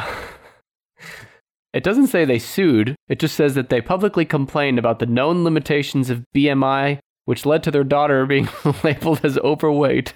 It 1.72 1.82
doesn't 1.82 2.06
say 2.06 2.24
they 2.24 2.38
sued. 2.38 2.94
It 3.08 3.18
just 3.18 3.34
says 3.34 3.56
that 3.56 3.68
they 3.68 3.80
publicly 3.80 4.24
complained 4.24 4.78
about 4.78 5.00
the 5.00 5.06
known 5.06 5.42
limitations 5.42 6.08
of 6.08 6.24
BMI, 6.34 7.00
which 7.24 7.44
led 7.44 7.64
to 7.64 7.70
their 7.72 7.82
daughter 7.82 8.24
being 8.34 8.48
labeled 8.84 9.20
as 9.24 9.38
overweight. 9.38 10.14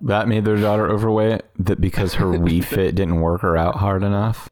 That 0.00 0.26
made 0.26 0.44
their 0.44 0.56
daughter 0.56 0.90
overweight. 0.90 1.42
That 1.56 1.80
because 1.80 2.14
her 2.14 2.26
Wii 2.26 2.64
Fit 2.64 2.96
didn't 2.96 3.20
work 3.20 3.42
her 3.42 3.56
out 3.56 3.76
hard 3.76 4.02
enough. 4.02 4.48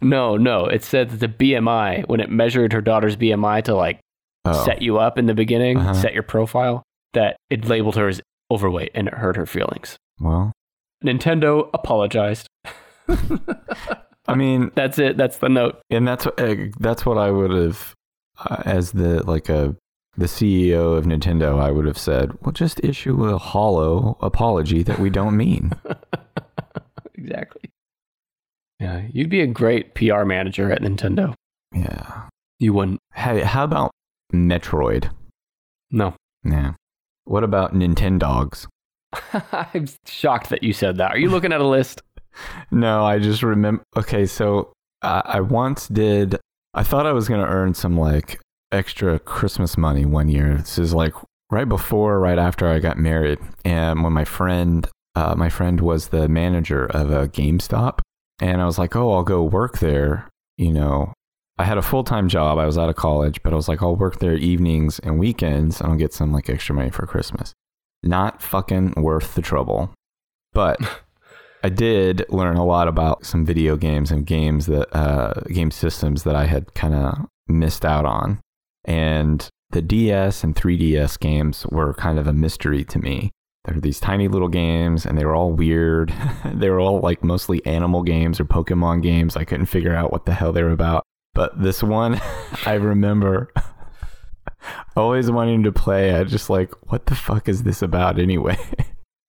No, 0.00 0.36
no. 0.38 0.64
It 0.66 0.82
said 0.84 1.10
that 1.10 1.20
the 1.20 1.28
BMI, 1.28 2.08
when 2.08 2.20
it 2.20 2.30
measured 2.30 2.72
her 2.72 2.80
daughter's 2.80 3.16
BMI 3.16 3.62
to 3.64 3.74
like 3.74 4.00
Oh, 4.46 4.64
set 4.64 4.80
you 4.80 4.96
up 4.98 5.18
in 5.18 5.26
the 5.26 5.34
beginning, 5.34 5.76
Uh-huh. 5.76 5.92
set 5.92 6.14
your 6.14 6.22
profile, 6.22 6.82
that 7.12 7.36
it 7.50 7.64
labeled 7.66 7.96
her 7.96 8.08
as 8.08 8.20
overweight 8.50 8.90
and 8.94 9.08
it 9.08 9.14
hurt 9.14 9.36
her 9.36 9.46
feelings. 9.46 9.96
Well, 10.20 10.52
Nintendo 11.04 11.68
apologized. 11.74 12.46
I 14.28 14.34
mean, 14.34 14.70
That's 14.74 14.98
it. 14.98 15.16
That's 15.16 15.38
the 15.38 15.48
note. 15.48 15.80
and 15.90 16.06
that's 16.06 16.26
uh, 16.26 16.54
that's 16.78 17.04
what 17.06 17.18
I 17.18 17.30
would 17.30 17.50
have 17.50 17.94
uh, 18.48 18.62
as 18.64 18.92
the 18.92 19.22
like 19.26 19.48
a 19.48 19.74
the 20.16 20.26
CEO 20.26 20.96
of 20.96 21.04
Nintendo. 21.04 21.60
I 21.60 21.70
would 21.70 21.86
have 21.86 21.98
said, 21.98 22.32
well, 22.42 22.52
just 22.52 22.82
issue 22.84 23.24
a 23.24 23.38
hollow 23.38 24.18
apology 24.20 24.82
that 24.82 24.98
we 24.98 25.10
don't 25.10 25.36
mean. 25.36 25.72
Exactly. 27.14 27.70
Yeah, 28.78 29.02
you'd 29.12 29.28
be 29.28 29.42
a 29.42 29.46
great 29.46 29.94
PR 29.94 30.24
manager 30.24 30.72
at 30.72 30.80
Nintendo. 30.80 31.34
yeah. 31.74 32.28
You 32.58 32.72
wouldn't. 32.72 32.98
Hey, 33.14 33.40
how 33.42 33.64
about 33.64 33.90
Metroid? 34.32 35.10
No. 35.90 36.14
Yeah. 36.44 36.72
What 37.30 37.44
about 37.44 37.74
Nintendogs? 37.74 38.66
I'm 39.52 39.86
shocked 40.04 40.50
that 40.50 40.64
you 40.64 40.72
said 40.72 40.96
that. 40.96 41.12
Are 41.12 41.16
you 41.16 41.30
looking 41.30 41.52
at 41.52 41.60
a 41.60 41.66
list? 41.66 42.02
No, 42.70 43.04
I 43.04 43.18
just 43.18 43.42
remember. 43.42 43.82
Okay, 43.96 44.24
so 44.24 44.72
I, 45.02 45.22
I 45.24 45.40
once 45.40 45.88
did. 45.88 46.36
I 46.74 46.84
thought 46.84 47.04
I 47.04 47.12
was 47.12 47.28
going 47.28 47.40
to 47.40 47.46
earn 47.46 47.74
some 47.74 47.98
like 47.98 48.40
extra 48.72 49.18
Christmas 49.18 49.76
money 49.76 50.04
one 50.04 50.28
year. 50.28 50.54
This 50.54 50.78
is 50.78 50.94
like 50.94 51.12
right 51.50 51.68
before, 51.68 52.20
right 52.20 52.38
after 52.38 52.68
I 52.68 52.78
got 52.78 52.98
married, 52.98 53.40
and 53.64 54.04
when 54.04 54.12
my 54.12 54.24
friend, 54.24 54.88
uh, 55.16 55.34
my 55.36 55.48
friend 55.50 55.80
was 55.80 56.08
the 56.08 56.28
manager 56.28 56.86
of 56.86 57.10
a 57.10 57.28
GameStop, 57.28 57.98
and 58.40 58.62
I 58.62 58.64
was 58.64 58.78
like, 58.78 58.94
oh, 58.94 59.12
I'll 59.12 59.24
go 59.24 59.42
work 59.42 59.80
there. 59.80 60.28
You 60.56 60.72
know, 60.72 61.12
I 61.60 61.64
had 61.64 61.76
a 61.76 61.82
full 61.82 62.04
time 62.04 62.30
job. 62.30 62.58
I 62.58 62.64
was 62.64 62.78
out 62.78 62.88
of 62.88 62.96
college, 62.96 63.42
but 63.42 63.52
I 63.52 63.56
was 63.56 63.68
like, 63.68 63.82
I'll 63.82 63.94
work 63.94 64.18
there 64.18 64.32
evenings 64.32 64.98
and 65.00 65.18
weekends, 65.18 65.78
and 65.78 65.90
I'll 65.90 65.98
get 65.98 66.14
some 66.14 66.32
like 66.32 66.48
extra 66.48 66.74
money 66.74 66.88
for 66.88 67.06
Christmas. 67.06 67.52
Not 68.02 68.40
fucking 68.40 68.94
worth 68.96 69.34
the 69.34 69.42
trouble, 69.42 69.92
but. 70.54 70.80
I 71.62 71.68
did 71.68 72.24
learn 72.30 72.56
a 72.56 72.64
lot 72.64 72.88
about 72.88 73.26
some 73.26 73.44
video 73.44 73.76
games 73.76 74.10
and 74.10 74.24
games 74.24 74.64
that 74.64 74.88
uh, 74.96 75.42
game 75.52 75.70
systems 75.70 76.22
that 76.22 76.34
I 76.34 76.46
had 76.46 76.72
kind 76.72 76.94
of 76.94 77.26
missed 77.48 77.84
out 77.84 78.06
on, 78.06 78.40
and 78.86 79.46
the 79.68 79.82
DS 79.82 80.42
and 80.42 80.56
3DS 80.56 81.20
games 81.20 81.66
were 81.66 81.92
kind 81.92 82.18
of 82.18 82.26
a 82.26 82.32
mystery 82.32 82.82
to 82.84 82.98
me. 82.98 83.30
There 83.66 83.74
were 83.74 83.82
these 83.82 84.00
tiny 84.00 84.26
little 84.26 84.48
games, 84.48 85.04
and 85.04 85.18
they 85.18 85.24
were 85.26 85.36
all 85.36 85.52
weird. 85.52 86.14
they 86.46 86.70
were 86.70 86.80
all 86.80 87.00
like 87.00 87.22
mostly 87.22 87.60
animal 87.66 88.02
games 88.04 88.40
or 88.40 88.46
Pokemon 88.46 89.02
games. 89.02 89.36
I 89.36 89.44
couldn't 89.44 89.66
figure 89.66 89.94
out 89.94 90.10
what 90.10 90.24
the 90.24 90.32
hell 90.32 90.52
they 90.52 90.62
were 90.62 90.70
about. 90.70 91.04
But 91.34 91.60
this 91.62 91.82
one, 91.82 92.20
I 92.66 92.74
remember 92.74 93.52
always 94.96 95.30
wanting 95.30 95.62
to 95.64 95.72
play. 95.72 96.14
I 96.14 96.24
just 96.24 96.50
like, 96.50 96.72
what 96.90 97.06
the 97.06 97.14
fuck 97.14 97.48
is 97.48 97.62
this 97.62 97.82
about 97.82 98.18
anyway? 98.18 98.56
it 98.78 98.86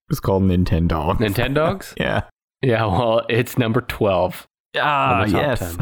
was 0.10 0.20
called 0.20 0.43
Nintendo. 0.43 1.16
Nintendogs? 1.18 1.93
yeah. 1.97 2.24
yeah, 2.62 2.86
well, 2.86 3.26
it's 3.30 3.58
number 3.58 3.82
12. 3.82 4.47
Ah, 4.78 5.22
On 5.22 5.32
yes. 5.32 5.78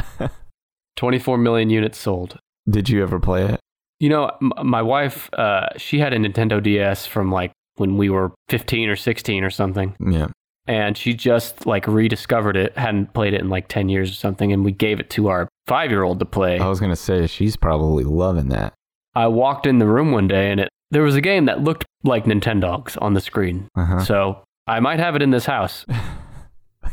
24 0.97 1.37
million 1.37 1.69
units 1.69 1.97
sold. 1.97 2.37
Did 2.69 2.89
you 2.89 3.01
ever 3.03 3.19
play 3.19 3.45
it? 3.45 3.59
You 3.99 4.09
know, 4.09 4.31
m- 4.41 4.51
my 4.63 4.81
wife, 4.81 5.29
uh, 5.33 5.67
she 5.77 5.99
had 5.99 6.13
a 6.13 6.17
Nintendo 6.17 6.61
DS 6.61 7.05
from 7.05 7.31
like 7.31 7.51
when 7.75 7.97
we 7.97 8.09
were 8.09 8.31
15 8.49 8.89
or 8.89 8.95
16 8.95 9.43
or 9.43 9.49
something. 9.49 9.95
Yeah. 9.99 10.27
And 10.69 10.95
she 10.95 11.13
just 11.15 11.65
like 11.65 11.87
rediscovered 11.87 12.55
it, 12.55 12.77
hadn't 12.77 13.13
played 13.13 13.33
it 13.33 13.41
in 13.41 13.49
like 13.49 13.67
10 13.69 13.89
years 13.89 14.11
or 14.11 14.13
something. 14.13 14.53
And 14.53 14.63
we 14.63 14.71
gave 14.71 14.99
it 14.99 15.09
to 15.11 15.27
our 15.27 15.49
five 15.65 15.89
year 15.89 16.03
old 16.03 16.19
to 16.19 16.25
play. 16.25 16.59
I 16.59 16.67
was 16.67 16.79
gonna 16.79 16.95
say 16.95 17.25
she's 17.25 17.57
probably 17.57 18.03
loving 18.03 18.49
that. 18.49 18.73
I 19.15 19.27
walked 19.27 19.65
in 19.65 19.79
the 19.79 19.87
room 19.87 20.11
one 20.11 20.27
day 20.27 20.51
and 20.51 20.59
it, 20.61 20.69
there 20.91 21.01
was 21.01 21.15
a 21.15 21.21
game 21.21 21.45
that 21.45 21.63
looked 21.63 21.85
like 22.03 22.25
Nintendogs 22.25 22.97
on 23.01 23.15
the 23.15 23.19
screen. 23.19 23.67
Uh-huh. 23.75 23.99
So 24.05 24.43
I 24.67 24.79
might 24.79 24.99
have 24.99 25.15
it 25.15 25.23
in 25.23 25.31
this 25.31 25.45
house. 25.45 25.85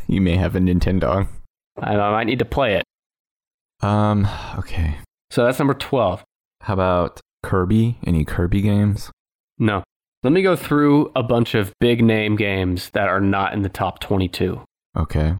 You 0.09 0.21
may 0.21 0.37
have 0.37 0.55
a 0.55 0.59
Nintendo. 0.59 1.27
I, 1.79 1.95
I 1.95 2.11
might 2.11 2.25
need 2.25 2.39
to 2.39 2.45
play 2.45 2.75
it. 2.75 2.83
Um. 3.85 4.27
Okay. 4.57 4.95
So 5.31 5.45
that's 5.45 5.59
number 5.59 5.73
12. 5.73 6.23
How 6.61 6.73
about 6.73 7.19
Kirby? 7.43 7.97
Any 8.05 8.23
Kirby 8.23 8.61
games? 8.61 9.11
No. 9.59 9.83
Let 10.27 10.33
me 10.33 10.41
go 10.41 10.57
through 10.57 11.09
a 11.15 11.23
bunch 11.23 11.55
of 11.55 11.71
big 11.79 12.03
name 12.03 12.35
games 12.35 12.89
that 12.89 13.07
are 13.07 13.21
not 13.21 13.53
in 13.53 13.61
the 13.61 13.69
top 13.69 13.99
22. 13.99 14.59
Okay. 14.97 15.37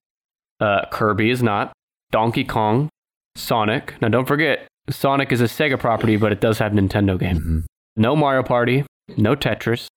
Uh, 0.61 0.85
Kirby 0.89 1.29
is 1.29 1.43
not. 1.43 1.73
Donkey 2.13 2.45
Kong, 2.45 2.87
Sonic. 3.35 3.95
Now, 4.01 4.07
don't 4.07 4.25
forget, 4.29 4.65
Sonic 4.89 5.33
is 5.33 5.41
a 5.41 5.43
Sega 5.43 5.77
property, 5.77 6.15
but 6.15 6.31
it 6.31 6.39
does 6.39 6.59
have 6.59 6.71
Nintendo 6.71 7.19
game. 7.19 7.35
Mhm. 7.37 7.63
No 7.97 8.15
Mario 8.15 8.43
Party, 8.43 8.85
no 9.17 9.35
Tetris, 9.35 9.87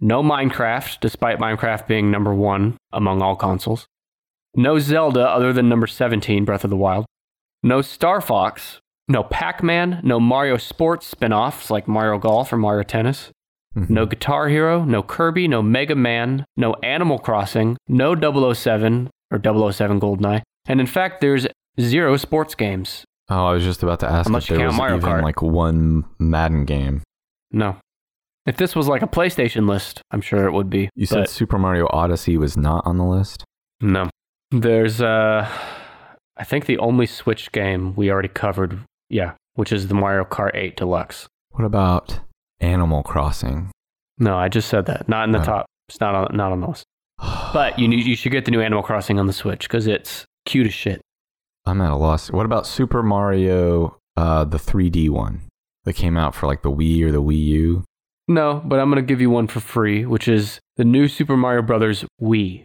no 0.00 0.20
Minecraft, 0.20 0.98
despite 1.00 1.38
Minecraft 1.38 1.86
being 1.86 2.10
number 2.10 2.34
one 2.34 2.76
among 2.92 3.22
all 3.22 3.36
consoles. 3.36 3.86
No 4.56 4.80
Zelda, 4.80 5.28
other 5.28 5.52
than 5.52 5.68
number 5.68 5.86
17, 5.86 6.44
Breath 6.44 6.64
of 6.64 6.70
the 6.70 6.76
Wild. 6.76 7.06
No 7.62 7.82
Star 7.82 8.20
Fox, 8.20 8.80
no 9.06 9.22
Pac 9.22 9.62
Man, 9.62 10.00
no 10.02 10.18
Mario 10.18 10.56
Sports 10.56 11.06
spin 11.06 11.32
offs 11.32 11.70
like 11.70 11.86
Mario 11.86 12.18
Golf 12.18 12.52
or 12.52 12.56
Mario 12.56 12.82
Tennis. 12.82 13.30
Mhm. 13.76 13.90
No 13.90 14.04
Guitar 14.06 14.48
Hero, 14.48 14.84
no 14.84 15.02
Kirby, 15.02 15.46
no 15.48 15.62
Mega 15.62 15.94
Man, 15.94 16.44
no 16.56 16.74
Animal 16.82 17.18
Crossing, 17.18 17.76
no 17.88 18.14
007 18.14 19.10
or 19.30 19.38
007 19.38 20.00
Goldeneye. 20.00 20.42
And 20.66 20.80
in 20.80 20.86
fact, 20.86 21.20
there's 21.20 21.46
zero 21.80 22.16
sports 22.16 22.54
games. 22.54 23.04
Oh, 23.28 23.46
I 23.46 23.52
was 23.52 23.62
just 23.64 23.82
about 23.84 24.00
to 24.00 24.10
ask 24.10 24.26
Unless 24.26 24.50
if 24.50 24.56
there 24.56 24.66
was 24.66 24.76
Mario 24.76 24.96
even 24.96 25.08
Kart. 25.08 25.22
like 25.22 25.40
one 25.40 26.04
Madden 26.18 26.64
game. 26.64 27.02
No. 27.52 27.76
If 28.46 28.56
this 28.56 28.74
was 28.74 28.88
like 28.88 29.02
a 29.02 29.06
PlayStation 29.06 29.68
list, 29.68 30.02
I'm 30.10 30.20
sure 30.20 30.46
it 30.46 30.52
would 30.52 30.68
be. 30.68 30.90
You 30.96 31.06
said 31.06 31.28
Super 31.28 31.58
Mario 31.58 31.86
Odyssey 31.90 32.36
was 32.36 32.56
not 32.56 32.84
on 32.86 32.98
the 32.98 33.04
list. 33.04 33.44
no. 33.80 34.08
There's, 34.52 35.00
uh, 35.00 35.48
I 36.36 36.42
think 36.44 36.66
the 36.66 36.78
only 36.78 37.06
Switch 37.06 37.52
game 37.52 37.94
we 37.94 38.10
already 38.10 38.26
covered, 38.26 38.80
yeah, 39.08 39.34
which 39.54 39.70
is 39.72 39.86
the 39.86 39.94
Mario 39.94 40.24
Kart 40.24 40.50
8 40.54 40.76
Deluxe. 40.76 41.28
What 41.50 41.64
about 41.64 42.18
Animal 42.60 43.02
Crossing? 43.02 43.70
No, 44.18 44.36
I 44.36 44.48
just 44.48 44.68
said 44.68 44.86
that. 44.86 45.08
Not 45.08 45.24
in 45.24 45.32
the 45.32 45.38
top. 45.38 45.66
It's 45.88 46.00
not 46.00 46.14
on, 46.14 46.36
not 46.36 46.52
on 46.52 46.60
the 46.60 46.66
list. 46.68 46.84
But 47.52 47.78
you 47.78 47.88
you 47.90 48.16
should 48.16 48.32
get 48.32 48.44
the 48.44 48.50
new 48.50 48.60
Animal 48.60 48.82
Crossing 48.82 49.18
on 49.18 49.26
the 49.26 49.32
Switch 49.32 49.62
because 49.62 49.86
it's 49.86 50.24
cute 50.46 50.66
as 50.66 50.74
shit. 50.74 51.00
I'm 51.66 51.80
at 51.80 51.92
a 51.92 51.96
loss. 51.96 52.30
What 52.30 52.46
about 52.46 52.66
Super 52.66 53.02
Mario, 53.02 53.96
uh, 54.16 54.44
the 54.44 54.58
3D 54.58 55.10
one 55.10 55.42
that 55.84 55.94
came 55.94 56.16
out 56.16 56.34
for 56.34 56.46
like 56.46 56.62
the 56.62 56.70
Wii 56.70 57.02
or 57.02 57.12
the 57.12 57.22
Wii 57.22 57.44
U? 57.44 57.84
No, 58.28 58.62
but 58.64 58.78
I'm 58.78 58.90
going 58.90 59.02
to 59.02 59.06
give 59.06 59.20
you 59.20 59.28
one 59.30 59.46
for 59.48 59.60
free, 59.60 60.06
which 60.06 60.28
is 60.28 60.60
the 60.76 60.84
new 60.84 61.08
Super 61.08 61.36
Mario 61.36 61.62
Brothers 61.62 62.04
Wii. 62.22 62.64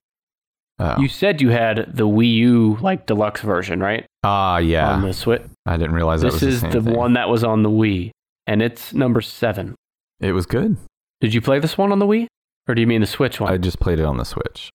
Oh. 0.77 0.99
You 0.99 1.07
said 1.07 1.41
you 1.41 1.49
had 1.49 1.95
the 1.95 2.07
Wii 2.07 2.33
U 2.35 2.77
like 2.81 3.05
deluxe 3.05 3.41
version, 3.41 3.79
right? 3.79 4.05
Ah, 4.23 4.57
yeah. 4.57 4.91
On 4.93 5.01
the 5.01 5.13
Switch. 5.13 5.41
I 5.65 5.77
didn't 5.77 5.95
realize 5.95 6.21
that 6.21 6.33
This 6.33 6.41
was 6.41 6.55
is 6.55 6.61
the, 6.61 6.67
the, 6.69 6.81
thing. 6.81 6.93
one 6.95 7.13
that 7.13 7.29
was 7.29 7.43
on 7.43 7.63
the 7.63 7.69
Wii, 7.69 8.11
and 8.45 8.61
it's 8.61 8.93
number 8.93 9.21
seven. 9.21 9.75
It 10.19 10.31
was 10.33 10.45
good. 10.45 10.77
Did 11.21 11.33
you 11.33 11.41
play 11.41 11.59
this 11.59 11.77
one 11.77 11.91
on 11.91 11.99
the 11.99 12.05
Wii, 12.05 12.27
or 12.67 12.75
do 12.75 12.81
you 12.81 12.87
mean 12.87 13.01
the 13.01 13.07
Switch 13.07 13.39
one? 13.39 13.51
I 13.51 13.57
just 13.57 13.79
played 13.79 13.99
it 13.99 14.05
on 14.05 14.17
the 14.17 14.25
Switch. 14.25 14.69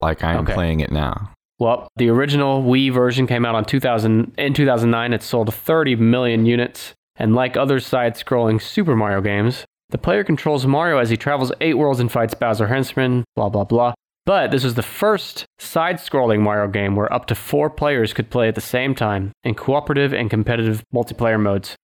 Like 0.00 0.24
I 0.24 0.32
am 0.34 0.40
Okay. 0.44 0.54
playing 0.54 0.80
it 0.80 0.90
now. 0.90 1.30
Well, 1.58 1.86
the 1.96 2.08
original 2.08 2.62
Wii 2.62 2.92
version 2.92 3.26
came 3.26 3.44
out 3.44 3.54
on 3.54 3.64
2000 3.64 4.32
in 4.36 4.52
2009. 4.54 5.12
It 5.12 5.22
sold 5.22 5.52
30 5.54 5.94
million 5.96 6.44
units, 6.46 6.92
and 7.16 7.34
like 7.34 7.56
other 7.56 7.78
side-scrolling 7.78 8.60
Super 8.60 8.96
Mario 8.96 9.20
games, 9.20 9.64
the 9.90 9.98
player 9.98 10.24
controls 10.24 10.66
Mario 10.66 10.98
as 10.98 11.10
he 11.10 11.16
travels 11.16 11.52
eight 11.60 11.74
worlds 11.78 12.00
and 12.00 12.10
fights 12.10 12.34
Bowser 12.34 12.66
Henchman. 12.66 13.24
Blah 13.36 13.50
blah 13.50 13.64
blah. 13.64 13.94
But 14.24 14.50
this 14.52 14.62
was 14.64 14.74
the 14.74 14.82
first 14.82 15.44
side-scrolling 15.58 16.40
Mario 16.40 16.68
game 16.68 16.94
where 16.96 17.12
up 17.12 17.26
to 17.26 17.34
four 17.34 17.68
players 17.70 18.12
could 18.12 18.30
play 18.30 18.48
at 18.48 18.54
the 18.54 18.60
same 18.60 18.94
time 18.94 19.32
in 19.44 19.54
cooperative 19.54 20.12
and 20.12 20.30
competitive 20.30 20.82
multiplayer 20.94 21.40
modes, 21.40 21.74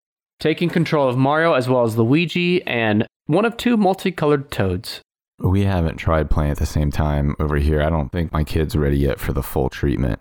taking 0.40 0.68
control 0.68 1.08
of 1.08 1.16
Mario 1.16 1.52
as 1.54 1.68
well 1.68 1.84
as 1.84 1.96
Luigi 1.96 2.62
and 2.66 3.06
one 3.26 3.44
of 3.44 3.56
two 3.56 3.76
multicolored 3.76 4.50
toads. 4.50 5.00
We 5.38 5.62
haven't 5.64 5.96
tried 5.98 6.30
playing 6.30 6.50
at 6.50 6.58
the 6.58 6.66
same 6.66 6.90
time 6.90 7.36
over 7.38 7.56
here. 7.56 7.80
I 7.80 7.90
don't 7.90 8.10
think 8.10 8.32
my 8.32 8.42
kid's 8.44 8.74
ready 8.76 8.98
yet 8.98 9.20
for 9.20 9.32
the 9.32 9.42
full 9.42 9.68
treatment. 9.68 10.18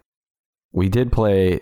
We 0.72 0.90
did 0.90 1.12
play. 1.12 1.62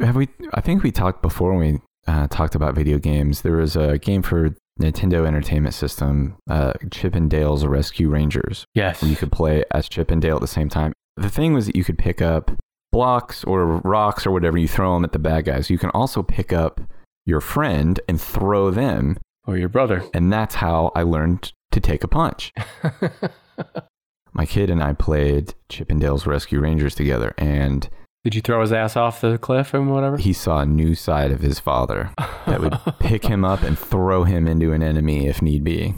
Have 0.00 0.16
we? 0.16 0.28
I 0.54 0.60
think 0.60 0.82
we 0.82 0.90
talked 0.92 1.20
before 1.20 1.54
when 1.54 1.72
we 1.74 1.80
uh, 2.06 2.26
talked 2.28 2.54
about 2.54 2.74
video 2.74 2.98
games. 2.98 3.42
There 3.42 3.56
was 3.56 3.76
a 3.76 3.98
game 3.98 4.22
for 4.22 4.54
Nintendo 4.80 5.26
Entertainment 5.26 5.74
System, 5.74 6.36
uh, 6.48 6.74
Chip 6.90 7.14
and 7.14 7.30
Dale's 7.30 7.64
Rescue 7.64 8.08
Rangers, 8.10 8.64
Yes. 8.74 9.02
you 9.02 9.16
could 9.16 9.32
play 9.32 9.64
as 9.72 9.88
Chip 9.88 10.10
and 10.10 10.20
Dale 10.20 10.36
at 10.36 10.42
the 10.42 10.46
same 10.46 10.68
time. 10.68 10.92
The 11.16 11.30
thing 11.30 11.54
was 11.54 11.66
that 11.66 11.76
you 11.76 11.82
could 11.84 11.96
pick 11.98 12.20
up 12.20 12.50
blocks 12.92 13.42
or 13.44 13.64
rocks 13.78 14.26
or 14.26 14.32
whatever. 14.32 14.58
You 14.58 14.68
throw 14.68 14.92
them 14.94 15.04
at 15.04 15.12
the 15.12 15.18
bad 15.18 15.46
guys. 15.46 15.70
You 15.70 15.78
can 15.78 15.90
also 15.90 16.22
pick 16.22 16.52
up 16.52 16.80
your 17.26 17.40
friend 17.42 18.00
and 18.08 18.18
throw 18.20 18.70
them, 18.70 19.18
Or 19.46 19.58
your 19.58 19.68
brother. 19.68 20.02
and 20.14 20.32
that's 20.32 20.54
how 20.56 20.90
I 20.94 21.02
learned 21.02 21.52
to 21.72 21.80
take 21.80 22.02
a 22.02 22.08
punch. 22.08 22.52
My 24.32 24.44
kid 24.44 24.68
and 24.70 24.82
I 24.82 24.92
played 24.92 25.54
Chip 25.68 25.90
'n 25.90 25.98
Dale's 25.98 26.26
Rescue 26.26 26.60
Rangers 26.60 26.94
together, 26.94 27.34
and 27.38 27.88
Did 28.22 28.34
you 28.34 28.40
throw 28.42 28.60
his 28.60 28.72
ass 28.72 28.96
off 28.96 29.20
the 29.20 29.38
cliff 29.38 29.72
and 29.72 29.90
whatever? 29.90 30.16
he 30.18 30.32
saw 30.32 30.60
a 30.60 30.66
new 30.66 30.94
side 30.94 31.30
of 31.30 31.40
his 31.40 31.58
father 31.58 32.10
that 32.46 32.60
would 32.60 32.78
pick 32.98 33.24
him 33.26 33.44
up 33.44 33.62
and 33.62 33.78
throw 33.78 34.24
him 34.24 34.46
into 34.46 34.72
an 34.72 34.82
enemy 34.82 35.26
if 35.26 35.40
need 35.40 35.64
be. 35.64 35.94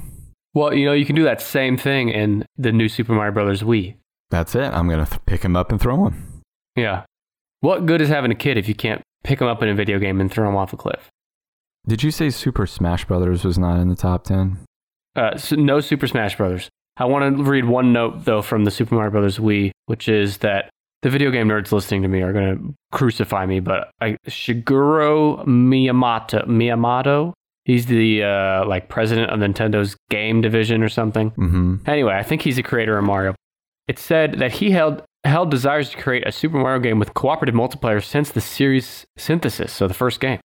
Well, 0.55 0.73
you 0.73 0.87
know, 0.87 0.93
you 0.93 1.05
can 1.05 1.17
do 1.17 1.25
that 1.25 1.41
same 1.43 1.77
thing 1.77 2.09
in 2.11 2.45
the 2.57 2.73
new 2.73 2.89
Super 2.89 3.13
Mario 3.13 3.33
Brothers 3.33 3.63
Wii. 3.63 3.97
That's 4.31 4.55
it. 4.55 4.73
I'm 4.73 4.89
gonna 4.89 5.07
th- 5.07 5.21
pick 5.27 5.43
him 5.45 5.57
up 5.57 5.71
and 5.73 5.81
throw 5.81 6.07
him. 6.07 6.43
Yeah. 6.77 7.05
What 7.61 7.87
good 7.87 8.01
is 8.01 8.09
having 8.09 8.31
a 8.31 8.35
kid 8.37 8.57
if 8.57 8.69
you 8.69 8.75
can't 8.75 9.03
pick 9.25 9.41
him 9.41 9.49
up 9.49 9.63
in 9.63 9.69
a 9.69 9.75
video 9.75 9.99
game 9.99 10.21
and 10.21 10.31
throw 10.31 10.49
him 10.49 10.55
off 10.57 10.73
a 10.73 10.77
cliff? 10.77 11.09
Did 11.87 12.03
you 12.03 12.11
say 12.11 12.31
Super 12.31 12.67
Smash 12.67 13.05
Brothers 13.07 13.45
was 13.45 13.59
not 13.59 13.79
in 13.81 13.89
the 13.89 13.97
top 13.97 14.25
ten? 14.25 14.59
Uh, 15.17 15.37
so 15.37 15.57
no 15.57 15.81
Super 15.81 16.07
Smash 16.07 16.37
Brothers. 16.37 16.69
I 16.97 17.05
want 17.05 17.37
to 17.37 17.43
read 17.43 17.65
one 17.65 17.93
note 17.93 18.25
though 18.25 18.43
from 18.43 18.65
the 18.65 18.71
Super 18.71 18.95
Mario 18.95 19.11
Brothers 19.11 19.39
Wii, 19.39 19.71
which 19.87 20.09
is 20.09 20.39
that 20.39 20.71
the 21.03 21.11
video 21.11 21.31
game 21.31 21.49
nerds 21.49 21.71
listening 21.71 22.03
to 22.03 22.09
me 22.09 22.23
are 22.23 22.33
going 22.33 22.57
to 22.57 22.75
crucify 22.91 23.47
me, 23.47 23.61
but 23.61 23.91
I, 24.01 24.17
Shigeru 24.27 25.47
Miyamoto, 25.47 26.47
Miyamoto, 26.47 27.33
he's 27.65 27.87
the 27.87 28.25
uh, 28.25 28.67
like 28.67 28.89
president 28.89 29.31
of 29.31 29.39
Nintendo's 29.39 29.97
game 30.11 30.41
division 30.41 30.83
or 30.83 30.89
something. 30.89 31.31
Mm-hmm. 31.33 31.77
Anyway, 31.87 32.15
I 32.15 32.25
think 32.25 32.43
he's 32.43 32.57
the 32.57 32.63
creator 32.63 32.99
of 32.99 33.05
Mario. 33.05 33.35
It 33.87 33.99
said 33.99 34.39
that 34.41 34.53
he 34.53 34.73
held 34.73 35.03
held 35.25 35.51
desires 35.51 35.91
to 35.91 35.97
create 35.97 36.27
a 36.27 36.33
Super 36.33 36.59
Mario 36.59 36.81
game 36.81 36.99
with 36.99 37.15
cooperative 37.15 37.55
multiplayer 37.55 38.03
since 38.03 38.31
the 38.31 38.41
series 38.41 39.05
synthesis, 39.17 39.73
so 39.73 39.87
the 39.87 39.95
first 39.95 40.21
game. 40.21 40.41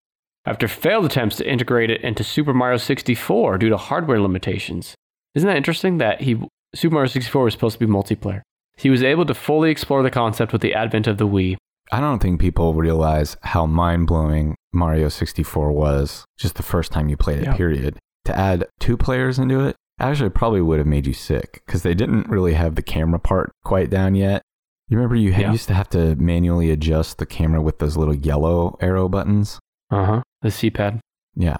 After 0.45 0.67
failed 0.67 1.05
attempts 1.05 1.37
to 1.37 1.49
integrate 1.49 1.89
it 1.89 2.01
into 2.01 2.23
Super 2.23 2.53
Mario 2.53 2.77
64 2.77 3.57
due 3.57 3.69
to 3.69 3.77
hardware 3.77 4.19
limitations. 4.19 4.93
Isn't 5.35 5.47
that 5.47 5.55
interesting 5.57 5.97
that 5.99 6.21
he 6.21 6.41
Super 6.75 6.95
Mario 6.95 7.07
64 7.07 7.43
was 7.45 7.53
supposed 7.53 7.79
to 7.79 7.85
be 7.85 7.91
multiplayer? 7.91 8.41
He 8.75 8.89
was 8.89 9.03
able 9.03 9.25
to 9.25 9.33
fully 9.33 9.69
explore 9.69 10.03
the 10.03 10.11
concept 10.11 10.51
with 10.51 10.61
the 10.61 10.73
advent 10.73 11.07
of 11.07 11.17
the 11.17 11.27
Wii. 11.27 11.55
I 11.91 11.99
don't 11.99 12.19
think 12.19 12.41
people 12.41 12.73
realize 12.73 13.37
how 13.41 13.65
mind 13.65 14.07
blowing 14.07 14.55
Mario 14.73 15.09
64 15.09 15.71
was 15.71 16.25
just 16.37 16.55
the 16.55 16.63
first 16.63 16.91
time 16.91 17.07
you 17.09 17.15
played 17.17 17.39
it, 17.39 17.45
Yeah. 17.45 17.55
period. 17.55 17.97
To 18.25 18.37
add 18.37 18.65
two 18.79 18.97
players 18.97 19.37
into 19.39 19.59
it 19.61 19.75
actually 19.99 20.29
probably 20.31 20.61
would 20.61 20.79
have 20.79 20.87
made 20.87 21.05
you 21.05 21.13
sick 21.13 21.61
because 21.65 21.83
they 21.83 21.93
didn't 21.93 22.27
really 22.29 22.53
have 22.53 22.75
the 22.75 22.81
camera 22.81 23.19
part 23.19 23.51
quite 23.63 23.89
down 23.89 24.15
yet. 24.15 24.41
You 24.89 24.97
remember 24.97 25.15
you 25.15 25.33
had, 25.33 25.41
Yeah. 25.43 25.51
used 25.51 25.67
to 25.67 25.73
have 25.73 25.89
to 25.91 26.15
manually 26.15 26.71
adjust 26.71 27.17
the 27.19 27.25
camera 27.25 27.61
with 27.61 27.79
those 27.79 27.95
little 27.95 28.15
yellow 28.15 28.75
arrow 28.81 29.07
buttons? 29.07 29.59
Uh 29.93 30.05
huh. 30.05 30.21
The 30.41 30.49
C 30.49 30.71
pad. 30.71 30.99
Yeah. 31.35 31.57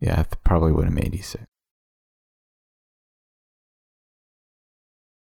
Yeah, 0.00 0.20
it 0.22 0.36
probably 0.44 0.72
would 0.72 0.86
have 0.86 0.94
made 0.94 1.14
you 1.14 1.22
sick. 1.22 1.44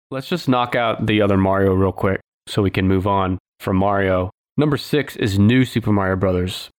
Let's 0.09 0.27
just 0.27 0.49
knock 0.49 0.75
out 0.75 1.05
the 1.05 1.21
other 1.21 1.37
Mario 1.37 1.73
real 1.73 1.93
quick 1.93 2.19
so 2.47 2.61
we 2.61 2.69
can 2.69 2.85
move 2.85 3.07
on 3.07 3.37
from 3.61 3.77
Mario. 3.77 4.29
Number 4.57 4.75
six 4.75 5.15
is 5.15 5.39
New 5.39 5.63
Super 5.63 5.93
Mario 5.93 6.17
Brothers. 6.17 6.69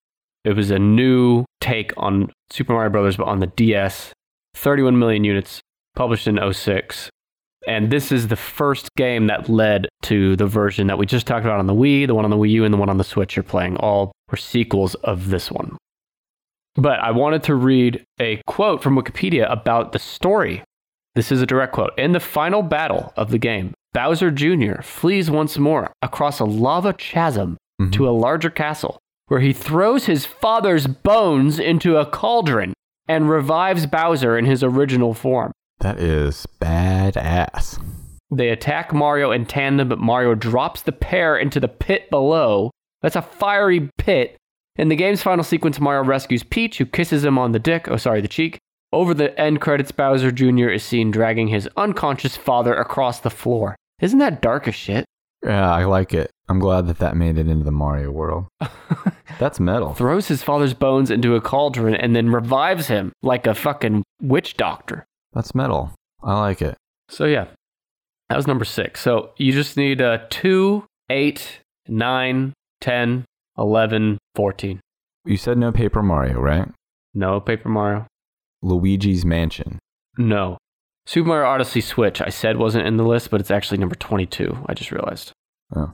It 0.44 0.54
was 0.54 0.70
a 0.70 0.78
new 0.78 1.46
take 1.62 1.94
on 1.96 2.30
Super 2.50 2.74
Mario 2.74 2.90
Brothers, 2.90 3.16
but 3.16 3.26
on 3.26 3.40
the 3.40 3.46
DS. 3.46 4.12
31 4.54 4.98
million 4.98 5.24
units, 5.24 5.62
published 5.96 6.26
in 6.26 6.38
06. 6.52 7.08
And 7.66 7.90
this 7.90 8.10
is 8.10 8.28
the 8.28 8.36
first 8.36 8.88
game 8.96 9.28
that 9.28 9.48
led 9.48 9.88
to 10.02 10.34
the 10.36 10.46
version 10.46 10.88
that 10.88 10.98
we 10.98 11.06
just 11.06 11.26
talked 11.26 11.44
about 11.44 11.60
on 11.60 11.66
the 11.66 11.74
Wii, 11.74 12.06
the 12.06 12.14
one 12.14 12.24
on 12.24 12.30
the 12.30 12.36
Wii 12.36 12.50
U, 12.50 12.64
and 12.64 12.74
the 12.74 12.78
one 12.78 12.88
on 12.90 12.98
the 12.98 13.04
Switch 13.04 13.36
you're 13.36 13.42
playing. 13.44 13.76
All 13.76 14.12
were 14.30 14.36
sequels 14.36 14.94
of 14.96 15.30
this 15.30 15.50
one. 15.50 15.76
But 16.74 16.98
I 17.00 17.10
wanted 17.10 17.42
to 17.44 17.54
read 17.54 18.04
a 18.20 18.40
quote 18.46 18.82
from 18.82 18.96
Wikipedia 18.96 19.50
about 19.50 19.92
the 19.92 19.98
story 19.98 20.62
this 21.14 21.30
is 21.30 21.42
a 21.42 21.46
direct 21.46 21.74
quote. 21.74 21.92
In 21.98 22.12
the 22.12 22.20
final 22.20 22.62
battle 22.62 23.12
of 23.18 23.30
the 23.30 23.36
game, 23.38 23.74
Bowser 23.92 24.30
Jr. 24.30 24.80
flees 24.80 25.30
once 25.30 25.58
more 25.58 25.92
across 26.00 26.40
a 26.40 26.46
lava 26.46 26.94
chasm 26.94 27.58
Mhm. 27.82 27.92
to 27.92 28.08
a 28.08 28.16
larger 28.16 28.48
castle, 28.48 28.98
where 29.26 29.40
he 29.40 29.52
throws 29.52 30.06
his 30.06 30.24
father's 30.24 30.86
bones 30.86 31.58
into 31.58 31.98
a 31.98 32.06
cauldron 32.06 32.72
and 33.08 33.28
revives 33.28 33.84
Bowser 33.84 34.38
in 34.38 34.46
his 34.46 34.64
original 34.64 35.12
form. 35.12 35.52
That 35.82 35.98
is 35.98 36.46
badass. 36.60 37.82
They 38.30 38.50
attack 38.50 38.92
Mario 38.92 39.32
in 39.32 39.46
tandem, 39.46 39.88
but 39.88 39.98
Mario 39.98 40.36
drops 40.36 40.82
the 40.82 40.92
pair 40.92 41.36
into 41.36 41.58
the 41.58 41.66
pit 41.66 42.08
below. 42.08 42.70
That's 43.02 43.16
a 43.16 43.22
fiery 43.22 43.90
pit. 43.98 44.36
In 44.76 44.88
the 44.88 44.96
game's 44.96 45.24
final 45.24 45.42
sequence, 45.42 45.80
Mario 45.80 46.04
rescues 46.04 46.44
Peach, 46.44 46.78
who 46.78 46.86
kisses 46.86 47.24
him 47.24 47.36
on 47.36 47.50
the 47.50 47.58
dick, 47.58 47.88
oh, 47.88 47.96
sorry, 47.96 48.20
the 48.20 48.28
cheek. 48.28 48.58
Over 48.92 49.12
the 49.12 49.38
end 49.38 49.60
credits, 49.60 49.90
Bowser 49.90 50.30
Jr. 50.30 50.68
is 50.68 50.84
seen 50.84 51.10
dragging 51.10 51.48
his 51.48 51.68
unconscious 51.76 52.36
father 52.36 52.74
across 52.74 53.18
the 53.18 53.28
floor. 53.28 53.74
Isn't 54.00 54.20
that 54.20 54.40
dark 54.40 54.68
as 54.68 54.76
shit? 54.76 55.04
Yeah, 55.44 55.68
I 55.68 55.84
like 55.84 56.14
it. 56.14 56.30
I'm 56.48 56.60
glad 56.60 56.86
that 56.86 56.98
that 56.98 57.16
made 57.16 57.38
it 57.38 57.48
into 57.48 57.64
the 57.64 57.72
Mario 57.72 58.12
world. 58.12 58.46
That's 59.40 59.58
metal. 59.58 59.94
Throws 59.94 60.28
his 60.28 60.44
father's 60.44 60.74
bones 60.74 61.10
into 61.10 61.34
a 61.34 61.40
cauldron 61.40 61.96
and 61.96 62.14
then 62.14 62.30
revives 62.30 62.86
him 62.86 63.12
like 63.22 63.48
a 63.48 63.54
fucking 63.54 64.04
witch 64.20 64.56
doctor. 64.56 65.04
That's 65.32 65.54
metal. 65.54 65.92
I 66.22 66.38
like 66.40 66.62
it. 66.62 66.76
So, 67.08 67.24
yeah, 67.24 67.46
that 68.28 68.36
was 68.36 68.46
number 68.46 68.64
six. 68.64 69.00
So, 69.00 69.32
you 69.36 69.52
just 69.52 69.76
need 69.76 70.00
uh, 70.00 70.18
2, 70.30 70.84
8, 71.10 71.60
9, 71.88 72.52
10, 72.80 73.24
11, 73.58 74.18
14. 74.34 74.80
You 75.24 75.36
said 75.36 75.58
no 75.58 75.72
Paper 75.72 76.02
Mario, 76.02 76.40
right? 76.40 76.68
No 77.14 77.40
Paper 77.40 77.68
Mario. 77.68 78.06
Luigi's 78.62 79.24
Mansion. 79.24 79.78
No. 80.18 80.58
Super 81.06 81.28
Mario 81.28 81.48
Odyssey 81.48 81.80
Switch, 81.80 82.20
I 82.20 82.28
said 82.28 82.56
wasn't 82.56 82.86
in 82.86 82.96
the 82.96 83.04
list, 83.04 83.30
but 83.30 83.40
it's 83.40 83.50
actually 83.50 83.78
number 83.78 83.94
22. 83.96 84.64
I 84.66 84.74
just 84.74 84.92
realized. 84.92 85.32
Oh. 85.74 85.92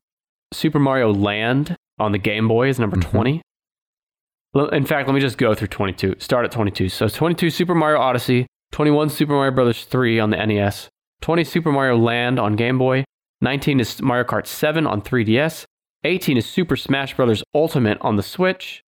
Super 0.53 0.78
Mario 0.78 1.12
Land 1.12 1.76
on 1.99 2.12
the 2.12 2.18
Game 2.18 2.47
Boy 2.49 2.68
is 2.68 2.78
number 2.78 2.97
Mhm. 2.97 3.11
20. 3.11 3.43
In 4.72 4.84
fact, 4.86 5.09
let 5.09 5.14
me 5.14 5.20
just 5.20 5.39
go 5.39 5.55
through 5.55 5.68
22. 5.68 6.14
Start 6.18 6.45
at 6.45 6.51
22. 6.53 6.89
So 6.89 7.09
22 7.09 7.51
Super 7.51 7.74
Mario 7.74 8.01
Odyssey, 8.01 8.47
21 8.72 9.10
Super 9.10 9.32
Mario 9.32 9.52
Brothers 9.52 9.84
3 9.84 10.20
on 10.20 10.30
the 10.30 10.44
NES, 10.44 10.88
20 11.20 11.44
Super 11.44 11.72
Mario 11.72 11.96
Land 11.96 12.38
on 12.38 12.56
Game 12.56 12.78
Boy, 12.78 13.04
19 13.40 13.80
is 13.80 14.02
Mario 14.02 14.24
Kart 14.24 14.46
7 14.46 14.86
on 14.86 15.02
3DS, 15.02 15.64
18 16.04 16.36
is 16.36 16.46
Super 16.46 16.76
Smash 16.76 17.16
Bros. 17.16 17.42
Ultimate 17.54 17.98
on 18.00 18.16
the 18.16 18.22
Switch, 18.22 18.82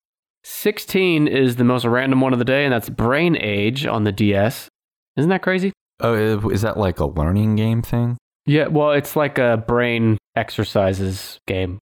16 0.45 1.29
is 1.29 1.57
the 1.57 1.65
most 1.65 1.85
random 1.85 2.21
one 2.21 2.33
of 2.33 2.39
the 2.39 2.45
day, 2.45 2.65
and 2.65 2.73
that's 2.73 2.89
Brain 2.89 3.37
Age 3.37 3.87
on 3.87 4.05
the 4.05 4.13
DS. 4.13 4.69
Isn't 5.17 5.31
that 5.31 5.43
crazy? 5.43 5.73
Oh, 6.01 6.49
is 6.51 6.63
that 6.63 6.79
like 6.79 6.99
a 6.99 7.07
learning 7.07 7.57
game 7.57 7.83
thing? 7.83 8.17
Yeah, 8.47 8.69
well, 8.69 8.93
it's 8.93 9.17
like 9.17 9.39
a 9.39 9.63
brain 9.67 10.19
exercises 10.35 11.39
game. 11.47 11.79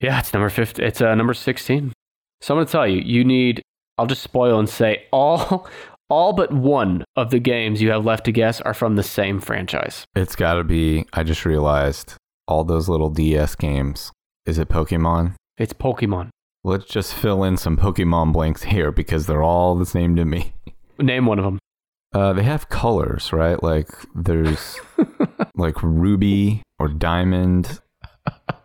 Yeah, 0.00 0.20
it's 0.20 0.32
number 0.32 0.48
50. 0.48 0.82
It's 0.82 1.00
uh, 1.00 1.14
number 1.14 1.34
16. 1.34 1.92
So 2.40 2.54
I'm 2.54 2.58
going 2.58 2.66
to 2.66 2.72
tell 2.72 2.86
you, 2.86 3.00
you 3.00 3.24
need 3.24 3.62
I'll 4.00 4.06
just 4.06 4.22
spoil 4.22 4.58
and 4.58 4.66
say 4.68 5.04
all 5.12 5.68
all 6.10 6.32
but 6.32 6.52
one 6.52 7.04
of 7.16 7.30
the 7.30 7.38
games 7.38 7.80
you 7.80 7.90
have 7.90 8.04
left 8.04 8.24
to 8.24 8.32
guess 8.32 8.60
are 8.60 8.74
from 8.74 8.96
the 8.96 9.02
same 9.02 9.40
franchise. 9.40 10.04
It's 10.14 10.36
got 10.36 10.54
to 10.54 10.64
be. 10.64 11.06
I 11.12 11.22
just 11.22 11.44
realized 11.44 12.14
all 12.48 12.64
those 12.64 12.88
little 12.88 13.10
DS 13.10 13.54
games. 13.54 14.12
Is 14.46 14.58
it 14.58 14.68
Pokemon? 14.68 15.34
It's 15.56 15.72
Pokemon. 15.72 16.30
Let's 16.64 16.86
just 16.86 17.14
fill 17.14 17.44
in 17.44 17.56
some 17.56 17.76
Pokemon 17.76 18.32
blanks 18.32 18.64
here 18.64 18.90
because 18.92 19.26
they're 19.26 19.42
all 19.42 19.74
the 19.76 19.86
same 19.86 20.16
to 20.16 20.24
me. 20.24 20.52
Name 20.98 21.26
one 21.26 21.38
of 21.38 21.44
them. 21.44 21.58
Uh, 22.12 22.32
they 22.32 22.42
have 22.42 22.68
colors, 22.68 23.32
right? 23.32 23.62
Like 23.62 23.88
there's 24.14 24.78
like 25.54 25.82
ruby 25.82 26.62
or 26.78 26.88
diamond. 26.88 27.80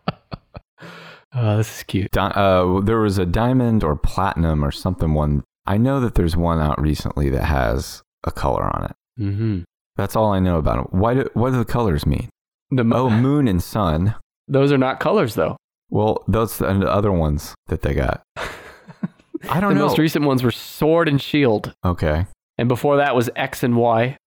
Oh, 1.38 1.58
this 1.58 1.80
is 1.80 1.84
cute. 1.84 2.12
Di- 2.12 2.30
uh, 2.30 2.80
there 2.80 3.00
was 3.02 3.18
a 3.18 3.26
diamond 3.26 3.84
or 3.84 3.98
platinum 3.98 4.64
or 4.64 4.72
something. 4.72 5.14
One 5.14 5.43
I 5.68 5.78
know 5.78 5.99
that 5.99 6.16
there's 6.16 6.36
one 6.38 6.59
out 6.59 6.80
recently 6.82 7.30
that 7.30 7.45
has 7.45 8.03
a 8.24 8.32
color 8.32 8.63
on 8.63 8.86
it. 8.86 8.95
Mm-hmm. 9.20 9.59
That's 9.95 10.16
all 10.16 10.32
I 10.34 10.39
know 10.39 10.57
about 10.57 10.86
it. 10.86 10.93
Why 10.93 11.13
do 11.13 11.30
what 11.34 11.51
do 11.51 11.57
the 11.57 11.66
colors 11.66 12.05
mean? 12.05 12.30
The 12.72 12.84
mo- 12.84 13.05
Oh, 13.05 13.09
moon 13.09 13.47
and 13.47 13.63
sun. 13.63 14.16
those 14.47 14.72
are 14.72 14.78
not 14.78 14.99
colors 14.99 15.36
though. 15.36 15.55
Well, 15.89 16.24
those 16.28 16.61
are 16.61 16.78
the 16.78 16.91
other 16.91 17.11
ones 17.11 17.55
that 17.68 17.82
they 17.82 17.93
got. 17.93 18.24
I 19.49 19.59
don't 19.59 19.70
the 19.70 19.76
know. 19.76 19.82
The 19.82 19.88
most 19.88 19.97
recent 19.99 20.26
ones 20.26 20.43
were 20.43 20.51
Sword 20.51 21.07
and 21.07 21.22
Shield, 21.22 21.74
okay. 21.86 22.26
and 22.57 22.68
before 22.68 22.97
that 22.97 23.16
was 23.16 23.30
X 23.36 23.63
and 23.63 23.76
Y. 23.78 24.18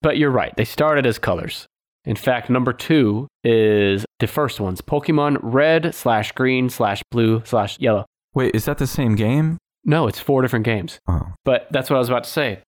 But 0.00 0.16
you're 0.16 0.30
right; 0.30 0.54
they 0.56 0.64
started 0.64 1.06
as 1.06 1.18
colors. 1.18 1.66
In 2.04 2.14
fact, 2.16 2.48
number 2.50 2.72
two 2.72 3.26
is 3.42 4.04
the 4.20 4.26
first 4.28 4.60
ones: 4.60 4.80
Pokemon 4.80 5.38
Red 5.42 5.94
slash 5.94 6.30
Green 6.32 6.68
slash 6.70 7.02
Blue 7.10 7.42
slash 7.44 7.78
Yellow. 7.80 8.04
Wait, 8.34 8.54
is 8.54 8.64
that 8.66 8.78
the 8.78 8.86
same 8.86 9.16
game? 9.16 9.58
No, 9.84 10.06
it's 10.06 10.20
four 10.20 10.42
different 10.42 10.64
games. 10.64 10.98
Oh. 11.08 11.32
But 11.44 11.66
that's 11.70 11.90
what 11.90 11.96
I 11.96 11.98
was 11.98 12.08
about 12.08 12.24
to 12.24 12.30
say. 12.30 12.60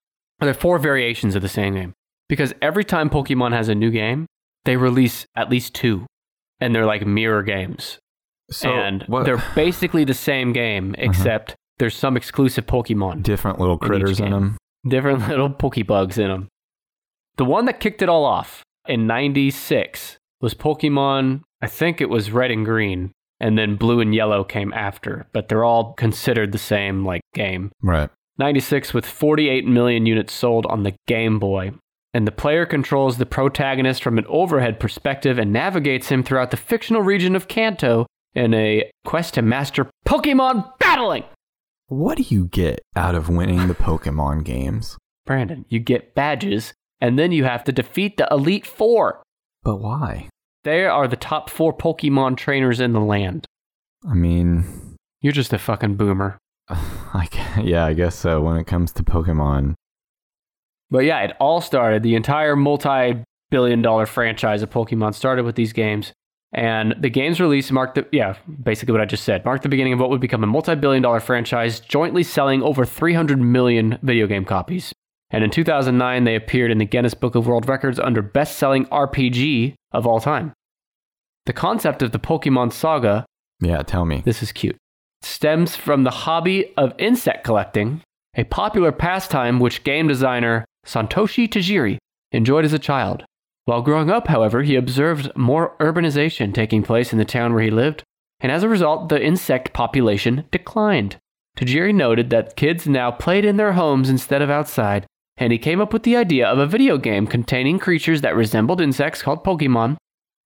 There 0.40 0.50
are 0.50 0.54
four 0.54 0.78
variations 0.78 1.34
of 1.36 1.42
the 1.42 1.48
same 1.48 1.74
game 1.74 1.92
because 2.28 2.52
every 2.60 2.84
time 2.84 3.08
Pokemon 3.08 3.52
has 3.52 3.68
a 3.68 3.74
new 3.74 3.90
game, 3.90 4.26
they 4.64 4.76
release 4.76 5.26
at 5.36 5.48
least 5.50 5.74
two, 5.74 6.06
and 6.60 6.74
they're 6.74 6.86
like 6.86 7.06
mirror 7.06 7.42
games. 7.42 7.98
So 8.50 8.70
and 8.70 9.02
what- 9.04 9.28
Uh-huh. 9.28 9.36
they're 9.36 9.54
basically 9.54 10.04
the 10.04 10.14
same 10.14 10.52
game, 10.52 10.94
except 10.98 11.54
there's 11.78 11.94
some 11.96 12.16
exclusive 12.16 12.66
Pokemon, 12.66 13.22
different 13.22 13.58
little 13.60 13.78
critters 13.78 14.18
in 14.18 14.26
game. 14.26 14.32
them. 14.32 14.56
different 14.86 15.28
little 15.28 15.50
Pokebugs 15.50 16.18
in 16.18 16.28
them. 16.28 16.48
The 17.36 17.44
one 17.44 17.64
that 17.66 17.80
kicked 17.80 18.02
it 18.02 18.08
all 18.08 18.24
off 18.24 18.62
in 18.86 19.06
'96 19.06 20.18
was 20.40 20.54
Pokemon. 20.54 21.42
I 21.62 21.66
think 21.66 22.00
it 22.00 22.10
was 22.10 22.30
Red 22.30 22.50
and 22.50 22.64
Green, 22.66 23.12
and 23.40 23.58
then 23.58 23.76
Blue 23.76 24.00
and 24.00 24.14
Yellow 24.14 24.44
came 24.44 24.72
after. 24.72 25.26
But 25.32 25.48
they're 25.48 25.64
all 25.64 25.92
considered 25.94 26.52
the 26.52 26.58
same 26.58 27.04
like 27.04 27.22
game. 27.34 27.72
Right. 27.82 28.10
96 28.38 28.92
with 28.92 29.06
48 29.06 29.66
million 29.66 30.06
units 30.06 30.32
sold 30.32 30.66
on 30.66 30.82
the 30.82 30.94
Game 31.06 31.38
Boy. 31.38 31.72
And 32.12 32.26
the 32.26 32.32
player 32.32 32.64
controls 32.64 33.18
the 33.18 33.26
protagonist 33.26 34.02
from 34.02 34.18
an 34.18 34.26
overhead 34.28 34.78
perspective 34.78 35.38
and 35.38 35.52
navigates 35.52 36.08
him 36.08 36.22
throughout 36.22 36.50
the 36.50 36.56
fictional 36.56 37.02
region 37.02 37.34
of 37.34 37.48
Kanto 37.48 38.06
in 38.34 38.54
a 38.54 38.90
quest 39.04 39.34
to 39.34 39.42
master 39.42 39.90
Pokemon 40.06 40.78
battling. 40.78 41.24
What 41.88 42.18
do 42.18 42.22
you 42.22 42.46
get 42.46 42.80
out 42.96 43.14
of 43.14 43.28
winning 43.28 43.68
the 43.68 43.74
Pokemon 43.74 44.44
games? 44.44 44.96
Brandon, 45.26 45.64
you 45.68 45.80
get 45.80 46.14
badges, 46.14 46.72
and 47.00 47.18
then 47.18 47.32
you 47.32 47.44
have 47.44 47.64
to 47.64 47.72
defeat 47.72 48.16
the 48.16 48.28
Elite 48.30 48.66
Four. 48.66 49.22
But 49.62 49.76
why? 49.76 50.28
They 50.64 50.86
are 50.86 51.06
the 51.06 51.16
top 51.16 51.50
four 51.50 51.76
Pokemon 51.76 52.36
trainers 52.36 52.80
in 52.80 52.92
the 52.92 53.00
land. 53.00 53.46
I 54.08 54.14
mean, 54.14 54.64
You're 55.20 55.32
just 55.32 55.52
a 55.52 55.58
fucking 55.58 55.96
boomer. 55.96 56.38
like, 57.14 57.34
yeah, 57.62 57.84
I 57.84 57.92
guess 57.92 58.14
so. 58.14 58.40
When 58.40 58.56
it 58.56 58.66
comes 58.66 58.92
to 58.92 59.02
Pokemon, 59.02 59.74
But 60.90 61.04
yeah, 61.04 61.20
it 61.20 61.36
all 61.38 61.60
started. 61.60 62.02
The 62.02 62.14
entire 62.14 62.56
multi 62.56 63.22
billion 63.50 63.82
dollar 63.82 64.06
franchise 64.06 64.62
of 64.62 64.70
Pokemon 64.70 65.14
started 65.14 65.44
with 65.44 65.54
these 65.54 65.72
games. 65.72 66.12
And 66.52 66.94
the 67.00 67.10
game's 67.10 67.40
release 67.40 67.70
marked 67.72 67.96
the, 67.96 68.06
yeah, 68.12 68.36
basically 68.62 68.92
what 68.92 69.00
I 69.00 69.06
just 69.06 69.24
said, 69.24 69.44
marked 69.44 69.64
the 69.64 69.68
beginning 69.68 69.92
of 69.92 69.98
what 69.98 70.08
would 70.10 70.20
become 70.20 70.44
a 70.44 70.46
multi 70.46 70.74
billion 70.76 71.02
dollar 71.02 71.20
franchise, 71.20 71.80
jointly 71.80 72.22
selling 72.22 72.62
over 72.62 72.84
300 72.84 73.38
million 73.40 73.98
video 74.02 74.26
game 74.26 74.44
copies. 74.44 74.92
And 75.30 75.42
in 75.42 75.50
2009, 75.50 76.24
they 76.24 76.36
appeared 76.36 76.70
in 76.70 76.78
the 76.78 76.84
Guinness 76.84 77.14
Book 77.14 77.34
of 77.34 77.46
World 77.46 77.68
Records 77.68 77.98
under 77.98 78.22
best 78.22 78.56
selling 78.56 78.86
RPG 78.86 79.74
of 79.94 80.06
all 80.06 80.20
time. 80.20 80.52
The 81.46 81.52
concept 81.52 82.02
of 82.02 82.12
the 82.12 82.18
Pokemon 82.18 82.72
saga 82.72 83.24
yeah, 83.60 83.82
tell 83.82 84.04
me. 84.04 84.22
this 84.24 84.42
is 84.42 84.52
cute. 84.52 84.76
Stems 85.22 85.76
from 85.76 86.04
the 86.04 86.10
hobby 86.10 86.74
of 86.76 86.92
insect 86.98 87.44
collecting, 87.44 88.02
a 88.36 88.44
popular 88.44 88.92
pastime 88.92 89.60
which 89.60 89.84
game 89.84 90.08
designer 90.08 90.64
Satoshi 90.84 91.48
Tajiri 91.48 91.98
enjoyed 92.32 92.64
as 92.64 92.72
a 92.72 92.78
child. 92.78 93.24
While 93.64 93.82
growing 93.82 94.10
up, 94.10 94.28
however, 94.28 94.62
he 94.62 94.76
observed 94.76 95.34
more 95.36 95.74
urbanization 95.80 96.52
taking 96.52 96.82
place 96.82 97.12
in 97.12 97.18
the 97.18 97.24
town 97.24 97.54
where 97.54 97.62
he 97.62 97.70
lived, 97.70 98.02
and 98.40 98.52
as 98.52 98.62
a 98.62 98.68
result, 98.68 99.08
the 99.08 99.22
insect 99.22 99.72
population 99.72 100.44
declined. 100.50 101.16
Tajiri 101.56 101.94
noted 101.94 102.30
that 102.30 102.56
kids 102.56 102.86
now 102.86 103.10
played 103.10 103.44
in 103.44 103.56
their 103.56 103.72
homes 103.72 104.10
instead 104.10 104.42
of 104.42 104.50
outside, 104.50 105.06
and 105.36 105.52
he 105.52 105.58
came 105.58 105.80
up 105.80 105.92
with 105.92 106.04
the 106.04 106.16
idea 106.16 106.46
of 106.46 106.58
a 106.58 106.66
video 106.66 106.98
game 106.98 107.26
containing 107.26 107.78
creatures 107.78 108.20
that 108.20 108.36
resembled 108.36 108.80
insects 108.80 109.22
called 109.22 109.44
Pokemon. 109.44 109.96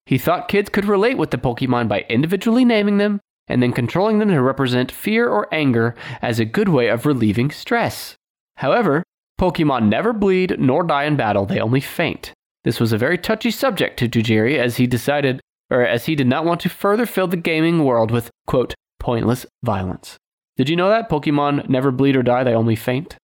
He 0.07 0.19
thought 0.19 0.49
kids 0.49 0.71
could 0.71 0.87
relate 0.87 1.19
with 1.19 1.31
the 1.31 1.39
Pokemon 1.39 1.89
by 1.89 2.07
individually 2.09 2.65
naming 2.65 2.99
them 2.99 3.21
and 3.47 3.63
then 3.63 3.73
controlling 3.73 4.19
them 4.19 4.29
to 4.29 4.43
represent 4.43 4.93
fear 4.93 5.29
or 5.29 5.53
anger 5.53 5.95
as 6.23 6.39
a 6.39 6.45
good 6.45 6.69
way 6.69 6.89
of 6.89 7.07
relieving 7.07 7.51
stress. 7.51 8.15
However, 8.57 9.03
Pokemon 9.39 9.89
never 9.89 10.13
bleed 10.13 10.59
nor 10.59 10.83
die 10.83 11.05
in 11.05 11.17
battle, 11.17 11.47
they 11.47 11.61
only 11.61 11.81
faint. 11.81 12.33
This 12.65 12.81
was 12.81 12.93
a 12.93 12.99
very 12.99 13.17
touchy 13.17 13.51
subject 13.51 13.99
to 13.99 14.09
Tajiri 14.09 14.59
as 14.59 14.77
he 14.77 14.87
decided 14.87 15.41
or 15.71 15.83
as 15.83 16.07
he 16.07 16.15
did 16.15 16.27
not 16.27 16.45
want 16.45 16.61
to 16.63 16.69
further 16.69 17.07
fill 17.07 17.29
the 17.29 17.37
gaming 17.37 17.85
world 17.85 18.11
with 18.11 18.31
quote 18.47 18.75
pointless 18.99 19.47
violence. 19.63 20.17
Did 20.57 20.69
you 20.69 20.77
know 20.77 20.89
that 20.89 21.09
Pokemon 21.09 21.69
never 21.69 21.91
bleed 21.91 22.17
or 22.17 22.23
die, 22.23 22.43
they 22.43 22.55
only 22.55 22.75
faint? 22.75 23.17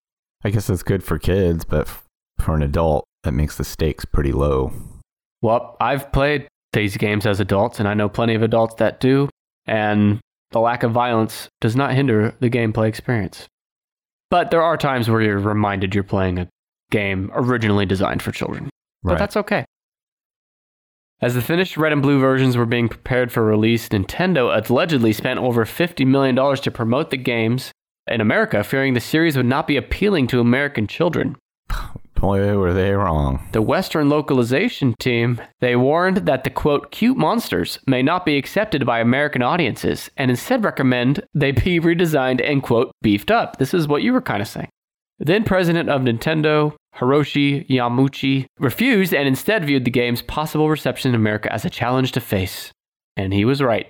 I 0.43 0.49
guess 0.49 0.69
it's 0.69 0.83
good 0.83 1.03
for 1.03 1.17
kids, 1.17 1.63
but 1.65 1.87
for 2.39 2.55
an 2.55 2.63
adult, 2.63 3.05
that 3.23 3.31
makes 3.31 3.57
the 3.57 3.63
stakes 3.63 4.05
pretty 4.05 4.31
low. 4.31 4.73
Well, 5.41 5.77
I've 5.79 6.11
played 6.11 6.47
these 6.73 6.97
games 6.97 7.25
as 7.25 7.39
adults, 7.39 7.79
and 7.79 7.87
I 7.87 7.93
know 7.93 8.09
plenty 8.09 8.35
of 8.35 8.41
adults 8.41 8.75
that 8.75 8.99
do, 8.99 9.29
and 9.65 10.19
the 10.51 10.59
lack 10.59 10.83
of 10.83 10.91
violence 10.91 11.47
does 11.61 11.75
not 11.75 11.93
hinder 11.93 12.35
the 12.39 12.49
gameplay 12.49 12.87
experience. 12.87 13.47
But 14.29 14.51
there 14.51 14.63
are 14.63 14.77
times 14.77 15.09
where 15.09 15.21
you're 15.21 15.39
reminded 15.39 15.93
you're 15.95 16.03
playing 16.03 16.39
a 16.39 16.49
game 16.91 17.31
originally 17.33 17.85
designed 17.85 18.21
for 18.21 18.31
children. 18.31 18.69
But 19.03 19.17
that's 19.17 19.37
okay. 19.37 19.65
As 21.21 21.35
the 21.35 21.41
finished 21.41 21.77
red 21.77 21.93
and 21.93 22.01
blue 22.01 22.19
versions 22.19 22.57
were 22.57 22.65
being 22.65 22.89
prepared 22.89 23.31
for 23.31 23.43
release, 23.43 23.87
Nintendo 23.89 24.69
allegedly 24.69 25.13
spent 25.13 25.39
over 25.39 25.65
$50 25.65 26.05
million 26.05 26.35
to 26.35 26.71
promote 26.71 27.11
the 27.11 27.17
games 27.17 27.71
in 28.07 28.21
America, 28.21 28.63
fearing 28.63 28.93
the 28.93 28.99
series 28.99 29.37
would 29.37 29.45
not 29.45 29.67
be 29.67 29.77
appealing 29.77 30.27
to 30.27 30.39
American 30.39 30.87
children. 30.87 31.35
Boy, 32.15 32.57
were 32.57 32.73
they 32.73 32.91
wrong. 32.93 33.45
The 33.51 33.61
Western 33.61 34.07
localization 34.07 34.95
team, 34.97 35.41
they 35.59 35.75
warned 35.75 36.25
that 36.25 36.45
the 36.45 36.49
quote 36.49 36.89
cute 36.89 37.17
monsters 37.17 37.79
may 37.85 38.01
not 38.01 38.25
be 38.25 38.37
accepted 38.37 38.85
by 38.85 39.01
American 39.01 39.41
audiences 39.41 40.09
and 40.15 40.31
instead 40.31 40.63
recommend 40.63 41.21
they 41.33 41.51
be 41.51 41.79
redesigned 41.81 42.41
and 42.41 42.63
quote 42.63 42.93
beefed 43.01 43.29
up. 43.29 43.57
This 43.57 43.73
is 43.73 43.89
what 43.89 44.03
you 44.03 44.13
were 44.13 44.21
kind 44.21 44.41
of 44.41 44.47
saying. 44.47 44.69
Then 45.19 45.43
president 45.43 45.89
of 45.89 46.01
Nintendo, 46.01 46.73
Hiroshi 46.95 47.67
Yamauchi, 47.67 48.45
refused 48.57 49.13
and 49.13 49.27
instead 49.27 49.65
viewed 49.65 49.83
the 49.83 49.91
game's 49.91 50.21
possible 50.21 50.69
reception 50.69 51.09
in 51.09 51.15
America 51.15 51.51
as 51.51 51.65
a 51.65 51.69
challenge 51.69 52.13
to 52.13 52.21
face. 52.21 52.71
And 53.17 53.33
he 53.33 53.43
was 53.43 53.61
right. 53.61 53.89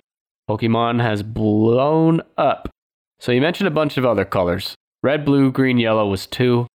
Pokemon 0.50 1.02
has 1.02 1.22
blown 1.22 2.22
up. 2.38 2.68
So 3.24 3.32
you 3.32 3.40
mentioned 3.40 3.70
a 3.70 3.72
bunch 3.72 3.98
of 3.98 4.04
other 4.04 4.26
colors. 4.26 4.76
Red, 5.02 5.24
blue, 5.24 5.50
green, 5.50 5.78
yellow 5.78 6.10
was 6.10 6.28
two. 6.28 6.68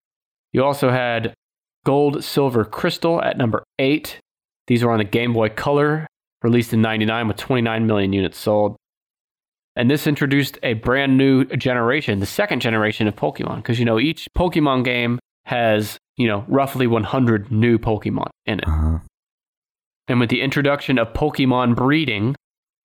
You 0.51 0.65
also 0.65 0.89
had 0.89 1.35
gold, 1.85 2.25
silver, 2.25 2.65
crystal 2.65 3.21
at 3.21 3.37
number 3.37 3.63
eight. 3.79 4.19
These 4.67 4.83
were 4.83 4.91
on 4.91 4.97
the 4.97 5.05
Game 5.05 5.35
Boy 5.35 5.51
Color, 5.51 6.07
released 6.41 6.73
in 6.73 6.81
99 6.81 7.29
with 7.29 7.37
29 7.37 7.87
million 7.87 8.15
units 8.15 8.39
sold. 8.39 8.77
And 9.77 9.91
this 9.91 10.07
introduced 10.07 10.59
a 10.63 10.73
brand 10.73 11.19
new 11.19 11.45
generation, 11.45 12.19
the 12.19 12.25
second 12.25 12.61
generation 12.61 13.07
of 13.07 13.15
Pokemon, 13.15 13.57
because 13.57 13.79
you 13.79 13.85
know 13.85 13.99
each 13.99 14.27
Pokemon 14.35 14.85
game 14.85 15.19
has, 15.45 15.99
you 16.17 16.27
know, 16.27 16.47
roughly 16.49 16.87
100 16.87 17.53
new 17.53 17.79
Pokemon 17.79 18.31
in 18.47 18.61
it. 18.61 18.67
Uh-huh. 18.67 19.01
And 20.09 20.19
with 20.19 20.31
the 20.31 20.41
introduction 20.41 20.97
of 20.97 21.13
Pokemon 21.13 21.77
breeding, 21.77 22.35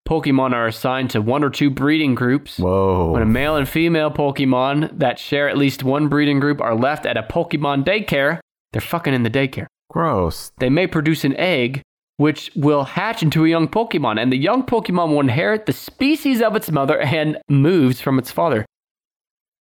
Pokemon 0.08 0.51
are 0.54 0.68
assigned 0.68 1.10
to 1.12 1.22
one 1.22 1.43
or 1.43 1.49
two 1.49 1.70
breeding 1.70 2.14
groups. 2.16 2.58
Whoa. 2.58 3.12
When 3.12 3.22
a 3.22 3.26
male 3.26 3.56
and 3.56 3.68
female 3.68 4.12
Pokemon 4.12 4.99
that 4.99 5.18
share 5.18 5.47
at 5.47 5.58
least 5.58 5.84
one 5.84 6.10
breeding 6.10 6.39
group 6.39 6.60
are 6.62 6.76
left 6.76 7.06
at 7.06 7.18
a 7.18 7.24
Pokemon 7.24 7.86
daycare, 7.86 8.39
they're 8.72 8.82
fucking 8.82 9.14
in 9.14 9.24
the 9.24 9.30
daycare. 9.30 9.68
Gross. 9.89 10.51
They 10.58 10.70
may 10.70 10.88
produce 10.88 11.24
an 11.24 11.36
egg 11.38 11.82
which 12.18 12.51
will 12.56 12.84
hatch 12.84 13.24
into 13.24 13.43
a 13.43 13.49
young 13.49 13.68
Pokemon, 13.68 14.22
and 14.22 14.32
the 14.32 14.38
young 14.38 14.64
Pokemon 14.64 15.10
will 15.10 15.20
inherit 15.20 15.66
the 15.66 15.74
species 15.74 16.41
of 16.41 16.56
its 16.56 16.72
mother 16.72 16.99
and 16.99 17.38
moves 17.49 18.01
from 18.01 18.20
its 18.20 18.32
father. 18.32 18.66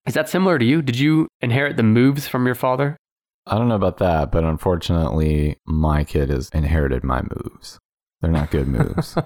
Is 0.05 0.15
that 0.15 0.29
similar 0.29 0.59
to 0.59 0.65
you? 0.65 0.81
Did 0.81 0.97
you 0.99 1.27
inherit 1.39 1.77
the 1.77 1.83
moves 1.83 2.27
from 2.27 2.45
your 2.45 2.55
father? 2.55 2.97
I 3.45 3.57
don't 3.57 3.69
know 3.69 3.75
about 3.75 3.97
that, 3.99 4.31
but 4.31 4.43
unfortunately, 4.43 5.57
my 5.65 6.03
kid 6.03 6.29
has 6.29 6.49
inherited 6.49 7.03
my 7.03 7.21
moves. 7.21 7.79
They're 8.19 8.31
not 8.31 8.51
good 8.51 8.67
moves. 8.67 9.15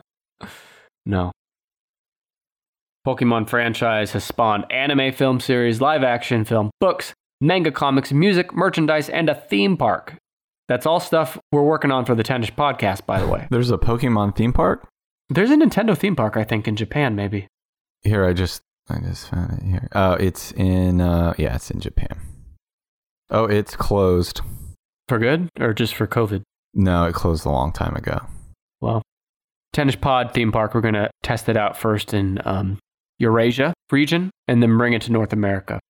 No. 1.05 1.31
Pokemon 3.05 3.47
franchise 3.47 4.11
has 4.13 4.23
spawned 4.23 4.65
anime 4.71 5.13
film 5.13 5.39
series, 5.39 5.79
live 5.79 6.03
action 6.03 6.43
film, 6.43 6.71
books, 6.79 7.13
manga 7.39 7.71
comics, 7.71 8.11
music, 8.11 8.53
merchandise, 8.53 9.09
and 9.09 9.29
a 9.29 9.35
theme 9.35 9.77
park. 9.77 10.15
That's 10.67 10.87
all 10.87 10.99
stuff 10.99 11.37
we're 11.51 11.63
working 11.63 11.91
on 11.91 12.05
for 12.05 12.15
the 12.15 12.23
Tennish 12.23 12.51
podcast, 12.55 13.05
by 13.05 13.21
the 13.21 13.27
way. 13.27 13.47
There's 13.51 13.69
a 13.69 13.77
Pokemon 13.77 14.35
theme 14.35 14.53
park? 14.53 14.87
There's 15.29 15.51
a 15.51 15.55
Nintendo 15.55 15.95
theme 15.95 16.15
park, 16.15 16.37
I 16.37 16.43
think, 16.43 16.67
in 16.67 16.75
Japan, 16.75 17.15
maybe. 17.15 17.47
Here, 18.01 18.25
I 18.25 18.33
just 18.33 18.61
I 18.89 18.99
just 18.99 19.29
found 19.29 19.59
it 19.59 19.63
here. 19.63 19.87
Oh, 19.93 20.13
it's 20.13 20.51
in 20.53 21.01
uh 21.01 21.33
yeah, 21.37 21.55
it's 21.55 21.71
in 21.71 21.79
Japan. 21.79 22.19
Oh, 23.29 23.45
it's 23.45 23.75
closed. 23.75 24.41
For 25.07 25.17
good 25.19 25.49
or 25.59 25.73
just 25.73 25.95
for 25.95 26.07
COVID? 26.07 26.43
No, 26.73 27.05
it 27.05 27.13
closed 27.13 27.45
a 27.45 27.49
long 27.49 27.71
time 27.71 27.95
ago. 27.95 28.19
Tennish 29.75 29.99
Pod 29.99 30.33
theme 30.33 30.53
park, 30.53 30.73
we're 30.73 30.79
going 30.79 30.93
to 30.93 31.09
test 31.21 31.49
it 31.49 31.57
out 31.57 31.77
first 31.77 32.13
in 32.13 32.39
um, 32.45 32.79
Eurasia 33.19 33.73
region 33.91 34.31
and 34.47 34.63
then 34.63 34.77
bring 34.77 34.93
it 34.93 35.01
to 35.01 35.11
North 35.11 35.33
America. 35.33 35.81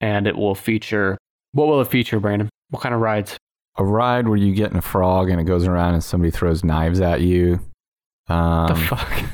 And 0.00 0.26
it 0.26 0.34
will 0.34 0.54
feature, 0.54 1.18
what 1.52 1.68
will 1.68 1.82
it 1.82 1.88
feature, 1.88 2.18
Brandon? 2.20 2.48
What 2.70 2.82
kind 2.82 2.94
of 2.94 3.02
rides? 3.02 3.36
A 3.76 3.84
ride 3.84 4.28
where 4.28 4.38
you 4.38 4.54
get 4.54 4.70
in 4.70 4.78
a 4.78 4.82
frog 4.82 5.28
and 5.28 5.38
it 5.38 5.44
goes 5.44 5.66
around 5.66 5.92
and 5.92 6.02
somebody 6.02 6.30
throws 6.30 6.64
knives 6.64 7.00
at 7.00 7.20
you. 7.20 7.60
Um, 8.28 8.68
the 8.68 8.76
fuck? 8.76 9.24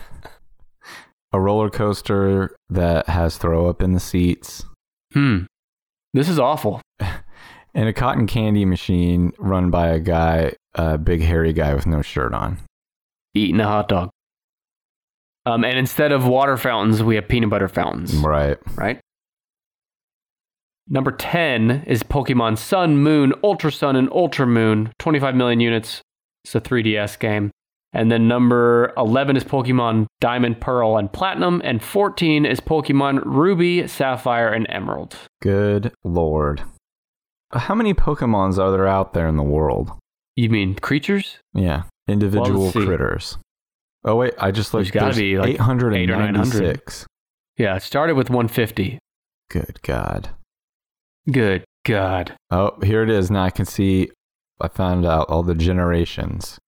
a 1.33 1.41
roller 1.41 1.71
coaster 1.71 2.57
that 2.69 3.09
has 3.09 3.37
throw 3.37 3.69
up 3.69 3.81
in 3.81 3.93
the 3.93 4.01
seats, 4.01 4.65
Hmm. 5.13 5.43
This 6.15 6.29
is 6.29 6.39
awful. 6.39 6.81
and 7.01 7.89
a 7.89 7.93
cotton 7.93 8.27
candy 8.27 8.65
machine 8.65 9.33
run 9.39 9.71
by 9.71 9.89
a 9.89 10.01
guy, 10.01 10.55
a 10.75 10.99
big 10.99 11.23
hairy 11.23 11.53
guy 11.53 11.75
with 11.75 11.87
no 11.87 12.03
shirt 12.03 12.33
on. 12.35 12.59
Eating 13.35 13.61
a 13.61 13.67
hot 13.67 13.89
dog. 13.89 14.11
Um, 15.47 15.65
and 15.65 15.79
instead 15.79 16.13
of 16.13 16.27
water 16.27 16.57
fountains, 16.57 17.03
we 17.03 17.15
have 17.15 17.29
peanut 17.29 17.51
butter 17.51 17.69
fountains, 17.69 18.15
Right. 18.15 18.59
right? 18.77 19.01
Number 20.89 21.13
10 21.13 21.85
is 21.87 22.03
Pokemon 22.03 22.59
Sun, 22.59 22.99
Moon, 22.99 23.33
Ultra 23.45 23.71
Sun, 23.71 23.97
and 23.97 24.11
Ultra 24.13 24.47
Moon. 24.47 24.93
25 24.99 25.35
million 25.37 25.61
units. 25.61 26.03
It's 26.45 26.55
a 26.55 26.61
3DS 26.61 27.19
game. 27.19 27.51
And 27.93 28.11
then 28.11 28.29
number 28.29 28.93
11 28.97 29.37
is 29.37 29.45
Pokemon 29.45 30.07
Diamond, 30.21 30.61
Pearl, 30.61 30.97
and 30.97 31.13
Platinum. 31.13 31.61
And 31.65 31.83
14 31.83 32.45
is 32.45 32.61
Pokemon 32.61 33.23
Ruby, 33.25 33.87
Sapphire, 33.87 34.49
and 34.53 34.67
Emerald. 34.69 35.17
Good 35.43 35.93
lord. 36.05 36.63
How 37.53 37.75
many 37.75 37.95
Pokemons 37.95 38.59
are 38.59 38.71
there 38.71 38.87
out 38.87 39.13
there 39.13 39.27
in 39.29 39.37
the 39.37 39.43
world? 39.43 39.91
You 40.37 40.51
mean 40.51 40.77
creatures? 40.77 41.39
Yeah, 41.53 41.83
individual 42.11 42.65
let's 42.65 42.73
critters. 42.73 43.39
Oh 44.05 44.17
wait, 44.17 44.35
I 44.39 44.51
just 44.51 44.73
looked. 44.73 44.93
There's 44.93 45.15
gotta 45.15 45.17
be, 45.17 45.39
like, 45.39 45.61
896. 45.61 47.07
Yeah, 47.57 47.77
it 47.77 47.83
started 47.83 48.15
with 48.15 48.31
150. 48.31 48.99
Good 49.51 49.83
God. 49.83 50.31
Good 51.31 51.65
God. 51.85 52.35
Oh, 52.51 52.79
here 52.83 53.03
it 53.03 53.11
is. 53.11 53.31
Now 53.31 53.45
I 53.45 53.51
can 53.51 53.67
see. 53.67 54.11
I 54.61 54.69
found 54.69 55.05
out 55.07 55.29
all 55.29 55.43
the 55.43 55.55
generations. 55.55 56.59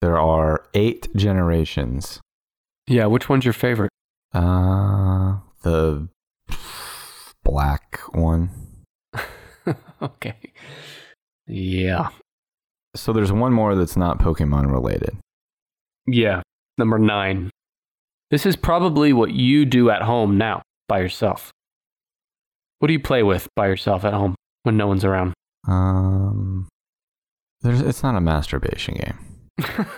There 0.00 0.18
are 0.18 0.66
eight 0.74 1.08
generations. 1.14 2.20
Yeah, 2.86 3.06
which 3.06 3.28
one's 3.28 3.44
your 3.44 3.54
favorite? 3.54 3.90
Uh, 4.32 5.38
the 5.62 6.08
black 7.44 8.00
one. 8.12 8.50
okay. 10.02 10.36
Yeah. 11.46 12.08
So 12.94 13.12
there's 13.12 13.32
one 13.32 13.52
more 13.52 13.74
that's 13.74 13.96
not 13.96 14.18
Pokemon 14.18 14.70
related. 14.70 15.16
Yeah. 16.06 16.42
Number 16.78 16.98
nine. 16.98 17.50
This 18.30 18.46
is 18.46 18.56
probably 18.56 19.12
what 19.12 19.32
you 19.32 19.64
do 19.64 19.90
at 19.90 20.02
home 20.02 20.38
now 20.38 20.62
by 20.88 21.00
yourself. 21.00 21.50
What 22.78 22.86
do 22.88 22.92
you 22.92 23.00
play 23.00 23.22
with 23.22 23.48
by 23.56 23.66
yourself 23.66 24.04
at 24.04 24.14
home 24.14 24.34
when 24.62 24.76
no 24.76 24.86
one's 24.86 25.04
around? 25.04 25.34
Um, 25.68 26.68
there's 27.60 27.80
it's 27.80 28.02
not 28.02 28.16
a 28.16 28.20
masturbation 28.20 28.94
game. 28.94 29.18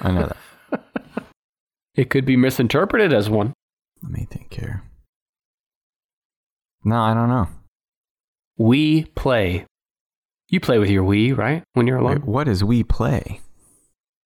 I 0.00 0.10
know 0.10 0.26
that. 0.26 0.36
It 1.94 2.08
could 2.08 2.24
be 2.24 2.36
misinterpreted 2.36 3.12
as 3.12 3.28
one. 3.28 3.52
Let 4.02 4.12
me 4.12 4.26
think 4.30 4.54
here. 4.54 4.82
No, 6.84 6.96
I 6.96 7.12
don't 7.12 7.28
know. 7.28 7.48
We 8.56 9.04
play. 9.14 9.66
You 10.52 10.60
play 10.60 10.78
with 10.78 10.90
your 10.90 11.02
Wii, 11.02 11.36
right? 11.36 11.64
When 11.72 11.86
you're 11.86 11.96
alone? 11.96 12.12
Wait, 12.20 12.24
what 12.26 12.46
is 12.46 12.62
Wii 12.62 12.86
play? 12.88 13.40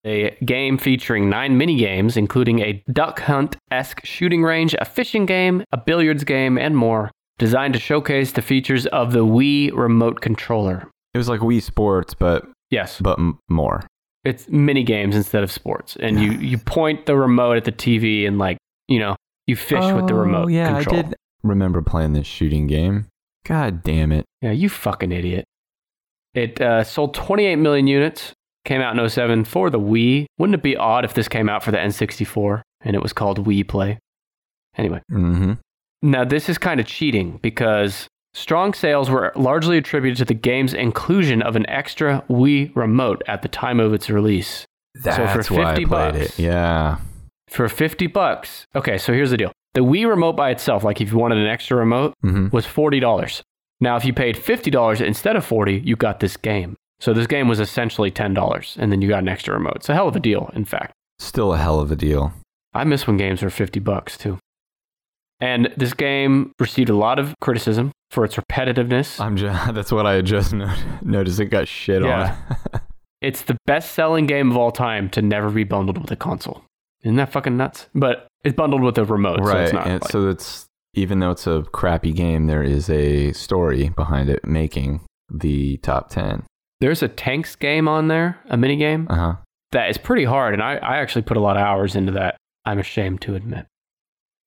A 0.05 0.37
game 0.45 0.77
featuring 0.77 1.31
nine 1.31 1.57
mini 1.57 1.77
games, 1.77 2.16
including 2.16 2.59
a 2.61 2.83
duck 2.93 3.20
hunt 3.20 3.57
esque 3.70 4.05
shooting 4.05 4.43
range, 4.43 4.74
a 4.81 4.85
fishing 4.85 5.24
game, 5.24 5.62
a 5.72 5.77
billiards 5.77 6.24
game, 6.24 6.59
and 6.59 6.77
more, 6.77 7.11
designed 7.39 7.74
to 7.74 7.81
showcase 7.81 8.33
the 8.33 8.43
features 8.43 8.87
of 8.87 9.12
the 9.12 9.24
Wii 9.24 9.72
remote 9.72 10.20
controller. 10.20 10.89
It 11.14 11.18
was 11.18 11.29
like 11.29 11.41
Wii 11.41 11.62
Sports, 11.62 12.12
but 12.14 12.45
Yes, 12.70 13.01
but 13.01 13.18
m- 13.18 13.39
more. 13.49 13.85
it's 14.24 14.49
mini 14.49 14.83
games 14.83 15.14
instead 15.14 15.45
of 15.45 15.51
sports, 15.53 15.97
and 16.01 16.20
you 16.20 16.33
you 16.33 16.59
point 16.59 17.07
the 17.07 17.16
remote 17.16 17.57
at 17.57 17.64
the 17.64 17.72
TV 17.72 18.27
and 18.27 18.39
like 18.39 18.59
you 18.89 18.99
know 18.99 19.14
you 19.47 19.55
fish 19.55 19.85
with 19.93 20.09
the 20.09 20.14
Oh, 20.14 20.18
remote. 20.18 20.49
Yeah, 20.51 20.74
control. 20.74 20.99
I 20.99 21.03
did 21.03 21.14
remember 21.45 21.83
playing 21.83 22.12
this 22.14 22.27
shooting 22.27 22.66
game. 22.66 23.07
God 23.45 23.85
damn 23.85 24.11
it! 24.11 24.24
Yeah, 24.43 24.51
you 24.51 24.68
fucking 24.68 25.12
idiot. 25.12 25.45
It 26.37 26.61
uh, 26.61 26.84
sold 26.84 27.14
28 27.14 27.57
million 27.57 27.87
units, 27.87 28.32
came 28.64 28.80
out 28.82 28.99
in 28.99 29.09
07 29.09 29.45
for 29.45 29.70
the 29.70 29.80
Wii. 29.80 30.26
Wouldn't 30.39 30.55
it 30.55 30.62
be 30.62 30.76
odd 30.76 31.05
if 31.05 31.14
this 31.14 31.28
came 31.28 31.49
out 31.49 31.62
for 31.64 31.70
the 31.70 31.78
N64 31.78 32.61
and 32.82 32.95
it 32.95 33.03
was 33.03 33.12
called 33.12 33.45
Wii 33.47 33.66
Play? 33.66 33.99
Anyway, 34.76 35.01
Mm-hmm. 35.11 35.55
now 36.03 36.24
this 36.24 36.49
is 36.51 36.59
kind 36.59 36.78
of 36.78 36.87
cheating 36.87 37.39
because 37.43 38.07
strong 38.34 38.74
sales 38.74 39.09
were 39.09 39.32
largely 39.34 39.78
attributed 39.78 40.18
to 40.18 40.24
the 40.26 40.34
game's 40.34 40.74
inclusion 40.74 41.41
of 41.41 41.57
an 41.57 41.66
extra 41.70 42.22
Wii 42.28 42.70
remote 42.76 43.22
at 43.26 43.41
the 43.41 43.49
time 43.49 43.80
of 43.80 43.95
its 43.95 44.11
release. 44.11 44.66
That's 45.03 45.16
for 45.49 45.55
why 45.55 45.62
I 45.62 45.74
50 45.74 45.87
played 45.87 46.12
bucks- 46.12 46.39
it. 46.39 46.43
Yeah. 46.43 46.99
For 47.49 47.68
50 47.68 48.09
bucks. 48.09 48.66
Okay, 48.74 48.99
so 48.99 49.12
here's 49.14 49.30
the 49.30 49.37
deal. 49.39 49.53
The 49.72 49.80
Wii 49.80 50.07
remote 50.07 50.34
by 50.37 50.51
itself, 50.51 50.84
like 50.84 51.01
if 51.01 51.12
you 51.12 51.16
wanted 51.18 51.39
an 51.39 51.47
extra 51.47 51.76
remote, 51.78 52.12
Mm-hmm. 52.24 52.49
was 52.55 52.66
$40. 52.66 53.41
Now, 53.81 53.97
if 53.97 54.05
you 54.05 54.12
paid 54.12 54.37
$50 54.37 55.01
instead 55.01 55.37
of 55.37 55.45
40 55.45 55.81
you 55.85 55.97
got 55.97 56.20
this 56.20 56.37
game. 56.37 56.77
So 56.99 57.12
this 57.12 57.27
game 57.27 57.47
was 57.47 57.61
essentially 57.61 58.11
$10, 58.11 58.77
and 58.79 58.91
then 58.91 59.03
you 59.03 59.09
got 59.09 59.18
an 59.18 59.29
extra 59.29 59.53
remote. 59.53 59.77
It's 59.77 59.89
a 59.91 59.95
hell 59.95 60.09
of 60.09 60.16
a 60.16 60.20
deal, 60.20 60.51
in 60.55 60.64
fact. 60.64 60.93
Still 61.18 61.53
a 61.53 61.59
hell 61.59 61.79
of 61.79 61.93
a 61.93 61.97
deal. 61.97 62.33
I 62.72 62.85
miss 62.85 63.07
when 63.07 63.18
games 63.18 63.43
were 63.43 63.51
50 63.51 63.81
bucks, 63.81 64.16
too. 64.16 64.39
And 65.41 65.70
this 65.77 65.93
game 65.93 66.53
received 66.59 66.89
a 66.89 66.97
lot 66.97 67.18
of 67.18 67.35
criticism 67.43 67.93
for 68.11 68.24
its 68.24 68.37
repetitiveness. 68.37 69.20
I'm 69.20 69.37
just. 69.37 69.74
That's 69.74 69.93
what 69.93 70.07
I 70.07 70.22
just 70.22 70.55
no- 70.55 70.74
noticed. 71.03 71.39
It 71.41 71.47
got 71.47 71.68
shit 71.68 72.03
Yeah. 72.03 72.35
on. 72.72 72.81
It's 73.22 73.43
the 73.43 73.57
best 73.64 73.93
selling 73.93 74.27
game 74.27 74.51
of 74.51 74.59
all 74.59 74.70
time 74.70 75.09
to 75.11 75.22
never 75.22 75.49
be 75.51 75.64
bundled 75.64 75.97
with 75.99 76.11
a 76.11 76.16
console. 76.16 76.62
Isn't 77.03 77.16
that 77.16 77.33
fucking 77.33 77.57
nuts? 77.57 77.89
But 77.95 78.29
it's 78.45 78.55
bundled 78.55 78.83
with 78.83 78.99
a 78.99 79.05
remote, 79.07 79.39
so 79.39 79.45
right. 79.53 79.62
it's 79.62 79.72
not 79.72 79.87
and 79.87 80.03
like- 80.03 80.11
so 80.12 80.29
it's 80.29 80.66
even 80.97 81.21
though 81.21 81.31
it's 81.31 81.47
a 81.47 81.63
crappy 81.73 82.13
game, 82.13 82.47
there 82.47 82.63
is 82.63 82.91
a 82.91 83.33
story 83.33 83.91
behind 83.91 84.29
it 84.29 84.45
making 84.45 85.01
the 85.31 85.77
top 85.79 86.11
ten. 86.11 86.43
There's 86.81 87.03
a 87.03 87.09
tanks 87.09 87.55
game 87.55 87.87
on 87.87 88.09
there, 88.09 88.39
a 88.51 88.57
mini 88.57 88.77
game. 88.77 89.07
Uh 89.09 89.15
huh. 89.15 89.35
that 89.73 89.91
is 89.91 89.99
pretty 89.99 90.25
hard, 90.25 90.55
and 90.55 90.63
I, 90.63 90.77
I 90.77 90.97
actually 90.99 91.23
put 91.23 91.37
a 91.37 91.41
lot 91.41 91.57
of 91.57 91.63
hours 91.63 91.95
into 91.95 92.13
that, 92.13 92.37
I'm 92.65 92.79
ashamed 92.79 93.21
to 93.23 93.35
admit. 93.35 93.67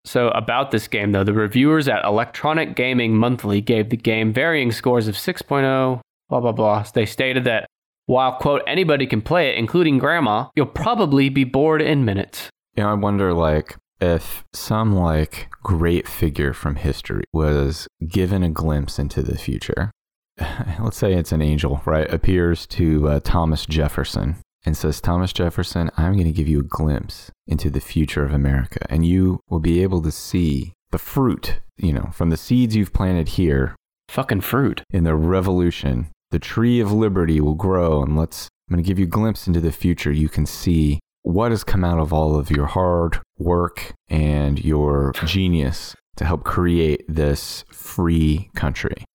So, 0.05 0.29
about 0.29 0.71
this 0.71 0.87
game, 0.87 1.11
though, 1.11 1.23
the 1.23 1.33
reviewers 1.33 1.87
at 1.87 2.05
Electronic 2.05 2.75
Gaming 2.75 3.15
Monthly 3.15 3.61
gave 3.61 3.89
the 3.89 3.97
game 3.97 4.33
varying 4.33 4.71
scores 4.71 5.07
of 5.07 5.15
6.0, 5.15 6.01
blah, 6.29 6.39
blah, 6.39 6.51
blah. 6.51 6.85
They 6.93 7.05
stated 7.05 7.43
that 7.43 7.65
while, 8.05 8.33
quote, 8.33 8.63
anybody 8.65 9.05
can 9.05 9.21
play 9.21 9.49
it, 9.49 9.57
including 9.57 9.99
grandma, 9.99 10.47
you'll 10.55 10.65
probably 10.65 11.29
be 11.29 11.43
bored 11.43 11.81
in 11.81 12.05
minutes. 12.05 12.49
You 12.75 12.83
know, 12.83 12.89
I 12.89 12.93
wonder 12.93 13.33
like 13.33 13.75
if 14.01 14.43
some 14.53 14.95
like 14.95 15.49
great 15.63 16.07
figure 16.07 16.53
from 16.53 16.75
history 16.75 17.23
was 17.33 17.87
given 18.07 18.43
a 18.43 18.49
glimpse 18.49 18.99
into 18.99 19.21
the 19.21 19.37
future. 19.37 19.91
Let's 20.79 20.97
say 20.97 21.13
it's 21.13 21.31
an 21.31 21.41
angel, 21.41 21.81
right? 21.85 22.11
Appears 22.11 22.65
to 22.67 23.07
uh, 23.07 23.19
Thomas 23.23 23.65
Jefferson 23.65 24.37
and 24.65 24.75
says, 24.75 25.01
Thomas 25.01 25.33
Jefferson, 25.33 25.89
I'm 25.97 26.13
going 26.13 26.25
to 26.25 26.31
give 26.31 26.47
you 26.47 26.59
a 26.59 26.63
glimpse 26.63 27.31
into 27.47 27.69
the 27.69 27.79
future 27.79 28.23
of 28.23 28.33
America, 28.33 28.85
and 28.89 29.05
you 29.05 29.39
will 29.49 29.59
be 29.59 29.81
able 29.81 30.01
to 30.01 30.11
see 30.11 30.73
the 30.91 30.97
fruit, 30.97 31.59
you 31.77 31.93
know, 31.93 32.09
from 32.13 32.29
the 32.29 32.37
seeds 32.37 32.75
you've 32.75 32.93
planted 32.93 33.29
here 33.29 33.75
Fucking 34.09 34.41
fruit. 34.41 34.83
in 34.89 35.03
the 35.03 35.15
revolution. 35.15 36.07
The 36.31 36.39
tree 36.39 36.79
of 36.79 36.91
liberty 36.91 37.39
will 37.39 37.55
grow, 37.55 38.01
and 38.03 38.17
let's. 38.17 38.47
I'm 38.67 38.75
going 38.75 38.83
to 38.83 38.87
give 38.87 38.99
you 38.99 39.05
a 39.05 39.09
glimpse 39.09 39.47
into 39.47 39.61
the 39.61 39.71
future. 39.71 40.11
You 40.11 40.29
can 40.29 40.45
see 40.45 40.99
what 41.23 41.51
has 41.51 41.63
come 41.63 41.83
out 41.83 41.99
of 41.99 42.13
all 42.13 42.35
of 42.35 42.49
your 42.49 42.65
hard 42.65 43.19
work 43.37 43.93
and 44.07 44.63
your 44.63 45.11
genius 45.25 45.95
to 46.17 46.25
help 46.25 46.43
create 46.43 47.03
this 47.07 47.63
free 47.71 48.49
country. 48.55 49.05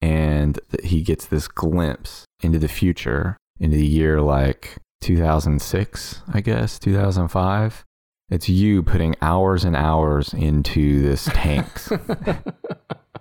And 0.00 0.58
he 0.82 1.02
gets 1.02 1.26
this 1.26 1.48
glimpse 1.48 2.24
into 2.42 2.58
the 2.58 2.68
future, 2.68 3.36
into 3.58 3.76
the 3.76 3.86
year 3.86 4.20
like 4.20 4.76
2006, 5.00 6.22
I 6.32 6.40
guess, 6.40 6.78
2005. 6.78 7.84
It's 8.30 8.48
you 8.48 8.82
putting 8.82 9.14
hours 9.22 9.64
and 9.64 9.74
hours 9.74 10.34
into 10.34 11.02
this 11.02 11.24
tanks. 11.32 11.90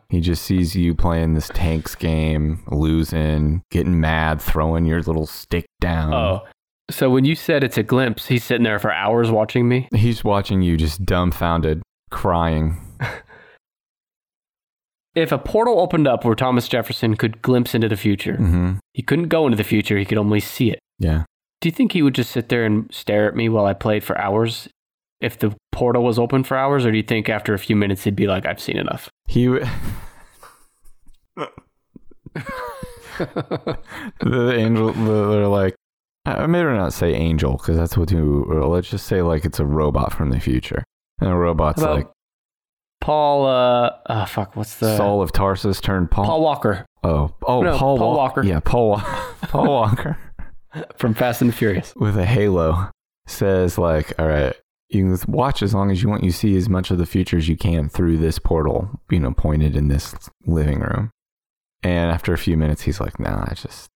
He 0.10 0.22
just 0.22 0.44
sees 0.44 0.76
you 0.76 0.96
playing 0.96 1.34
this 1.34 1.50
tanks 1.50 1.94
game, 1.94 2.64
losing, 2.72 3.64
getting 3.72 4.00
mad, 4.00 4.42
throwing 4.42 4.86
your 4.86 5.02
little 5.02 5.26
stick 5.26 5.66
down. 5.82 6.14
oh. 6.14 6.46
So, 6.90 7.10
when 7.10 7.26
you 7.26 7.36
said 7.36 7.64
it's 7.64 7.78
a 7.78 7.84
glimpse, 7.84 8.28
he's 8.28 8.44
sitting 8.46 8.64
there 8.64 8.80
for 8.80 8.92
hours 8.94 9.30
watching 9.30 9.68
me. 9.68 9.90
He's 9.94 10.24
watching 10.24 10.62
you 10.62 10.78
just 10.78 11.06
dumbfounded, 11.06 11.82
crying. 12.12 12.78
If 15.16 15.32
a 15.32 15.40
portal 15.40 15.80
opened 15.80 16.08
up 16.08 16.24
where 16.24 16.36
Thomas 16.36 16.68
Jefferson 16.68 17.16
could 17.16 17.42
glimpse 17.42 17.74
into 17.74 17.90
the 17.90 17.98
future, 17.98 18.36
hmm 18.36 18.74
he 18.94 19.02
couldn't 19.02 19.30
go 19.30 19.46
into 19.48 19.58
the 19.58 19.64
future, 19.64 19.98
he 19.98 20.06
could 20.06 20.20
only 20.20 20.40
see 20.40 20.70
it. 20.70 20.78
Yeah. 21.00 21.24
Do 21.60 21.68
you 21.68 21.72
think 21.72 21.94
he 21.94 22.04
would 22.04 22.14
just 22.14 22.30
sit 22.30 22.50
there 22.50 22.66
and 22.66 22.88
stare 22.94 23.28
at 23.28 23.36
me 23.36 23.50
while 23.50 23.66
I 23.66 23.74
played 23.74 24.04
for 24.04 24.16
hours 24.20 24.70
if 25.20 25.40
the 25.40 25.56
portal 25.72 26.04
was 26.04 26.20
open 26.20 26.44
for 26.44 26.56
hours? 26.56 26.86
Or 26.86 26.92
do 26.92 26.98
you 26.98 27.04
think 27.04 27.30
after 27.30 27.56
a 27.56 27.60
few 27.60 27.76
minutes 27.76 28.04
he'd 28.04 28.16
be 28.16 28.28
like, 28.28 28.46
I've 28.46 28.60
seen 28.60 28.78
enough? 28.78 29.10
He. 29.28 29.46
W- 29.48 29.66
the 33.18 34.54
angel, 34.56 34.94
the, 34.94 35.30
they're 35.32 35.48
like, 35.48 35.74
I 36.36 36.46
may 36.48 36.60
or 36.60 36.76
not 36.76 36.94
say 36.94 37.14
angel 37.14 37.54
because 37.54 37.78
that's 37.78 37.98
what 37.98 38.12
you. 38.12 38.46
Let's 38.46 38.90
just 38.90 39.08
say 39.08 39.22
like 39.22 39.46
it's 39.46 39.60
a 39.60 39.66
robot 39.66 40.14
from 40.14 40.30
the 40.32 40.40
future, 40.40 40.84
and 41.20 41.30
the 41.30 41.36
robot's 41.36 41.82
about 41.82 41.96
like 41.96 42.08
Paul, 43.00 43.46
uh, 43.46 43.92
oh, 44.10 44.26
fuck, 44.26 44.56
what's 44.56 44.76
the. 44.76 44.98
Saul 44.98 45.22
of 45.22 45.32
Tarsus 45.32 45.80
turned 45.80 46.12
Paul. 46.12 46.26
Paul 46.26 46.42
Walker 46.42 46.86
oh, 47.04 47.34
oh, 47.44 47.62
No, 47.62 47.78
Paul, 47.78 47.98
Paul 47.98 48.10
Wa- 48.12 48.18
Walker. 48.18 48.44
Yeah, 48.44 48.60
Paul. 48.60 48.90
Wa- 48.90 49.04
Paul 49.44 49.68
Walker. 49.68 50.18
from 50.98 51.14
Fast 51.14 51.42
and 51.42 51.50
the 51.50 51.56
Furious. 51.56 51.94
with 51.96 52.18
a 52.18 52.26
halo 52.26 52.90
says 53.26 53.78
like 53.78 54.14
all 54.20 54.28
right 54.28 54.56
you 54.90 55.04
can 55.18 55.34
watch 55.34 55.62
as 55.62 55.74
long 55.74 55.92
as 55.92 56.02
you 56.02 56.08
want 56.10 56.24
you 56.24 56.32
see 56.32 56.56
as 56.56 56.70
much 56.70 56.92
of 56.92 56.98
the 56.98 57.06
future 57.06 57.36
as 57.38 57.50
you 57.50 57.58
can 57.58 57.90
through 57.90 58.18
this 58.18 58.40
portal 58.40 58.90
you 59.10 59.20
know 59.20 59.34
pointed 59.34 59.76
in 59.76 59.88
this 59.90 60.16
living 60.46 60.80
room 60.80 61.10
and 61.84 62.10
after 62.12 62.32
a 62.34 62.38
few 62.38 62.56
minutes 62.56 62.84
he's 62.84 63.00
like 63.02 63.20
nah 63.20 63.44
i 63.50 63.54
just 63.54 63.90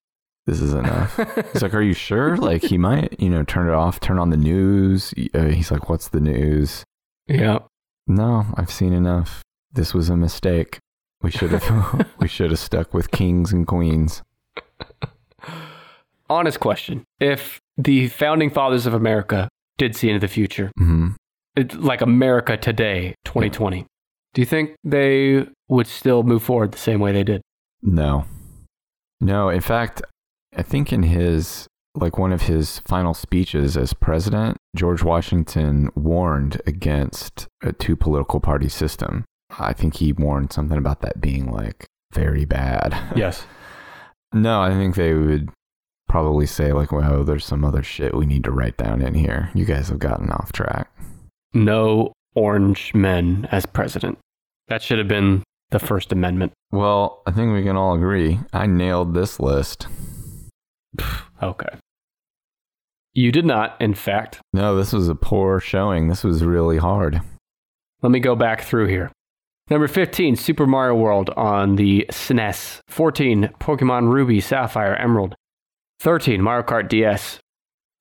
this 0.50 0.62
is 0.62 0.74
enough 0.74 1.16
he's 1.54 1.62
like 1.62 1.74
are 1.74 1.82
you 1.82 1.94
sure 1.94 2.36
like 2.38 2.64
he 2.64 2.78
might 2.78 3.20
you 3.20 3.30
know 3.30 3.44
turn 3.44 3.68
it 3.68 3.74
off 3.74 4.00
turn 4.00 4.18
on 4.18 4.30
the 4.30 4.38
news 4.38 5.14
uh, 5.34 5.46
he's 5.46 5.72
like 5.72 5.90
what's 5.90 6.10
the 6.10 6.20
news 6.20 6.84
yeah. 7.28 7.60
no 8.08 8.46
i've 8.58 8.72
seen 8.72 8.94
enough 8.94 9.44
this 9.72 9.94
was 9.94 10.10
a 10.10 10.18
mistake 10.18 10.80
We 11.22 11.32
should 11.32 11.52
have 11.52 12.08
we 12.20 12.28
should 12.28 12.50
have 12.50 12.60
stuck 12.60 12.94
with 12.94 13.12
kings 13.12 13.52
and 13.52 13.68
queens. 13.68 14.24
Honest 16.30 16.60
question. 16.60 17.04
If 17.20 17.60
the 17.78 18.08
founding 18.08 18.50
fathers 18.50 18.86
of 18.86 18.94
America 18.94 19.50
did 19.78 19.96
see 19.96 20.10
into 20.10 20.20
the 20.20 20.28
future, 20.28 20.72
hmm 20.78 21.10
it's 21.56 21.76
like 21.76 22.02
America 22.02 22.56
today, 22.58 23.16
2020, 23.26 23.86
do 24.34 24.42
you 24.42 24.46
think 24.46 24.76
they 24.84 25.46
would 25.68 25.88
still 25.88 26.24
move 26.24 26.44
forward 26.44 26.72
the 26.72 26.78
same 26.78 27.00
way 27.00 27.12
they 27.12 27.24
did? 27.24 27.42
No. 27.82 28.26
No, 29.20 29.50
in 29.50 29.60
fact, 29.60 30.02
I 30.56 30.64
think 30.64 30.92
in 30.92 31.04
his 31.04 31.68
like 31.96 32.18
one 32.18 32.32
of 32.32 32.44
his 32.44 32.80
final 32.80 33.14
speeches 33.14 33.76
as 33.76 33.94
president, 33.94 34.58
George 34.76 35.04
Washington 35.04 35.90
warned 35.96 36.62
against 36.68 37.48
a 37.64 37.74
two 37.74 37.96
political 37.96 38.40
party 38.40 38.70
system. 38.70 39.26
I 39.58 39.74
think 39.74 39.96
he 39.96 40.14
warned 40.14 40.54
something 40.54 40.78
about 40.78 41.02
that 41.02 41.20
being 41.20 41.52
like 41.52 41.86
very 42.14 42.46
bad. 42.46 42.96
Yes. 43.18 43.46
no, 44.34 44.62
I 44.62 44.70
think 44.72 44.96
they 44.96 45.14
would 45.14 45.50
probably 46.08 46.46
say 46.46 46.72
like, 46.74 46.92
"Well, 46.92 47.24
there's 47.24 47.46
some 47.46 47.66
other 47.66 47.84
shit 47.84 48.16
we 48.16 48.26
need 48.26 48.44
to 48.46 48.52
write 48.52 48.78
down 48.78 49.02
in 49.02 49.14
here. 49.16 49.50
You 49.54 49.66
guys 49.66 49.90
have 49.90 50.00
gotten 50.00 50.30
off 50.32 50.52
track." 50.52 50.90
No 51.54 52.14
orange 52.36 52.94
men 52.94 53.48
as 53.52 53.66
president. 53.66 54.20
That 54.68 54.84
should 54.84 55.00
have 55.00 55.08
been 55.08 55.44
the 55.72 55.80
First 55.80 56.12
Amendment. 56.12 56.54
Well, 56.72 57.24
I 57.26 57.32
think 57.32 57.54
we 57.54 57.64
can 57.64 57.76
all 57.76 57.96
agree. 57.96 58.40
I 58.54 58.68
nailed 58.68 59.14
this 59.16 59.40
list. 59.40 59.88
Okay. 61.42 61.70
You 63.14 63.32
did 63.32 63.46
not, 63.46 63.80
in 63.80 63.94
fact. 63.94 64.42
No, 64.52 64.76
this 64.76 64.92
was 64.92 65.08
a 65.08 65.16
poor 65.16 65.62
showing. 65.62 66.10
This 66.10 66.22
was 66.24 66.44
really 66.44 66.78
hard. 66.78 67.22
Let 68.02 68.12
me 68.12 68.20
go 68.20 68.36
back 68.36 68.62
through 68.62 68.88
here. 68.88 69.10
Number 69.70 69.88
15, 69.88 70.36
Super 70.36 70.68
Mario 70.68 70.96
World 70.96 71.30
on 71.38 71.76
the 71.76 72.06
SNES. 72.10 72.82
14, 72.88 73.52
Pokemon 73.60 74.12
Ruby, 74.12 74.42
Sapphire, 74.42 74.96
Emerald. 74.96 75.36
13, 76.00 76.42
Mario 76.42 76.64
Kart 76.64 76.90
DS. 76.90 77.40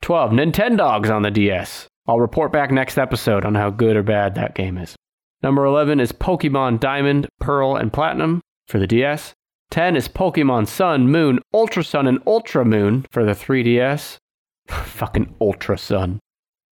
12, 0.03 0.33
Nintendogs 0.33 1.11
on 1.11 1.23
the 1.23 1.31
DS. 1.31 1.87
I'll 2.07 2.21
report 2.21 2.53
back 2.53 2.71
next 2.71 2.97
episode 2.97 3.45
on 3.45 3.55
how 3.55 3.71
good 3.71 3.97
or 3.97 4.03
bad 4.03 4.35
that 4.35 4.55
game 4.55 4.79
is. 4.79 4.97
Number 5.43 5.65
11 5.65 6.01
is 6.01 6.11
Pokemon 6.11 6.81
Diamond, 6.81 7.29
Pearl, 7.39 7.77
and 7.77 7.93
Platinum 7.93 8.41
for 8.67 8.79
the 8.79 8.87
DS. 8.87 9.35
10 9.71 9.97
is 9.97 10.09
Pokemon 10.09 10.67
Sun, 10.67 11.09
Moon, 11.11 11.41
Ultra 11.53 11.85
Sun, 11.85 12.07
and 12.07 12.21
Ultra 12.27 12.65
Moon 12.65 13.05
for 13.11 13.25
the 13.25 13.33
3DS. 13.33 14.17
Fucking 14.69 15.35
Ultra 15.41 15.79
Sun. 15.79 16.21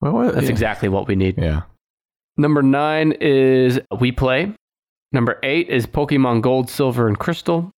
Well, 0.01 0.33
That's 0.33 0.45
yeah. 0.45 0.51
exactly 0.51 0.89
what 0.89 1.09
we 1.09 1.15
need. 1.15 1.37
Yeah. 1.39 1.63
Number 2.37 2.63
nine 2.63 3.13
is 3.21 3.81
Wii 3.93 4.17
Play. 4.17 4.53
Number 5.13 5.39
eight 5.43 5.69
is 5.69 5.87
Pokemon 5.87 6.43
Gold, 6.43 6.69
Silver, 6.69 7.09
and 7.09 7.19
Crystal, 7.19 7.71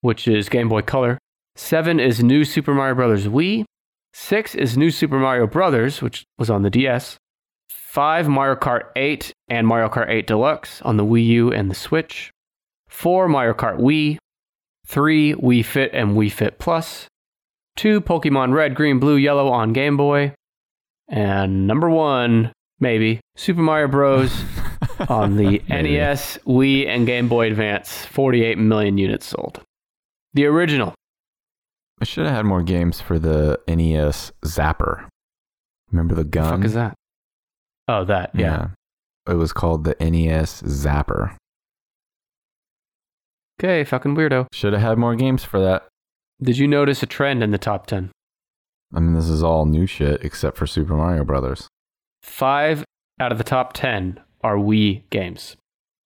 which 0.00 0.26
is 0.26 0.48
Game 0.48 0.68
Boy 0.68 0.82
Color. 0.82 1.18
Seven 1.54 2.00
is 2.00 2.22
New 2.22 2.44
Super 2.44 2.74
Mario 2.74 2.94
Bros. 2.94 3.26
Wii. 3.26 3.64
Six 4.12 4.54
is 4.56 4.76
New 4.76 4.90
Super 4.90 5.18
Mario 5.18 5.46
Brothers, 5.46 6.02
which 6.02 6.24
was 6.38 6.50
on 6.50 6.62
the 6.62 6.70
DS. 6.70 7.16
Five, 7.68 8.28
Mario 8.28 8.56
Kart 8.56 8.86
8 8.96 9.32
and 9.48 9.66
Mario 9.66 9.88
Kart 9.88 10.08
8 10.08 10.26
Deluxe 10.26 10.80
on 10.82 10.96
the 10.96 11.04
Wii 11.04 11.26
U 11.26 11.52
and 11.52 11.70
the 11.70 11.74
Switch. 11.74 12.30
Four, 12.88 13.28
Mario 13.28 13.52
Kart 13.52 13.78
Wii. 13.78 14.18
Three, 14.90 15.34
Wii 15.34 15.64
Fit 15.64 15.92
and 15.94 16.16
Wii 16.16 16.32
Fit 16.32 16.58
Plus. 16.58 17.06
Two, 17.76 18.00
Pokemon 18.00 18.52
Red, 18.52 18.74
Green, 18.74 18.98
Blue, 18.98 19.14
Yellow 19.14 19.46
on 19.46 19.72
Game 19.72 19.96
Boy. 19.96 20.34
And 21.08 21.68
number 21.68 21.88
one, 21.88 22.52
maybe, 22.80 23.20
Super 23.36 23.60
Mario 23.62 23.86
Bros. 23.86 24.32
on 25.08 25.36
the 25.36 25.62
NES, 25.68 26.38
Wii, 26.44 26.88
and 26.88 27.06
Game 27.06 27.28
Boy 27.28 27.46
Advance. 27.46 28.04
48 28.06 28.58
million 28.58 28.98
units 28.98 29.26
sold. 29.26 29.62
The 30.34 30.46
original. 30.46 30.92
I 32.00 32.04
should 32.04 32.26
have 32.26 32.34
had 32.34 32.44
more 32.46 32.62
games 32.62 33.00
for 33.00 33.20
the 33.20 33.60
NES 33.68 34.32
Zapper. 34.44 35.06
Remember 35.92 36.16
the 36.16 36.24
gun? 36.24 36.44
What 36.44 36.50
The 36.50 36.56
fuck 36.56 36.64
is 36.66 36.74
that? 36.74 36.94
Oh, 37.86 38.04
that. 38.06 38.30
Yeah. 38.34 38.70
It 39.28 39.34
was 39.34 39.52
called 39.52 39.84
the 39.84 39.94
NES 40.00 40.62
Zapper. 40.62 41.36
Okay, 43.60 43.84
fucking 43.84 44.16
weirdo. 44.16 44.46
Should 44.54 44.72
have 44.72 44.80
had 44.80 44.96
more 44.96 45.14
games 45.14 45.44
for 45.44 45.60
that. 45.60 45.86
Did 46.42 46.56
you 46.56 46.66
notice 46.66 47.02
a 47.02 47.06
trend 47.06 47.42
in 47.42 47.50
the 47.50 47.58
top 47.58 47.86
10? 47.86 48.10
I 48.94 49.00
mean, 49.00 49.12
this 49.12 49.28
is 49.28 49.42
all 49.42 49.66
new 49.66 49.86
shit 49.86 50.24
except 50.24 50.56
for 50.56 50.66
Super 50.66 50.94
Mario 50.94 51.24
Brothers. 51.24 51.68
Five 52.22 52.86
out 53.20 53.32
of 53.32 53.36
the 53.36 53.44
top 53.44 53.74
10 53.74 54.18
are 54.42 54.56
Wii 54.56 55.02
games. 55.10 55.56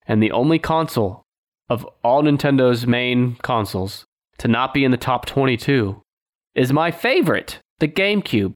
And 0.04 0.20
the 0.20 0.32
only 0.32 0.58
console 0.58 1.22
of 1.70 1.86
all 2.02 2.24
Nintendo's 2.24 2.88
main 2.88 3.36
consoles 3.36 4.04
to 4.38 4.48
not 4.48 4.74
be 4.74 4.84
in 4.84 4.90
the 4.90 4.96
top 4.96 5.24
22 5.24 6.02
is 6.56 6.72
my 6.72 6.90
favorite, 6.90 7.60
the 7.78 7.86
GameCube. 7.86 8.54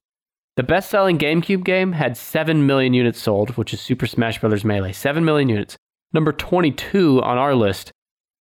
The 0.57 0.63
best 0.63 0.89
selling 0.89 1.17
GameCube 1.17 1.63
game 1.63 1.93
had 1.93 2.17
7 2.17 2.67
million 2.67 2.93
units 2.93 3.21
sold, 3.21 3.51
which 3.51 3.73
is 3.73 3.79
Super 3.79 4.07
Smash 4.07 4.41
Bros. 4.41 4.65
Melee. 4.65 4.91
7 4.91 5.23
million 5.23 5.47
units. 5.47 5.77
Number 6.11 6.33
22 6.33 7.21
on 7.21 7.37
our 7.37 7.55
list 7.55 7.93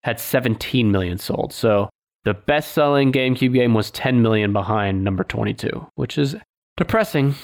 had 0.05 0.21
17 0.21 0.91
million 0.91 1.19
sold. 1.19 1.53
So 1.53 1.89
the 2.25 2.35
best 2.35 2.73
selling 2.73 3.13
GameCube 3.13 3.55
game 3.55 3.75
was 3.75 3.91
10 3.91 4.23
million 4.23 4.53
behind 4.53 5.05
number 5.05 5.25
22, 5.25 5.87
which 5.95 6.19
is 6.19 6.37
depressing 6.77 7.35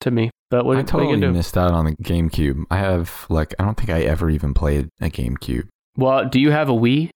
to 0.00 0.10
me. 0.10 0.30
But 0.50 0.64
what, 0.64 0.76
I 0.76 0.80
what 0.80 0.86
totally 0.88 1.14
gonna 1.14 1.28
do? 1.28 1.32
missed 1.32 1.56
out 1.56 1.72
on 1.72 1.84
the 1.84 1.96
GameCube. 1.96 2.64
I 2.70 2.76
have, 2.78 3.26
like, 3.28 3.54
I 3.58 3.64
don't 3.64 3.76
think 3.76 3.90
I 3.90 4.02
ever 4.02 4.30
even 4.30 4.54
played 4.54 4.88
a 5.00 5.08
GameCube. 5.10 5.68
Well, 5.96 6.28
do 6.28 6.40
you 6.40 6.50
have 6.50 6.68
a 6.68 6.72
Wii? 6.72 7.10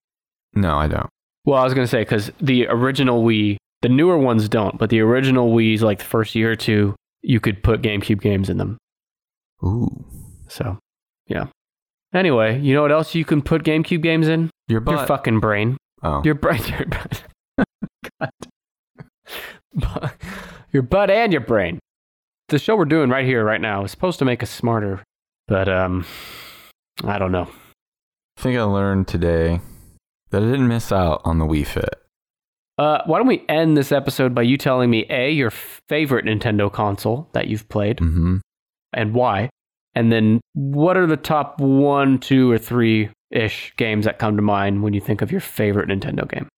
No, 0.55 0.76
I 0.76 0.89
don't. 0.89 1.09
Well, 1.45 1.61
I 1.61 1.64
was 1.64 1.74
going 1.74 1.84
to 1.84 1.91
say, 1.91 2.01
because 2.03 2.32
the 2.41 2.66
original 2.66 3.24
Wii, 3.24 3.57
the 3.82 3.89
newer 3.89 4.18
ones 4.18 4.49
don't, 4.49 4.78
but 4.78 4.91
the 4.91 5.01
original 5.01 5.53
Wii's, 5.53 5.82
like 5.82 5.99
the 5.99 6.05
first 6.05 6.34
year 6.34 6.51
or 6.51 6.57
two, 6.57 6.95
you 7.22 7.41
could 7.41 7.62
put 7.62 7.82
GameCube 7.82 8.20
games 8.20 8.49
in 8.49 8.59
them. 8.59 8.78
Ooh. 9.64 9.89
So, 10.49 10.78
yeah. 11.26 11.47
Anyway, 12.14 12.59
you 12.61 12.74
know 12.74 12.82
what 12.82 12.93
else 12.93 13.14
you 13.14 13.24
can 13.24 13.43
put 13.43 13.64
GameCube 13.64 14.03
games 14.03 14.28
in? 14.28 14.51
Your 14.69 14.81
butt. 14.81 14.97
Your 14.99 15.07
fucking 15.07 15.41
brain. 15.41 15.77
oh. 16.03 16.23
Your 16.25 16.35
brain. 16.35 16.62
Your 16.69 16.87
butt. 16.87 17.25
God. 19.81 20.12
Your 20.73 20.83
butt 20.83 21.11
and 21.11 21.33
your 21.33 21.41
brain. 21.41 21.79
The 22.49 22.59
show 22.59 22.77
we're 22.77 22.85
doing 22.85 23.11
right 23.11 23.27
here, 23.27 23.45
right 23.45 23.61
now, 23.61 23.85
is 23.85 23.91
supposed 23.91 24.19
to 24.21 24.25
make 24.25 24.43
us 24.43 24.51
smarter, 24.51 25.03
but 25.47 25.69
um, 25.69 26.07
I 27.05 27.19
don't 27.19 27.33
know. 27.33 27.49
I 28.39 28.41
think 28.41 28.59
I 28.59 28.62
learned 28.62 29.09
today 29.09 29.61
that 30.31 30.43
I 30.43 30.47
didn't 30.47 30.69
miss 30.69 30.93
out 30.93 31.21
on 31.25 31.39
the 31.39 31.45
Wii 31.45 31.66
Fit. 31.66 31.95
Uh, 32.79 33.03
why 33.07 33.19
don't 33.19 33.27
we 33.27 33.45
end 33.49 33.77
this 33.77 33.91
episode 33.93 34.35
by 34.35 34.43
you 34.43 34.57
telling 34.57 34.89
me 34.89 35.05
a 35.11 35.31
your 35.31 35.51
favorite 35.51 36.25
Nintendo 36.25 36.73
console 36.73 37.29
that 37.33 37.49
you've 37.49 37.69
played 37.69 37.99
hmm 37.99 38.39
and 38.95 39.12
why, 39.12 39.51
and 39.95 40.11
then 40.11 40.41
what 40.55 40.97
are 40.97 41.07
the 41.07 41.16
top 41.16 41.61
one, 41.61 42.19
two, 42.19 42.51
or 42.51 42.57
three 42.57 43.11
ish 43.31 43.72
games 43.76 44.05
that 44.05 44.18
come 44.18 44.37
to 44.37 44.43
mind 44.43 44.83
when 44.83 44.93
you 44.95 45.01
think 45.01 45.22
of 45.22 45.31
your 45.33 45.41
favorite 45.41 45.89
Nintendo 45.89 46.29
game? 46.29 46.49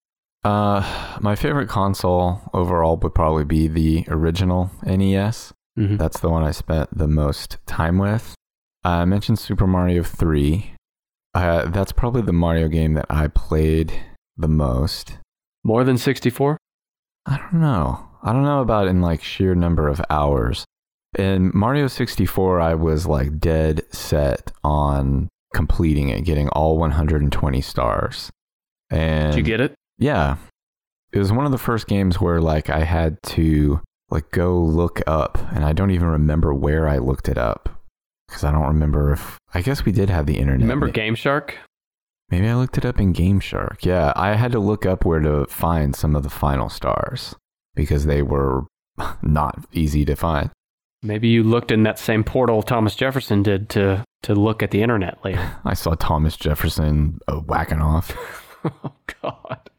Uh, 0.45 1.17
my 1.21 1.35
favorite 1.37 1.69
console 1.69 2.41
overall 2.55 2.97
would 2.97 3.15
probably 3.15 3.45
be 3.45 3.69
the 3.69 4.05
original 4.09 4.71
NES. 4.85 5.53
Mhm. 5.79 5.99
That's 5.99 6.21
the 6.21 6.31
one 6.31 6.43
I 6.45 6.51
spent 6.51 6.97
the 6.97 7.09
most 7.09 7.59
time 7.67 7.99
with. 7.99 8.35
I 8.83 9.05
mentioned 9.05 9.39
Super 9.39 9.67
Mario 9.67 10.03
3. 10.03 10.73
Uh, 11.35 11.67
that's 11.67 11.93
probably 11.93 12.23
the 12.23 12.33
Mario 12.33 12.69
game 12.69 12.95
that 12.95 13.07
I 13.11 13.29
played 13.29 13.93
the 14.37 14.49
most. 14.49 15.19
More 15.63 15.85
than 15.85 15.99
sixty 15.99 16.31
four? 16.31 16.57
I 17.27 17.37
don't 17.37 17.61
know. 17.61 18.09
I 18.23 18.33
don't 18.33 18.45
know 18.45 18.61
about 18.63 18.89
in 18.89 19.01
like 19.03 19.23
sheer 19.23 19.55
number 19.55 19.87
of 19.89 20.01
hours. 20.11 20.65
In 21.19 21.51
Mario 21.55 21.87
64, 21.87 22.61
I 22.61 22.75
was 22.75 23.07
like 23.07 23.39
dead 23.39 23.83
set 23.93 24.53
on 24.65 25.29
completing 25.55 26.09
it, 26.09 26.23
getting 26.25 26.49
all 26.51 26.79
120 26.79 27.61
stars. 27.61 28.31
And 28.91 29.33
Did 29.33 29.39
you 29.39 29.45
get 29.45 29.61
it? 29.61 29.75
yeah. 29.99 30.37
It 31.13 31.19
was 31.19 31.33
one 31.33 31.45
of 31.45 31.51
the 31.51 31.59
first 31.59 31.89
games 31.89 32.21
where 32.21 32.41
like 32.41 32.71
I 32.71 32.85
had 32.85 33.21
to 33.25 33.81
like 34.11 34.31
go 34.31 34.61
look 34.61 35.03
up 35.09 35.39
and 35.53 35.65
I 35.65 35.73
don't 35.73 35.91
even 35.91 36.07
remember 36.07 36.55
where 36.55 36.87
I 36.87 36.99
looked 36.99 37.29
it 37.29 37.37
up 37.37 37.69
because 38.29 38.45
I 38.45 38.53
don't 38.53 38.67
remember 38.69 39.13
if 39.13 39.37
I 39.53 39.61
guess 39.61 39.85
we 39.85 39.91
did 39.91 40.09
have 40.09 40.27
the 40.27 40.39
internet. 40.39 40.61
Remember 40.61 40.89
Game 40.89 41.17
Shark? 41.17 41.57
Maybe 42.31 42.49
I 42.49 42.55
looked 42.55 42.79
it 42.79 42.85
up 42.85 43.01
in 43.01 43.13
Game 43.13 43.41
Shark. 43.41 43.85
Yeah, 43.85 44.13
I 44.15 44.37
had 44.37 44.53
to 44.53 44.61
look 44.61 44.87
up 44.87 45.05
where 45.05 45.19
to 45.19 45.47
find 45.47 45.97
some 45.97 46.15
of 46.15 46.23
the 46.23 46.31
final 46.31 46.69
stars 46.69 47.35
because 47.75 48.07
they 48.07 48.23
were 48.23 48.67
not 49.23 49.67
easy 49.73 50.05
to 50.05 50.15
find. 50.15 50.51
Maybe 51.03 51.29
you 51.29 51.43
looked 51.43 51.71
in 51.71 51.83
that 51.85 51.99
same 51.99 52.25
portal 52.25 52.63
Thomas 52.63 52.95
Jefferson 52.95 53.43
did 53.43 53.69
to 53.71 54.05
to 54.23 54.35
look 54.35 54.63
at 54.63 54.71
the 54.71 54.83
internet 54.83 55.19
later. 55.25 55.57
I 55.65 55.75
saw 55.75 55.95
Thomas 55.95 56.37
Jefferson 56.37 57.19
uh, 57.27 57.37
whacking 57.37 57.81
off. 57.81 58.13
oh 58.65 58.93
God. 59.23 59.71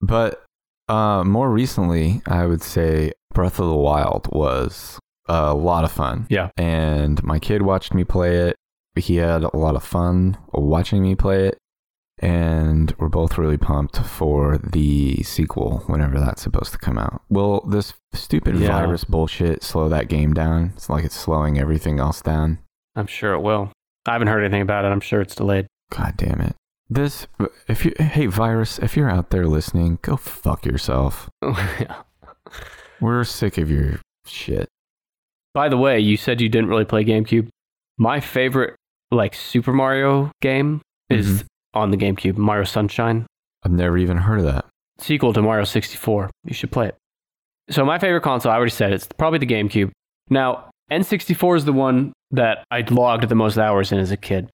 But 0.00 0.44
uh, 0.88 1.24
more 1.24 1.50
recently, 1.50 2.22
I 2.26 2.46
would 2.46 2.62
say 2.62 3.12
Breath 3.32 3.58
of 3.58 3.66
the 3.66 3.76
Wild 3.76 4.28
was 4.32 4.98
a 5.26 5.54
lot 5.54 5.84
of 5.84 5.92
fun. 5.92 6.26
Yeah. 6.28 6.50
And 6.56 7.22
my 7.22 7.38
kid 7.38 7.62
watched 7.62 7.94
me 7.94 8.04
play 8.04 8.36
it. 8.36 8.56
He 8.96 9.16
had 9.16 9.42
a 9.42 9.56
lot 9.56 9.76
of 9.76 9.82
fun 9.82 10.36
watching 10.52 11.02
me 11.02 11.14
play 11.14 11.48
it. 11.48 11.58
And 12.24 12.94
we're 12.98 13.08
both 13.08 13.36
really 13.36 13.58
pumped 13.58 13.98
for 13.98 14.56
the 14.58 15.22
sequel 15.22 15.82
whenever 15.86 16.18
that's 16.18 16.40
supposed 16.42 16.72
to 16.72 16.78
come 16.78 16.98
out. 16.98 17.22
Will 17.28 17.60
this 17.68 17.92
stupid 18.14 18.56
Yeah. 18.56 18.68
virus 18.68 19.04
bullshit 19.04 19.62
slow 19.62 19.88
that 19.90 20.08
game 20.08 20.32
down? 20.32 20.72
It's 20.74 20.88
like 20.88 21.04
it's 21.04 21.14
slowing 21.14 21.58
everything 21.58 22.00
else 22.00 22.22
down. 22.22 22.58
I'm 22.96 23.06
sure 23.06 23.34
it 23.34 23.40
will. 23.42 23.70
I 24.06 24.12
haven't 24.12 24.28
heard 24.28 24.42
anything 24.42 24.62
about 24.62 24.84
it. 24.84 24.88
I'm 24.88 25.00
sure 25.00 25.20
it's 25.20 25.34
delayed. 25.34 25.66
God 25.90 26.14
damn 26.16 26.40
it. 26.40 26.54
This, 26.88 27.26
if 27.68 27.84
you, 27.84 27.92
hey, 27.98 28.26
virus, 28.26 28.78
if 28.78 28.96
you're 28.96 29.10
out 29.10 29.30
there 29.30 29.46
listening, 29.46 29.98
go 30.02 30.16
fuck 30.16 30.64
yourself. 30.64 31.28
Yeah. 31.42 32.02
We're 33.00 33.24
sick 33.24 33.58
of 33.58 33.70
your 33.70 34.00
shit. 34.26 34.68
By 35.52 35.68
the 35.68 35.76
way, 35.76 35.98
you 36.00 36.16
said 36.16 36.40
you 36.40 36.48
didn't 36.48 36.68
really 36.70 36.84
play 36.84 37.04
GameCube. 37.04 37.48
My 37.98 38.20
favorite 38.20 38.76
like 39.10 39.34
Super 39.34 39.72
Mario 39.72 40.30
game 40.40 40.80
is 41.10 41.42
Mhm. 41.42 41.46
On 41.74 41.90
the 41.90 41.96
GameCube, 41.96 42.36
Mario 42.36 42.64
Sunshine, 42.64 43.26
I've 43.64 43.72
never 43.72 43.96
even 43.98 44.18
heard 44.18 44.38
of 44.40 44.44
that. 44.46 44.66
sequel 44.98 45.32
to 45.32 45.42
Mario 45.42 45.64
64. 45.64 46.30
You 46.44 46.54
should 46.54 46.70
play 46.70 46.88
it. 46.88 46.96
So 47.70 47.84
my 47.84 47.98
favorite 47.98 48.22
console, 48.22 48.52
I 48.52 48.56
already 48.56 48.70
said 48.70 48.92
it's 48.92 49.08
probably 49.18 49.38
the 49.38 49.46
GameCube. 49.46 49.90
Now, 50.28 50.70
N64 50.92 51.56
is 51.58 51.64
the 51.64 51.72
one 51.72 52.12
that 52.30 52.64
I 52.70 52.82
logged 52.82 53.28
the 53.28 53.34
most 53.34 53.56
hours 53.58 53.90
in 53.92 53.98
as 53.98 54.10
a 54.10 54.16
kid. 54.16 54.50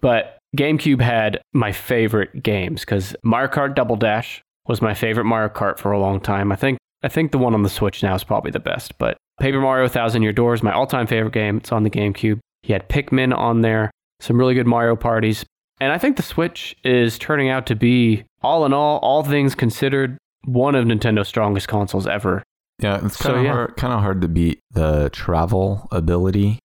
But 0.00 0.38
GameCube 0.56 1.00
had 1.00 1.40
my 1.52 1.72
favorite 1.72 2.42
games 2.42 2.84
cuz 2.84 3.16
Mario 3.24 3.50
Kart 3.50 3.74
Double 3.74 3.96
Dash 3.96 4.40
was 4.68 4.80
my 4.80 4.94
favorite 4.94 5.24
Mario 5.24 5.48
Kart 5.48 5.78
for 5.78 5.90
a 5.92 5.98
long 5.98 6.20
time. 6.20 6.52
I 6.52 6.56
think 6.56 6.78
I 7.02 7.08
think 7.08 7.32
the 7.32 7.38
one 7.38 7.54
on 7.54 7.62
the 7.64 7.68
Switch 7.68 8.02
now 8.02 8.14
is 8.14 8.22
probably 8.22 8.52
the 8.52 8.60
best, 8.60 8.96
but 8.98 9.16
Paper 9.40 9.60
Mario 9.60 9.88
Thousand 9.88 10.22
Year 10.22 10.32
Door 10.32 10.54
is 10.54 10.62
my 10.62 10.72
all-time 10.72 11.08
favorite 11.08 11.32
game. 11.32 11.56
It's 11.56 11.72
on 11.72 11.82
the 11.82 11.90
GameCube. 11.90 12.38
He 12.62 12.72
had 12.72 12.88
Pikmin 12.88 13.36
on 13.36 13.62
there, 13.62 13.90
some 14.20 14.38
really 14.38 14.54
good 14.54 14.68
Mario 14.68 14.94
parties. 14.94 15.44
And 15.82 15.92
I 15.92 15.98
think 15.98 16.16
the 16.16 16.22
Switch 16.22 16.76
is 16.84 17.18
turning 17.18 17.48
out 17.48 17.66
to 17.66 17.74
be, 17.74 18.22
all 18.40 18.64
in 18.64 18.72
all, 18.72 18.98
all 18.98 19.24
things 19.24 19.56
considered, 19.56 20.16
one 20.44 20.76
of 20.76 20.84
Nintendo's 20.86 21.26
strongest 21.26 21.66
consoles 21.66 22.06
ever. 22.06 22.44
Yeah, 22.80 23.04
it's 23.04 23.18
So, 23.18 23.24
kind 23.30 23.38
of 23.38 23.44
yeah. 23.44 23.52
hard, 23.52 23.76
kind 23.76 23.92
of 23.92 24.00
hard 24.00 24.20
to 24.20 24.28
beat 24.28 24.60
the 24.70 25.10
travel 25.12 25.88
ability. 25.90 26.60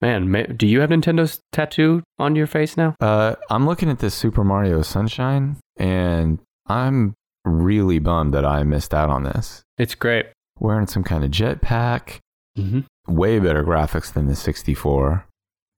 Man, 0.00 0.30
ma- 0.30 0.42
do 0.56 0.66
you 0.66 0.80
have 0.80 0.88
Nintendo's 0.88 1.40
tattoo 1.52 2.02
on 2.18 2.34
your 2.34 2.46
face 2.46 2.78
now? 2.78 2.94
Uh, 2.98 3.34
I'm 3.50 3.66
looking 3.66 3.90
at 3.90 3.98
this 3.98 4.14
Super 4.14 4.42
Mario 4.42 4.80
Sunshine, 4.80 5.56
and 5.76 6.38
I'm 6.66 7.12
really 7.44 7.98
bummed 7.98 8.32
that 8.32 8.46
I 8.46 8.62
missed 8.62 8.94
out 8.94 9.10
on 9.10 9.24
this. 9.24 9.62
It's 9.76 9.94
great. 9.94 10.26
Wearing 10.58 10.86
some 10.86 11.04
kind 11.04 11.24
of 11.24 11.30
jetpack, 11.30 12.20
Mm-hmm. 12.58 12.80
way 13.14 13.38
better 13.38 13.62
graphics 13.62 14.10
than 14.10 14.28
the 14.28 14.34
64. 14.34 15.26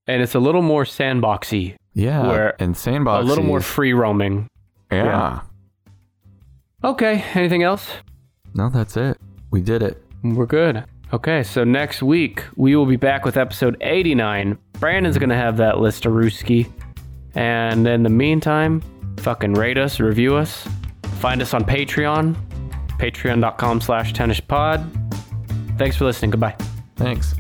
And 0.07 0.23
it's 0.23 0.37
a 0.37 0.39
little 0.39 0.63
more 0.63 0.85
sandboxy, 0.85 1.75
Yeah, 1.99 2.29
Where 2.29 2.63
and 2.63 2.77
Sandbox. 2.77 3.25
a 3.25 3.27
little 3.27 3.43
more 3.43 3.61
free 3.61 3.93
roaming. 3.93 4.49
Yeah. 4.93 5.05
yeah. 5.05 5.41
Okay, 6.85 7.25
anything 7.35 7.65
else? 7.65 7.91
No, 8.55 8.69
that's 8.71 8.97
it. 8.97 9.19
We 9.51 9.61
did 9.61 9.83
it. 9.83 10.01
We're 10.23 10.47
good. 10.47 10.85
Okay, 11.13 11.43
so 11.43 11.65
next 11.65 12.01
week 12.01 12.45
we 12.55 12.77
will 12.77 12.87
be 12.87 12.95
back 12.97 13.25
with 13.25 13.37
episode 13.37 13.77
89. 13.81 14.57
Brandon's 14.75 15.19
gonna 15.19 15.35
have 15.35 15.57
that 15.57 15.81
list 15.81 16.07
of 16.07 16.13
Rooski. 16.13 16.71
And 17.35 17.87
in 17.89 18.05
the 18.05 18.11
meantime, 18.11 18.81
fucking 19.19 19.55
rate 19.55 19.77
us, 19.77 19.99
review 19.99 20.37
us, 20.37 20.69
find 21.19 21.43
us 21.43 21.53
on 21.53 21.65
Patreon, 21.65 22.37
patreon.com 22.99 23.81
slash 23.81 24.13
tennishpod. 24.13 24.87
Thanks 25.79 25.97
for 25.97 26.05
listening. 26.05 26.31
Goodbye. 26.31 26.57
Thanks. 26.97 27.35